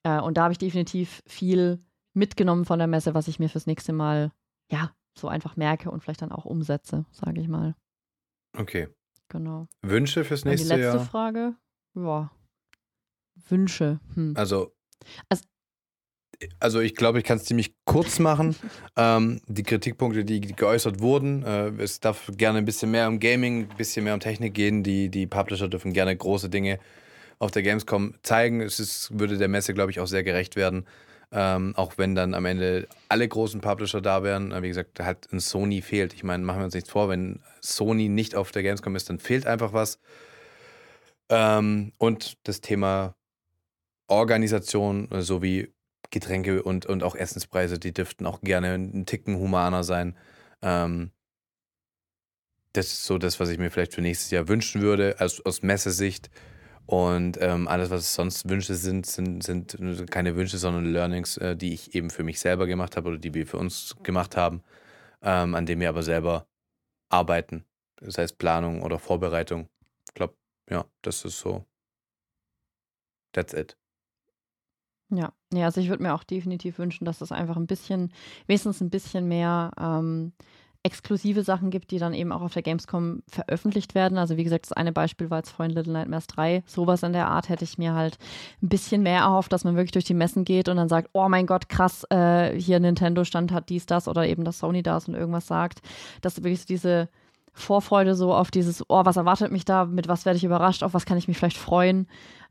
Äh, 0.02 0.20
und 0.20 0.36
da 0.36 0.44
habe 0.44 0.52
ich 0.52 0.58
definitiv 0.58 1.22
viel 1.26 1.78
mitgenommen 2.14 2.64
von 2.64 2.78
der 2.78 2.88
Messe, 2.88 3.14
was 3.14 3.28
ich 3.28 3.38
mir 3.38 3.48
fürs 3.48 3.66
nächste 3.66 3.92
Mal, 3.92 4.30
ja, 4.74 4.92
so 5.16 5.28
einfach 5.28 5.56
merke 5.56 5.90
und 5.90 6.02
vielleicht 6.02 6.22
dann 6.22 6.32
auch 6.32 6.44
umsetze, 6.44 7.06
sage 7.12 7.40
ich 7.40 7.46
mal. 7.48 7.76
Okay. 8.56 8.88
Genau. 9.28 9.68
Wünsche 9.82 10.24
fürs 10.24 10.42
Und 10.42 10.50
die 10.50 10.56
nächste 10.56 10.74
letzte 10.74 10.96
Jahr? 10.98 11.06
Frage, 11.06 11.54
ja, 11.94 12.30
Wünsche. 13.48 14.00
Hm. 14.14 14.34
Also, 14.36 14.74
Also- 15.28 15.44
also 16.58 16.80
ich 16.80 16.94
glaube, 16.96 17.18
ich 17.18 17.24
kann 17.24 17.36
es 17.38 17.44
ziemlich 17.44 17.74
kurz 17.84 18.18
machen. 18.18 18.56
ähm, 18.96 19.40
die 19.46 19.62
Kritikpunkte, 19.62 20.24
die 20.24 20.40
geäußert 20.40 21.00
wurden, 21.00 21.44
äh, 21.44 21.68
es 21.80 22.00
darf 22.00 22.30
gerne 22.36 22.58
ein 22.58 22.64
bisschen 22.64 22.90
mehr 22.90 23.08
um 23.08 23.20
Gaming, 23.20 23.70
ein 23.70 23.76
bisschen 23.76 24.04
mehr 24.04 24.14
um 24.14 24.20
Technik 24.20 24.52
gehen. 24.52 24.82
Die, 24.82 25.08
die 25.08 25.26
Publisher 25.26 25.68
dürfen 25.68 25.92
gerne 25.92 26.14
große 26.16 26.50
Dinge 26.50 26.80
auf 27.38 27.50
der 27.52 27.62
Gamescom 27.62 28.14
zeigen. 28.22 28.60
Es 28.60 28.80
ist, 28.80 29.16
würde 29.18 29.38
der 29.38 29.48
Messe, 29.48 29.74
glaube 29.74 29.90
ich, 29.92 30.00
auch 30.00 30.06
sehr 30.08 30.24
gerecht 30.24 30.56
werden. 30.56 30.86
Ähm, 31.32 31.74
auch 31.76 31.98
wenn 31.98 32.14
dann 32.14 32.34
am 32.34 32.44
Ende 32.44 32.88
alle 33.08 33.26
großen 33.26 33.60
Publisher 33.60 34.00
da 34.00 34.22
wären. 34.22 34.52
Äh, 34.52 34.62
Wie 34.62 34.68
gesagt, 34.68 35.00
halt 35.00 35.32
ein 35.32 35.40
Sony 35.40 35.82
fehlt. 35.82 36.14
Ich 36.14 36.22
meine, 36.22 36.44
machen 36.44 36.60
wir 36.60 36.64
uns 36.64 36.74
nichts 36.74 36.90
vor, 36.90 37.08
wenn 37.08 37.40
Sony 37.60 38.08
nicht 38.08 38.34
auf 38.34 38.52
der 38.52 38.62
Gamescom 38.62 38.94
ist, 38.96 39.10
dann 39.10 39.18
fehlt 39.18 39.46
einfach 39.46 39.72
was. 39.72 39.98
Ähm, 41.28 41.92
und 41.98 42.36
das 42.46 42.60
Thema 42.60 43.14
Organisation 44.08 45.10
äh, 45.10 45.22
sowie 45.22 45.72
Getränke 46.10 46.62
und, 46.62 46.86
und 46.86 47.02
auch 47.02 47.16
Essenspreise, 47.16 47.78
die 47.78 47.92
dürften 47.92 48.26
auch 48.26 48.40
gerne 48.40 48.74
einen 48.74 49.06
Ticken 49.06 49.36
humaner 49.38 49.82
sein. 49.82 50.16
Ähm, 50.62 51.10
das 52.72 52.86
ist 52.86 53.04
so 53.04 53.18
das, 53.18 53.40
was 53.40 53.48
ich 53.48 53.58
mir 53.58 53.70
vielleicht 53.70 53.94
für 53.94 54.02
nächstes 54.02 54.30
Jahr 54.30 54.48
wünschen 54.48 54.82
würde, 54.82 55.16
aus, 55.18 55.40
aus 55.44 55.62
Messesicht. 55.62 56.30
Und 56.86 57.38
ähm, 57.40 57.66
alles, 57.66 57.90
was 57.90 58.14
sonst 58.14 58.48
Wünsche 58.48 58.74
sind, 58.74 59.06
sind, 59.06 59.42
sind 59.42 60.10
keine 60.10 60.36
Wünsche, 60.36 60.58
sondern 60.58 60.84
Learnings, 60.84 61.38
äh, 61.38 61.56
die 61.56 61.72
ich 61.72 61.94
eben 61.94 62.10
für 62.10 62.24
mich 62.24 62.40
selber 62.40 62.66
gemacht 62.66 62.96
habe 62.96 63.08
oder 63.08 63.18
die 63.18 63.32
wir 63.32 63.46
für 63.46 63.56
uns 63.56 63.96
gemacht 64.02 64.36
haben, 64.36 64.62
ähm, 65.22 65.54
an 65.54 65.64
dem 65.64 65.80
wir 65.80 65.88
aber 65.88 66.02
selber 66.02 66.46
arbeiten. 67.08 67.64
Das 67.96 68.18
heißt 68.18 68.36
Planung 68.36 68.82
oder 68.82 68.98
Vorbereitung. 68.98 69.68
Ich 70.08 70.14
glaube, 70.14 70.34
ja, 70.68 70.84
das 71.00 71.24
ist 71.24 71.38
so. 71.38 71.64
That's 73.32 73.54
it. 73.54 73.76
Ja, 75.10 75.32
ja, 75.52 75.66
also 75.66 75.80
ich 75.80 75.88
würde 75.88 76.02
mir 76.02 76.14
auch 76.14 76.24
definitiv 76.24 76.78
wünschen, 76.78 77.04
dass 77.04 77.20
es 77.20 77.32
einfach 77.32 77.56
ein 77.56 77.66
bisschen, 77.66 78.12
wenigstens 78.46 78.80
ein 78.80 78.90
bisschen 78.90 79.28
mehr 79.28 79.70
ähm, 79.78 80.32
exklusive 80.84 81.42
Sachen 81.42 81.70
gibt, 81.70 81.90
die 81.90 81.98
dann 81.98 82.12
eben 82.12 82.30
auch 82.30 82.42
auf 82.42 82.52
der 82.52 82.62
Gamescom 82.62 83.22
veröffentlicht 83.26 83.94
werden. 83.94 84.18
Also 84.18 84.36
wie 84.36 84.44
gesagt, 84.44 84.66
das 84.66 84.72
eine 84.72 84.92
Beispiel 84.92 85.30
war 85.30 85.38
jetzt 85.38 85.50
vorhin 85.50 85.74
Little 85.74 85.94
Nightmares 85.94 86.26
3. 86.26 86.62
Sowas 86.66 87.02
in 87.02 87.14
der 87.14 87.26
Art 87.28 87.48
hätte 87.48 87.64
ich 87.64 87.78
mir 87.78 87.94
halt 87.94 88.18
ein 88.62 88.68
bisschen 88.68 89.02
mehr 89.02 89.20
erhofft, 89.20 89.50
dass 89.52 89.64
man 89.64 89.76
wirklich 89.76 89.92
durch 89.92 90.04
die 90.04 90.14
Messen 90.14 90.44
geht 90.44 90.68
und 90.68 90.76
dann 90.76 90.90
sagt, 90.90 91.08
oh 91.14 91.28
mein 91.28 91.46
Gott, 91.46 91.70
krass, 91.70 92.04
äh, 92.10 92.60
hier 92.60 92.78
Nintendo 92.80 93.24
stand 93.24 93.50
hat 93.50 93.70
dies, 93.70 93.86
das 93.86 94.08
oder 94.08 94.26
eben 94.26 94.44
das 94.44 94.58
Sony 94.58 94.82
das 94.82 95.08
und 95.08 95.14
irgendwas 95.14 95.46
sagt. 95.46 95.80
Dass 96.20 96.36
wirklich 96.36 96.60
so 96.60 96.66
diese 96.68 97.08
Vorfreude 97.54 98.14
so 98.14 98.34
auf 98.34 98.50
dieses, 98.50 98.84
oh, 98.90 99.06
was 99.06 99.16
erwartet 99.16 99.52
mich 99.52 99.64
da, 99.64 99.86
mit 99.86 100.06
was 100.06 100.26
werde 100.26 100.36
ich 100.36 100.44
überrascht, 100.44 100.82
auf 100.82 100.92
was 100.92 101.06
kann 101.06 101.16
ich 101.16 101.28
mich 101.28 101.38
vielleicht 101.38 101.56
freuen, 101.56 102.08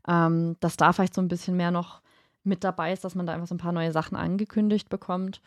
ähm, 0.08 0.56
dass 0.58 0.76
da 0.76 0.92
vielleicht 0.92 1.14
so 1.14 1.20
ein 1.20 1.28
bisschen 1.28 1.56
mehr 1.56 1.70
noch 1.70 2.00
mit 2.42 2.64
dabei 2.64 2.92
ist, 2.92 3.04
dass 3.04 3.14
man 3.14 3.26
da 3.26 3.32
einfach 3.32 3.46
so 3.46 3.54
ein 3.54 3.58
paar 3.58 3.72
neue 3.72 3.92
Sachen 3.92 4.16
angekündigt 4.16 4.88
bekommt. 4.88 5.40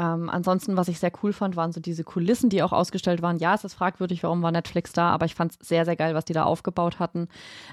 Ähm, 0.00 0.30
ansonsten, 0.30 0.78
was 0.78 0.88
ich 0.88 0.98
sehr 0.98 1.12
cool 1.22 1.34
fand, 1.34 1.56
waren 1.56 1.72
so 1.72 1.80
diese 1.80 2.04
Kulissen, 2.04 2.48
die 2.48 2.62
auch 2.62 2.72
ausgestellt 2.72 3.20
waren. 3.20 3.36
Ja, 3.36 3.54
es 3.54 3.64
ist 3.64 3.74
fragwürdig, 3.74 4.22
warum 4.22 4.40
war 4.40 4.50
Netflix 4.50 4.94
da, 4.94 5.10
aber 5.10 5.26
ich 5.26 5.34
fand 5.34 5.52
es 5.52 5.68
sehr, 5.68 5.84
sehr 5.84 5.94
geil, 5.96 6.14
was 6.14 6.24
die 6.24 6.32
da 6.32 6.44
aufgebaut 6.44 6.98
hatten. 6.98 7.28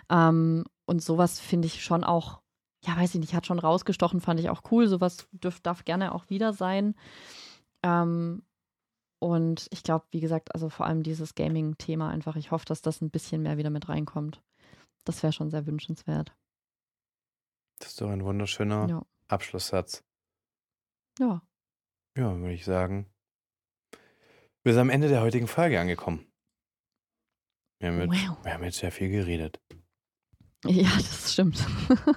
Ähm, 0.09 0.65
und 0.85 1.01
sowas 1.01 1.39
finde 1.39 1.67
ich 1.67 1.85
schon 1.85 2.03
auch, 2.03 2.41
ja, 2.83 2.97
weiß 2.97 3.15
ich 3.15 3.21
nicht, 3.21 3.33
hat 3.33 3.45
schon 3.45 3.59
rausgestochen, 3.59 4.19
fand 4.19 4.41
ich 4.41 4.49
auch 4.49 4.63
cool. 4.71 4.89
Sowas 4.89 5.29
dürf, 5.31 5.61
darf 5.61 5.85
gerne 5.85 6.13
auch 6.13 6.29
wieder 6.29 6.51
sein. 6.51 6.95
Ähm, 7.81 8.43
und 9.19 9.67
ich 9.71 9.83
glaube, 9.83 10.05
wie 10.11 10.19
gesagt, 10.19 10.53
also 10.53 10.67
vor 10.67 10.85
allem 10.85 11.03
dieses 11.03 11.33
Gaming-Thema 11.33 12.09
einfach, 12.09 12.35
ich 12.35 12.51
hoffe, 12.51 12.65
dass 12.65 12.81
das 12.81 12.99
ein 12.99 13.09
bisschen 13.09 13.41
mehr 13.41 13.57
wieder 13.57 13.69
mit 13.69 13.87
reinkommt. 13.87 14.41
Das 15.05 15.23
wäre 15.23 15.31
schon 15.31 15.49
sehr 15.49 15.65
wünschenswert. 15.65 16.35
Das 17.79 17.91
ist 17.91 18.01
doch 18.01 18.09
ein 18.09 18.25
wunderschöner 18.25 18.89
Ja. 18.89 19.01
Abschlusssatz. 19.29 20.03
Ja. 21.19 21.41
Ja, 22.17 22.35
würde 22.39 22.53
ich 22.53 22.65
sagen. 22.65 23.05
Wir 24.63 24.73
sind 24.73 24.81
am 24.81 24.89
Ende 24.89 25.07
der 25.07 25.21
heutigen 25.21 25.47
Folge 25.47 25.79
angekommen. 25.79 26.25
Wir 27.79 27.89
haben, 27.91 27.99
jetzt, 28.11 28.27
Wow. 28.27 28.43
wir 28.43 28.53
haben 28.53 28.63
jetzt 28.63 28.79
sehr 28.79 28.91
viel 28.91 29.09
geredet. 29.09 29.61
Ja, 30.65 30.89
das 30.97 31.31
stimmt. 31.33 31.63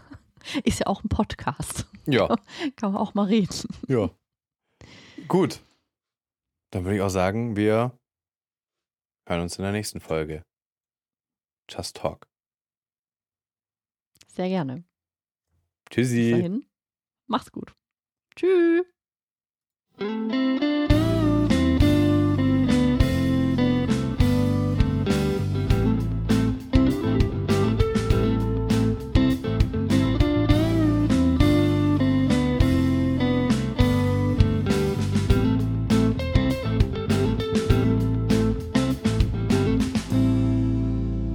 Ist 0.65 0.81
ja 0.81 0.87
auch 0.87 1.05
ein 1.05 1.09
Podcast. 1.11 1.87
Ja, 2.07 2.29
Kann 2.77 2.93
man 2.93 2.97
auch 2.97 3.13
mal 3.15 3.27
reden. 3.27 3.69
ja. 3.89 4.11
Gut. 5.29 5.63
Dann 6.73 6.85
würde 6.85 6.97
ich 6.97 7.03
auch 7.03 7.11
sagen, 7.11 7.57
wir 7.57 7.99
hören 9.29 9.43
uns 9.43 9.59
in 9.59 9.63
der 9.63 9.73
nächsten 9.73 10.01
Folge. 10.01 10.43
Just 11.71 11.97
Talk. 11.99 12.27
Sehr 14.29 14.49
gerne. 14.49 14.77
Bis 15.85 15.91
Tschüssi. 16.09 16.31
dahin. 16.31 16.67
Mach's 17.29 17.53
gut. 17.53 17.75
Tschüss. 18.35 18.87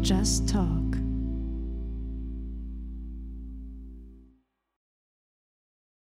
Just 0.05 0.47
talk. 0.47 0.85